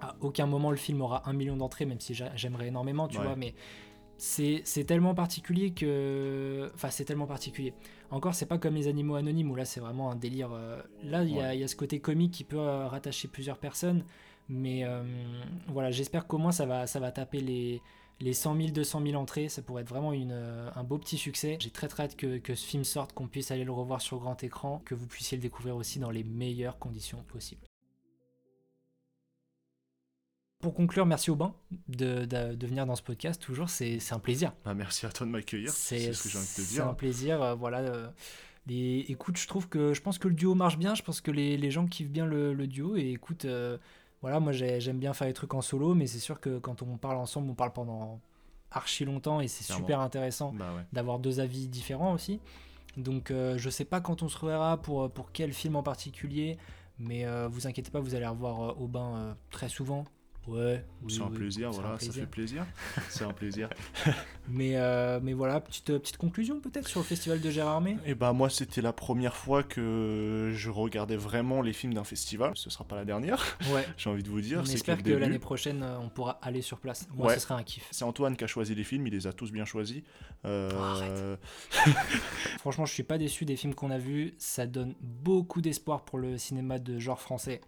à 0.02 0.16
aucun 0.22 0.46
moment 0.46 0.70
le 0.70 0.78
film 0.78 1.02
aura 1.02 1.28
un 1.28 1.34
million 1.34 1.58
d'entrées, 1.58 1.86
même 1.86 2.00
si 2.00 2.14
j'a- 2.14 2.36
j'aimerais 2.36 2.68
énormément, 2.68 3.08
tu 3.08 3.18
Ouais. 3.18 3.24
vois, 3.26 3.36
mais 3.36 3.56
c'est 4.20 4.84
tellement 4.86 5.16
particulier 5.16 5.72
que. 5.72 6.70
Enfin, 6.76 6.90
c'est 6.90 7.06
tellement 7.06 7.26
particulier. 7.28 7.74
Encore, 8.12 8.36
c'est 8.36 8.46
pas 8.46 8.58
comme 8.58 8.76
les 8.76 8.88
animaux 8.88 9.16
anonymes 9.16 9.50
où 9.52 9.56
là, 9.56 9.66
c'est 9.66 9.80
vraiment 9.80 10.12
un 10.12 10.16
délire. 10.16 10.52
euh, 10.52 10.82
Là, 11.04 11.24
il 11.24 11.34
y, 11.36 11.40
a- 11.40 11.54
il 11.56 11.62
y 11.62 11.64
a 11.64 11.68
ce 11.68 11.76
côté 11.76 12.00
comique 12.00 12.32
qui 12.34 12.44
peut 12.44 12.60
euh, 12.60 12.88
rattacher 12.88 13.28
plusieurs 13.28 13.58
personnes, 13.58 14.04
Mais 14.50 14.84
euh, 14.84 15.04
voilà, 15.68 15.92
j'espère 15.92 16.26
qu'au 16.28 16.38
moins 16.40 16.52
ça 16.52 16.66
va, 16.66 16.88
ça 16.88 17.00
va 17.00 17.12
taper 17.12 17.40
les, 17.40 17.82
les 18.20 18.34
100 18.34 18.56
000, 18.58 18.70
200 18.72 19.02
000 19.06 19.16
entrées. 19.22 19.48
Ça 19.48 19.62
pourrait 19.62 19.84
être 19.84 19.90
vraiment 19.90 20.12
une, 20.12 20.32
un 20.34 20.84
beau 20.84 20.98
petit 20.98 21.18
succès. 21.18 21.58
J'ai 21.62 21.70
très 21.70 21.88
très 21.88 22.04
hâte 22.04 22.16
que, 22.18 22.40
que 22.40 22.56
ce 22.56 22.66
film 22.66 22.84
sorte, 22.84 23.14
qu'on 23.14 23.28
puisse 23.28 23.52
aller 23.52 23.64
le 23.64 23.72
revoir 23.72 24.02
sur 24.02 24.20
grand 24.20 24.44
écran, 24.44 24.82
que 24.86 24.96
vous 24.96 25.08
puissiez 25.08 25.38
le 25.38 25.42
découvrir 25.44 25.76
aussi 25.78 26.00
dans 26.00 26.10
les 26.12 26.24
meilleures 26.24 26.80
conditions 26.80 27.24
possibles. 27.28 27.62
Pour 30.62 30.74
conclure, 30.74 31.06
merci 31.06 31.32
Aubin 31.32 31.54
de, 31.88 32.26
de, 32.26 32.54
de 32.54 32.68
venir 32.68 32.86
dans 32.86 32.96
ce 32.98 33.02
podcast. 33.02 33.42
Toujours, 33.42 33.70
c'est 33.70 34.00
c'est 34.00 34.14
un 34.14 34.20
plaisir. 34.20 34.52
Bah, 34.66 34.74
merci 34.74 35.06
à 35.06 35.10
toi 35.10 35.26
de 35.26 35.32
m'accueillir, 35.32 35.72
c'est 35.72 36.12
ce 36.12 36.24
que 36.24 36.30
j'ai 36.30 36.38
envie 36.38 36.48
de 36.48 36.54
te 36.54 36.62
C'est 36.62 36.74
dire. 36.74 36.88
un 36.88 36.94
plaisir. 36.94 37.42
euh, 37.42 37.56
voilà. 37.56 37.78
euh, 37.80 38.10
les- 38.68 39.06
écoute, 39.08 39.38
je 39.38 39.48
trouve 39.48 39.70
que 39.70 39.94
je 39.94 40.02
pense 40.02 40.18
que 40.18 40.28
le 40.28 40.34
duo 40.34 40.56
marche 40.56 40.78
bien. 40.78 40.96
Je 40.96 41.02
pense 41.02 41.22
que 41.22 41.32
les, 41.32 41.56
les 41.56 41.72
gens 41.72 41.86
kiffent 41.88 42.10
bien 42.12 42.26
le, 42.26 42.54
le 42.54 42.68
duo. 42.68 42.98
Et 42.98 43.12
écoute, 43.12 43.46
euh, 43.46 43.78
voilà, 44.22 44.42
moi 44.42 44.52
j'ai- 44.52 44.82
j'aime 44.82 45.00
bien 45.00 45.14
faire 45.14 45.28
des 45.28 45.34
trucs 45.34 45.54
en 45.54 45.62
solo, 45.62 45.94
mais 45.94 46.08
c'est 46.08 46.20
sûr 46.20 46.42
que 46.42 46.60
quand 46.60 46.82
on 46.82 46.98
parle 46.98 47.16
ensemble, 47.18 47.50
on 47.50 47.56
parle 47.56 47.72
pendant 47.72 48.20
archi 48.70 49.06
longtemps 49.06 49.40
et 49.40 49.48
c'est 49.48 49.64
super 49.74 50.02
intéressant 50.02 50.52
Bah 50.52 50.74
ouais. 50.76 50.84
d'avoir 50.92 51.20
deux 51.20 51.40
avis 51.40 51.70
différents 51.70 52.14
aussi. 52.14 52.42
Donc 52.98 53.32
je 53.32 53.70
sais 53.70 53.86
pas 53.86 54.02
quand 54.02 54.24
on 54.24 54.28
se 54.28 54.38
reverra 54.38 54.76
pour, 54.82 55.10
pour 55.10 55.32
quel 55.32 55.54
film 55.54 55.78
en 55.78 55.84
particulier, 55.84 56.58
mais 57.00 57.26
vous 57.48 57.66
inquiétez 57.66 57.92
pas, 57.92 58.02
vous 58.02 58.14
allez 58.14 58.28
revoir 58.28 58.80
Aubin 58.82 59.38
très 59.52 59.70
souvent. 59.70 60.04
Ouais, 60.48 60.84
oui, 61.04 61.14
c'est 61.14 61.22
un 61.22 61.28
oui, 61.28 61.38
plaisir, 61.38 61.68
un 61.68 61.72
voilà, 61.72 61.90
plaisir. 61.98 62.14
ça 62.14 62.20
fait 62.22 62.26
plaisir. 62.26 62.66
c'est 63.10 63.24
un 63.24 63.34
plaisir. 63.34 63.70
Mais, 64.48 64.78
euh, 64.78 65.20
mais 65.22 65.34
voilà, 65.34 65.60
petite, 65.60 65.86
petite 65.86 66.18
conclusion 66.18 66.60
peut-être 66.60 66.88
sur 66.88 67.02
le 67.02 67.06
festival 67.06 67.40
de 67.40 67.50
Gérardmer? 67.52 67.98
Et 68.06 68.16
bah 68.16 68.34
moi 68.34 68.50
c'était 68.50 68.82
la 68.82 68.92
première 68.94 69.36
fois 69.36 69.62
que 69.62 70.50
je 70.56 70.70
regardais 70.72 71.18
vraiment 71.18 71.62
les 71.62 71.74
films 71.74 71.94
d'un 71.94 72.04
festival. 72.04 72.54
Ce 72.56 72.72
sera 72.72 72.84
pas 72.84 72.96
la 72.96 73.06
dernière, 73.06 73.58
Ouais. 73.72 73.86
j'ai 73.98 74.10
envie 74.10 74.24
de 74.24 74.30
vous 74.30 74.42
dire. 74.42 74.62
On 74.62 74.66
espère 74.66 75.04
que 75.04 75.10
l'année 75.12 75.38
prochaine, 75.40 75.84
euh, 75.84 76.00
on 76.00 76.10
pourra 76.10 76.40
aller 76.42 76.62
sur 76.64 76.80
place. 76.80 77.08
Moi, 77.14 77.28
Ouais. 77.28 77.36
ce 77.36 77.42
serait 77.42 77.54
un 77.54 77.64
kiff. 77.64 77.88
C'est 77.92 78.06
Antoine 78.06 78.36
qui 78.36 78.44
a 78.44 78.48
choisi 78.48 78.74
les 78.74 78.84
films, 78.84 79.06
il 79.06 79.14
les 79.14 79.28
a 79.28 79.34
tous 79.34 79.52
bien 79.52 79.66
choisis. 79.66 80.02
Euh, 80.46 80.70
Oh. 80.72 81.80
Franchement, 82.60 82.86
je 82.86 82.94
suis 82.94 83.04
pas 83.04 83.18
déçu 83.18 83.46
des 83.46 83.56
films 83.56 83.76
qu'on 83.76 83.92
a 83.92 83.98
vus. 83.98 84.34
Ça 84.38 84.66
donne 84.66 84.96
beaucoup 85.02 85.62
d'espoir 85.62 86.06
pour 86.06 86.18
le 86.18 86.38
cinéma 86.38 86.80
de 86.80 86.98
genre 86.98 87.20
français. 87.22 87.62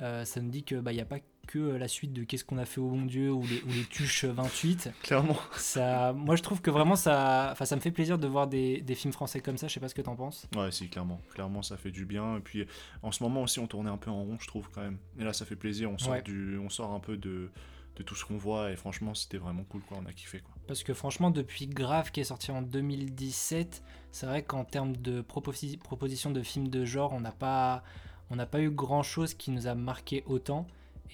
Euh, 0.00 0.24
ça 0.24 0.40
nous 0.40 0.50
dit 0.50 0.64
que 0.64 0.76
bah 0.76 0.92
y 0.92 1.00
a 1.00 1.04
pas 1.04 1.18
que 1.46 1.58
euh, 1.58 1.78
la 1.78 1.88
suite 1.88 2.12
de 2.12 2.24
Qu'est-ce 2.24 2.44
qu'on 2.44 2.58
a 2.58 2.64
fait 2.64 2.80
au 2.80 2.88
bon 2.88 3.04
Dieu 3.04 3.30
ou 3.32 3.42
les, 3.46 3.60
ou 3.62 3.68
les 3.68 3.84
Tuches 3.84 4.24
28. 4.24 4.90
clairement. 5.02 5.36
Ça, 5.56 6.12
moi, 6.12 6.36
je 6.36 6.42
trouve 6.42 6.60
que 6.60 6.70
vraiment 6.70 6.96
ça, 6.96 7.48
enfin, 7.52 7.64
ça 7.64 7.76
me 7.76 7.80
fait 7.80 7.90
plaisir 7.90 8.18
de 8.18 8.26
voir 8.26 8.46
des, 8.46 8.80
des 8.80 8.94
films 8.94 9.12
français 9.12 9.40
comme 9.40 9.56
ça. 9.56 9.68
Je 9.68 9.74
sais 9.74 9.80
pas 9.80 9.88
ce 9.88 9.94
que 9.94 10.02
t'en 10.02 10.16
penses. 10.16 10.46
Ouais, 10.56 10.70
si, 10.72 10.88
clairement. 10.88 11.20
Clairement, 11.34 11.62
ça 11.62 11.76
fait 11.76 11.90
du 11.90 12.04
bien. 12.06 12.36
Et 12.36 12.40
puis, 12.40 12.66
en 13.02 13.12
ce 13.12 13.22
moment 13.22 13.42
aussi, 13.42 13.58
on 13.60 13.66
tournait 13.66 13.90
un 13.90 13.96
peu 13.98 14.10
en 14.10 14.22
rond, 14.22 14.36
je 14.40 14.46
trouve, 14.46 14.68
quand 14.74 14.80
même. 14.82 14.98
Et 15.18 15.24
là, 15.24 15.32
ça 15.32 15.44
fait 15.44 15.56
plaisir. 15.56 15.90
On 15.90 15.98
sort, 15.98 16.12
Ouais. 16.12 16.22
du, 16.22 16.58
on 16.58 16.68
sort 16.70 16.92
un 16.92 17.00
peu 17.00 17.16
de, 17.16 17.50
de 17.96 18.02
tout 18.02 18.14
ce 18.14 18.24
qu'on 18.24 18.36
voit. 18.38 18.70
Et 18.72 18.76
franchement, 18.76 19.14
c'était 19.14 19.38
vraiment 19.38 19.64
cool, 19.64 19.82
quoi. 19.82 19.98
On 20.02 20.06
a 20.06 20.12
kiffé, 20.12 20.40
quoi. 20.40 20.54
Parce 20.66 20.82
que 20.82 20.94
franchement, 20.94 21.30
depuis 21.30 21.66
Grave 21.66 22.10
qui 22.10 22.20
est 22.20 22.24
sorti 22.24 22.50
en 22.50 22.62
2017, 22.62 23.82
c'est 24.10 24.26
vrai 24.26 24.42
qu'en 24.42 24.64
termes 24.64 24.96
de 24.96 25.20
proposi- 25.22 25.78
propositions 25.78 26.30
de 26.30 26.42
films 26.42 26.68
de 26.68 26.84
genre, 26.84 27.12
on 27.12 27.20
n'a 27.20 27.32
pas, 27.32 27.82
on 28.30 28.36
n'a 28.36 28.46
pas 28.46 28.60
eu 28.60 28.70
grand 28.70 29.02
chose 29.02 29.34
qui 29.34 29.50
nous 29.50 29.66
a 29.66 29.74
marqué 29.74 30.22
autant. 30.26 30.66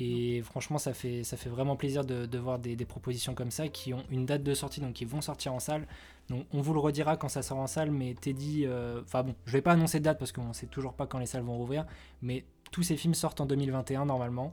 Et 0.02 0.40
franchement, 0.42 0.78
ça 0.78 0.94
fait, 0.94 1.22
vraiment 1.46 1.76
plaisir 1.76 2.04
de, 2.04 2.38
voir 2.38 2.58
des, 2.58 2.76
propositions 2.86 3.34
comme 3.34 3.50
ça 3.50 3.68
qui 3.68 3.92
ont 3.92 4.02
une 4.10 4.24
date 4.24 4.42
de 4.42 4.54
sortie, 4.54 4.80
donc 4.80 4.94
qui 4.94 5.04
vont 5.04 5.20
sortir 5.20 5.52
en 5.52 5.60
salle. 5.60 5.86
Donc 6.30 6.46
on 6.52 6.62
vous 6.62 6.72
le 6.72 6.80
redira 6.80 7.16
quand 7.16 7.28
ça 7.28 7.42
sort 7.42 7.58
en 7.58 7.66
salle, 7.66 7.90
mais 7.90 8.14
Teddy, 8.14 8.64
euh, 8.64 9.02
enfin 9.02 9.24
bon, 9.24 9.34
je 9.44 9.52
vais 9.52 9.60
pas 9.60 9.72
annoncer 9.72 9.98
de 9.98 10.04
date 10.04 10.18
parce 10.18 10.32
qu'on 10.32 10.52
sait 10.52 10.66
toujours 10.66 10.94
pas 10.94 11.06
quand 11.06 11.18
les 11.18 11.26
salles 11.26 11.42
vont 11.42 11.56
rouvrir, 11.58 11.86
mais 12.22 12.44
tous 12.70 12.82
ces 12.82 12.96
films 12.96 13.14
sortent 13.14 13.40
en 13.40 13.46
2021 13.46 14.06
normalement. 14.06 14.52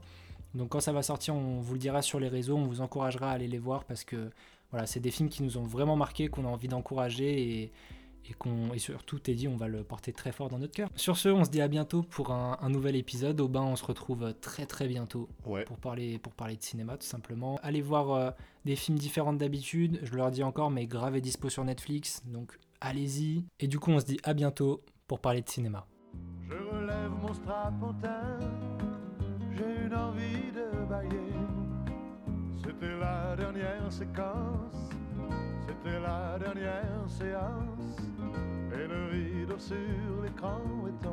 Donc 0.54 0.70
quand 0.70 0.80
ça 0.80 0.92
va 0.92 1.02
sortir, 1.02 1.34
on 1.34 1.60
vous 1.60 1.74
le 1.74 1.78
dira 1.78 2.02
sur 2.02 2.20
les 2.20 2.28
réseaux, 2.28 2.56
on 2.56 2.66
vous 2.66 2.80
encouragera 2.80 3.30
à 3.30 3.34
aller 3.34 3.48
les 3.48 3.58
voir 3.58 3.84
parce 3.84 4.04
que 4.04 4.30
voilà, 4.70 4.86
c'est 4.86 5.00
des 5.00 5.10
films 5.10 5.28
qui 5.30 5.42
nous 5.42 5.56
ont 5.56 5.62
vraiment 5.62 5.96
marqué, 5.96 6.28
qu'on 6.28 6.44
a 6.44 6.48
envie 6.48 6.68
d'encourager 6.68 7.70
et, 8.28 8.34
qu'on, 8.34 8.72
et 8.72 8.78
surtout, 8.78 9.18
Teddy, 9.18 9.48
on 9.48 9.56
va 9.56 9.68
le 9.68 9.84
porter 9.84 10.12
très 10.12 10.32
fort 10.32 10.48
dans 10.48 10.58
notre 10.58 10.74
cœur. 10.74 10.88
Sur 10.96 11.16
ce, 11.16 11.28
on 11.28 11.44
se 11.44 11.50
dit 11.50 11.60
à 11.60 11.68
bientôt 11.68 12.02
pour 12.02 12.30
un, 12.32 12.58
un 12.60 12.68
nouvel 12.70 12.96
épisode. 12.96 13.40
Aubin, 13.40 13.62
on 13.62 13.76
se 13.76 13.84
retrouve 13.84 14.34
très 14.40 14.66
très 14.66 14.86
bientôt 14.88 15.28
Ouais. 15.46 15.64
pour 15.64 15.78
parler, 15.78 16.18
pour 16.18 16.34
parler 16.34 16.56
de 16.56 16.62
cinéma 16.62 16.96
tout 16.96 17.06
simplement. 17.06 17.58
Allez 17.62 17.80
voir 17.82 18.10
euh, 18.12 18.30
des 18.64 18.76
films 18.76 18.98
différents 18.98 19.32
d'habitude, 19.32 20.00
je 20.02 20.10
le 20.10 20.18
leur 20.18 20.30
dis 20.30 20.42
encore, 20.42 20.70
mais 20.70 20.86
grave 20.86 21.16
est 21.16 21.20
dispo 21.20 21.48
sur 21.48 21.64
Netflix, 21.64 22.22
donc 22.26 22.58
allez-y. 22.80 23.44
Et 23.60 23.66
du 23.68 23.78
coup, 23.78 23.90
on 23.92 24.00
se 24.00 24.04
dit 24.06 24.18
à 24.24 24.34
bientôt 24.34 24.82
pour 25.06 25.20
parler 25.20 25.40
de 25.42 25.48
cinéma. 25.48 25.86
Je 26.48 26.54
relève 26.54 27.10
mon 27.22 27.32
strapontin, 27.32 28.38
j'ai 29.56 29.86
une 29.86 29.94
envie 29.94 30.52
de 30.54 30.86
bailler. 30.86 31.18
C'était 32.62 32.98
la 32.98 33.36
dernière 33.36 33.90
séquence, 33.92 34.90
c'était 35.68 36.00
la 36.00 36.38
dernière 36.38 37.04
séance. 37.08 37.98
Et 38.72 38.86
le 38.86 39.06
rideau 39.10 39.58
sur 39.58 40.22
l'écran 40.22 40.60
est 40.86 41.06